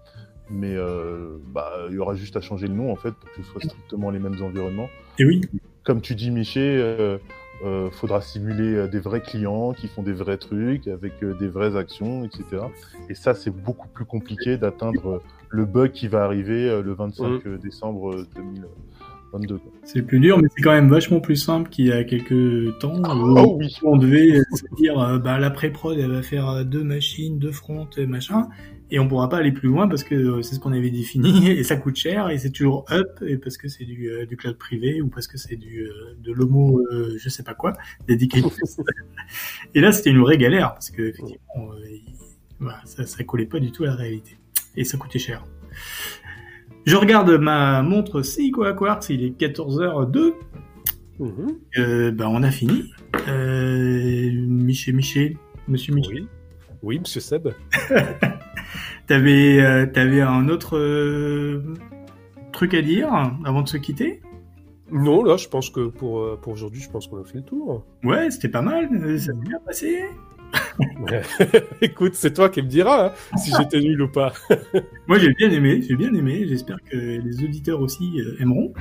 mais 0.51 0.77
bah, 1.53 1.73
il 1.89 1.95
y 1.95 1.99
aura 1.99 2.15
juste 2.15 2.37
à 2.37 2.41
changer 2.41 2.69
le 2.69 2.75
nom 2.75 2.91
en 2.91 2.97
fait 2.97 3.13
pour 3.13 3.31
que 3.31 3.43
ce 3.43 3.43
soit 3.43 3.63
strictement 3.63 4.11
les 4.11 4.19
mêmes 4.19 4.43
environnements. 4.43 4.89
Et 5.19 5.25
oui. 5.25 5.43
Comme 5.85 6.01
tu 6.01 6.15
dis, 6.15 6.31
Miché, 6.31 6.61
euh, 6.61 7.19
euh, 7.65 7.91
faudra 7.91 8.21
simuler 8.21 8.89
des 8.89 9.01
vrais 9.01 9.23
clients 9.23 9.73
qui 9.73 9.89
font 9.89 10.03
des 10.03 10.13
vrais 10.13 10.37
trucs 10.37 10.87
avec 10.87 11.25
des 11.25 11.49
vraies 11.49 11.77
actions, 11.77 12.25
etc. 12.25 12.63
Et 13.09 13.15
ça, 13.15 13.35
c'est 13.35 13.51
beaucoup 13.51 13.89
plus 13.89 14.05
compliqué 14.05 14.59
d'atteindre 14.59 15.23
le 15.49 15.65
bug 15.65 15.93
qui 15.93 16.09
va 16.09 16.25
arriver 16.25 16.83
le 16.83 16.93
25 16.93 17.45
mmh. 17.45 17.59
décembre 17.59 18.27
2000. 18.35 18.67
22. 19.33 19.61
C'est 19.85 20.03
plus 20.03 20.21
dur, 20.21 20.39
mais 20.39 20.49
c'est 20.57 20.63
quand 20.63 20.73
même 20.73 20.89
vachement 20.89 21.21
plus 21.21 21.37
simple 21.37 21.69
qu'il 21.71 21.87
y 21.87 21.93
a 21.93 22.05
quelques 22.05 22.79
temps. 22.79 23.01
Ah, 23.05 23.15
où. 23.15 23.39
Oh 23.39 23.61
on 23.83 23.97
devait 23.97 24.39
euh, 24.39 24.43
se 24.55 24.75
dire, 24.77 24.99
euh, 24.99 25.19
bah, 25.19 25.39
la 25.39 25.51
pré-prod, 25.51 25.99
elle 25.99 26.11
va 26.11 26.23
faire 26.23 26.49
euh, 26.49 26.65
deux 26.65 26.85
machines, 26.85 27.39
deux 27.39 27.53
fronts, 27.53 27.89
machin. 28.07 28.49
Et 28.91 28.99
on 28.99 29.07
pourra 29.07 29.29
pas 29.29 29.37
aller 29.37 29.53
plus 29.53 29.69
loin 29.69 29.87
parce 29.87 30.03
que 30.03 30.41
c'est 30.41 30.55
ce 30.55 30.61
qu'on 30.61 30.73
avait 30.73 30.91
défini 30.91 31.49
et 31.51 31.63
ça 31.63 31.77
coûte 31.77 31.97
cher 31.97 32.31
et 32.31 32.39
c'est 32.39 32.51
toujours 32.51 32.87
up 32.91 33.23
et 33.27 33.37
parce 33.37 33.59
que 33.59 33.69
c'est 33.69 33.85
du, 33.85 34.11
du, 34.27 34.37
cloud 34.37 34.57
privé 34.57 35.03
ou 35.03 35.09
parce 35.09 35.27
que 35.27 35.37
c'est 35.37 35.57
du, 35.57 35.87
de 36.19 36.33
l'homo, 36.33 36.81
euh, 36.91 37.17
je 37.19 37.29
sais 37.29 37.43
pas 37.43 37.55
quoi, 37.55 37.75
dédié. 38.07 38.29
et 39.75 39.81
là, 39.81 39.93
c'était 39.93 40.11
une 40.11 40.21
vraie 40.21 40.39
galère 40.39 40.73
parce 40.73 40.91
que, 40.91 41.03
effectivement, 41.03 41.73
euh, 41.73 41.99
bah, 42.61 42.81
ça, 42.85 43.07
ça 43.07 43.25
collait 43.25 43.47
pas 43.47 43.61
du 43.61 43.73
tout 43.73 43.85
à 43.85 43.89
la 43.89 43.95
réalité. 43.95 44.37
Et 44.77 44.85
ça 44.85 44.97
coûtait 44.97 45.19
cher. 45.19 45.45
Je 46.89 46.97
regarde 46.97 47.31
ma 47.33 47.83
montre 47.83 48.23
Seiko 48.23 48.65
Quartz, 48.73 49.11
il 49.11 49.23
est 49.23 49.39
14h02. 49.39 50.33
Mhm. 51.19 51.59
Euh, 51.77 52.11
bah, 52.13 52.31
on 52.31 52.43
a 52.43 52.51
fini. 52.51 52.91
Euh, 53.29 54.31
Miché, 54.47 54.95
Miché, 54.95 55.37
Monsieur 55.69 55.95
Miché, 55.95 56.11
Oui. 56.15 56.29
Oui, 56.83 56.99
monsieur 56.99 57.21
Seb. 57.21 57.49
t'avais, 59.07 59.61
euh, 59.61 59.85
t'avais 59.85 60.23
un 60.23 60.49
autre 60.49 60.79
truc 62.53 62.73
à 62.73 62.81
dire 62.81 63.13
avant 63.45 63.61
de 63.61 63.69
se 63.69 63.77
quitter? 63.77 64.23
Non, 64.91 65.23
là, 65.23 65.37
je 65.37 65.47
pense 65.47 65.69
que 65.69 65.89
pour, 65.89 66.41
pour 66.41 66.55
aujourd'hui, 66.55 66.81
je 66.81 66.89
pense 66.89 67.07
qu'on 67.07 67.21
a 67.21 67.25
fait 67.25 67.37
le 67.37 67.45
tour. 67.45 67.85
Ouais, 68.03 68.31
c'était 68.31 68.49
pas 68.49 68.63
mal. 68.63 68.89
Ça 69.19 69.27
s'est 69.27 69.39
bien 69.39 69.59
passé. 69.67 70.05
Écoute, 71.83 72.15
c'est 72.15 72.33
toi 72.35 72.49
qui 72.49 72.63
me 72.63 72.69
diras 72.69 73.09
hein, 73.09 73.37
si 73.37 73.53
j'étais 73.57 73.81
nul 73.81 74.01
ou 74.03 74.09
pas. 74.09 74.33
Moi, 75.07 75.19
j'ai 75.19 75.33
bien 75.35 75.51
aimé. 75.51 75.83
J'ai 75.87 75.97
bien 75.97 76.13
aimé. 76.15 76.47
J'espère 76.49 76.79
que 76.91 76.97
les 76.97 77.45
auditeurs 77.45 77.81
aussi 77.81 78.21
euh, 78.21 78.37
aimeront. 78.41 78.73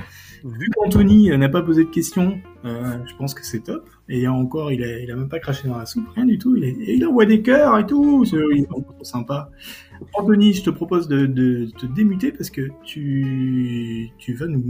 Vu 0.44 0.68
qu'Anthony 0.70 1.30
euh, 1.32 1.36
n'a 1.36 1.48
pas 1.48 1.62
posé 1.62 1.84
de 1.84 1.90
questions, 1.90 2.38
euh, 2.64 2.96
je 3.06 3.14
pense 3.16 3.34
que 3.34 3.44
c'est 3.44 3.60
top. 3.60 3.88
Et 4.08 4.28
encore, 4.28 4.70
il 4.72 4.82
a, 4.84 4.98
il 5.00 5.10
a 5.10 5.16
même 5.16 5.28
pas 5.28 5.40
craché 5.40 5.66
dans 5.68 5.76
la 5.78 5.86
soupe, 5.86 6.08
rien 6.14 6.24
du 6.26 6.38
tout. 6.38 6.54
Il, 6.56 6.64
est- 6.64 6.76
il 6.96 7.04
envoie 7.06 7.26
des 7.26 7.42
cœurs 7.42 7.76
et 7.78 7.86
tout. 7.86 8.24
C'est 8.24 8.36
trop 8.68 8.84
sympa. 9.02 9.50
Anthony, 10.14 10.52
je 10.54 10.62
te 10.62 10.70
propose 10.70 11.08
de, 11.08 11.26
de 11.26 11.68
te 11.78 11.86
démuter 11.86 12.30
parce 12.30 12.50
que 12.50 12.68
tu, 12.84 14.10
tu 14.18 14.34
vas 14.34 14.46
nous, 14.46 14.62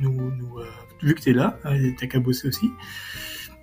nous, 0.00 0.12
nous, 0.12 0.54
vu 1.02 1.14
que 1.14 1.20
t'es 1.22 1.32
là, 1.32 1.58
euh, 1.66 1.90
t'as 1.98 2.06
qu'à 2.06 2.20
bosser 2.20 2.46
aussi, 2.48 2.70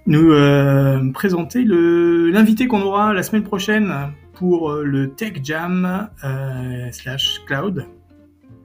nous 0.05 0.31
euh, 0.31 1.11
présenter 1.13 1.63
l'invité 1.65 2.67
qu'on 2.67 2.81
aura 2.81 3.13
la 3.13 3.23
semaine 3.23 3.43
prochaine 3.43 4.13
pour 4.33 4.71
euh, 4.71 4.83
le 4.83 5.11
Tech 5.11 5.39
Jam 5.43 6.09
euh, 6.23 6.91
slash 6.91 7.41
Cloud. 7.45 7.85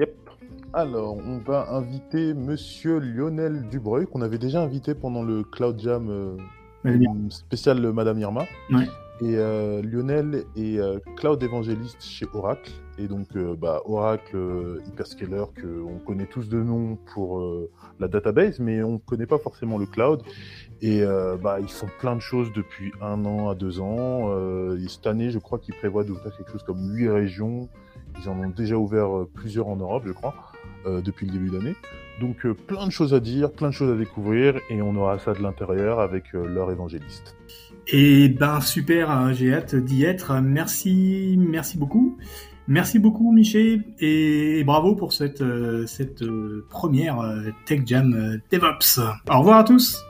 Yep. 0.00 0.16
Alors, 0.72 1.16
on 1.16 1.38
va 1.38 1.70
inviter 1.70 2.34
Monsieur 2.34 2.98
Lionel 2.98 3.68
Dubreuil, 3.70 4.06
qu'on 4.06 4.22
avait 4.22 4.38
déjà 4.38 4.60
invité 4.62 4.94
pendant 4.94 5.22
le 5.22 5.44
Cloud 5.44 5.78
Jam 5.80 6.08
euh, 6.10 6.36
Madame 6.84 7.30
spécial 7.30 7.80
Madame 7.92 8.18
Irma. 8.18 8.44
Ouais. 8.72 8.88
Et 9.20 9.34
Lionel 9.82 10.44
est 10.56 10.78
cloud 11.16 11.42
évangéliste 11.42 12.00
chez 12.00 12.26
Oracle. 12.34 12.70
Et 13.00 13.06
donc, 13.06 13.28
euh, 13.36 13.54
bah, 13.54 13.80
Oracle 13.84 14.36
euh, 14.36 14.82
Hyperscaler, 14.88 15.44
qu'on 15.60 15.98
connaît 16.04 16.26
tous 16.26 16.48
de 16.48 16.58
nom 16.58 16.98
pour 17.14 17.38
euh, 17.38 17.70
la 18.00 18.08
database, 18.08 18.58
mais 18.58 18.82
on 18.82 18.94
ne 18.94 18.98
connaît 18.98 19.26
pas 19.26 19.38
forcément 19.38 19.78
le 19.78 19.86
cloud. 19.86 20.22
Et 20.82 21.02
euh, 21.02 21.36
bah, 21.36 21.58
ils 21.60 21.68
font 21.68 21.88
plein 22.00 22.16
de 22.16 22.20
choses 22.20 22.52
depuis 22.52 22.92
un 23.00 23.24
an 23.24 23.50
à 23.50 23.54
deux 23.54 23.80
ans. 23.80 24.30
Et 24.76 24.88
cette 24.88 25.06
année, 25.06 25.30
je 25.30 25.38
crois 25.38 25.60
qu'ils 25.60 25.74
prévoient 25.74 26.04
d'ouvrir 26.04 26.36
quelque 26.36 26.50
chose 26.50 26.64
comme 26.64 26.92
huit 26.92 27.08
régions. 27.08 27.68
Ils 28.20 28.28
en 28.28 28.38
ont 28.40 28.50
déjà 28.50 28.76
ouvert 28.76 29.26
plusieurs 29.32 29.68
en 29.68 29.76
Europe, 29.76 30.02
je 30.06 30.12
crois, 30.12 30.34
depuis 30.86 31.26
le 31.26 31.32
début 31.32 31.50
d'année. 31.50 31.76
Donc, 32.20 32.46
plein 32.66 32.86
de 32.86 32.90
choses 32.90 33.14
à 33.14 33.20
dire, 33.20 33.52
plein 33.52 33.68
de 33.68 33.74
choses 33.74 33.92
à 33.92 33.96
découvrir, 33.96 34.58
et 34.70 34.82
on 34.82 34.96
aura 34.96 35.20
ça 35.20 35.34
de 35.34 35.42
l'intérieur 35.42 36.00
avec 36.00 36.32
leur 36.32 36.72
évangéliste. 36.72 37.36
Et 37.90 38.28
ben 38.28 38.60
super, 38.60 39.10
hein, 39.10 39.32
j'ai 39.32 39.54
hâte 39.54 39.74
d'y 39.74 40.04
être. 40.04 40.40
Merci, 40.42 41.36
merci 41.38 41.78
beaucoup. 41.78 42.18
Merci 42.70 42.98
beaucoup, 42.98 43.32
Miché, 43.32 43.80
et 43.98 44.62
bravo 44.62 44.94
pour 44.94 45.14
cette, 45.14 45.40
euh, 45.40 45.86
cette 45.86 46.20
euh, 46.20 46.66
première 46.68 47.18
euh, 47.18 47.50
Tech 47.64 47.80
Jam 47.86 48.38
DevOps. 48.52 49.00
Au 49.30 49.38
revoir 49.38 49.60
à 49.60 49.64
tous. 49.64 50.04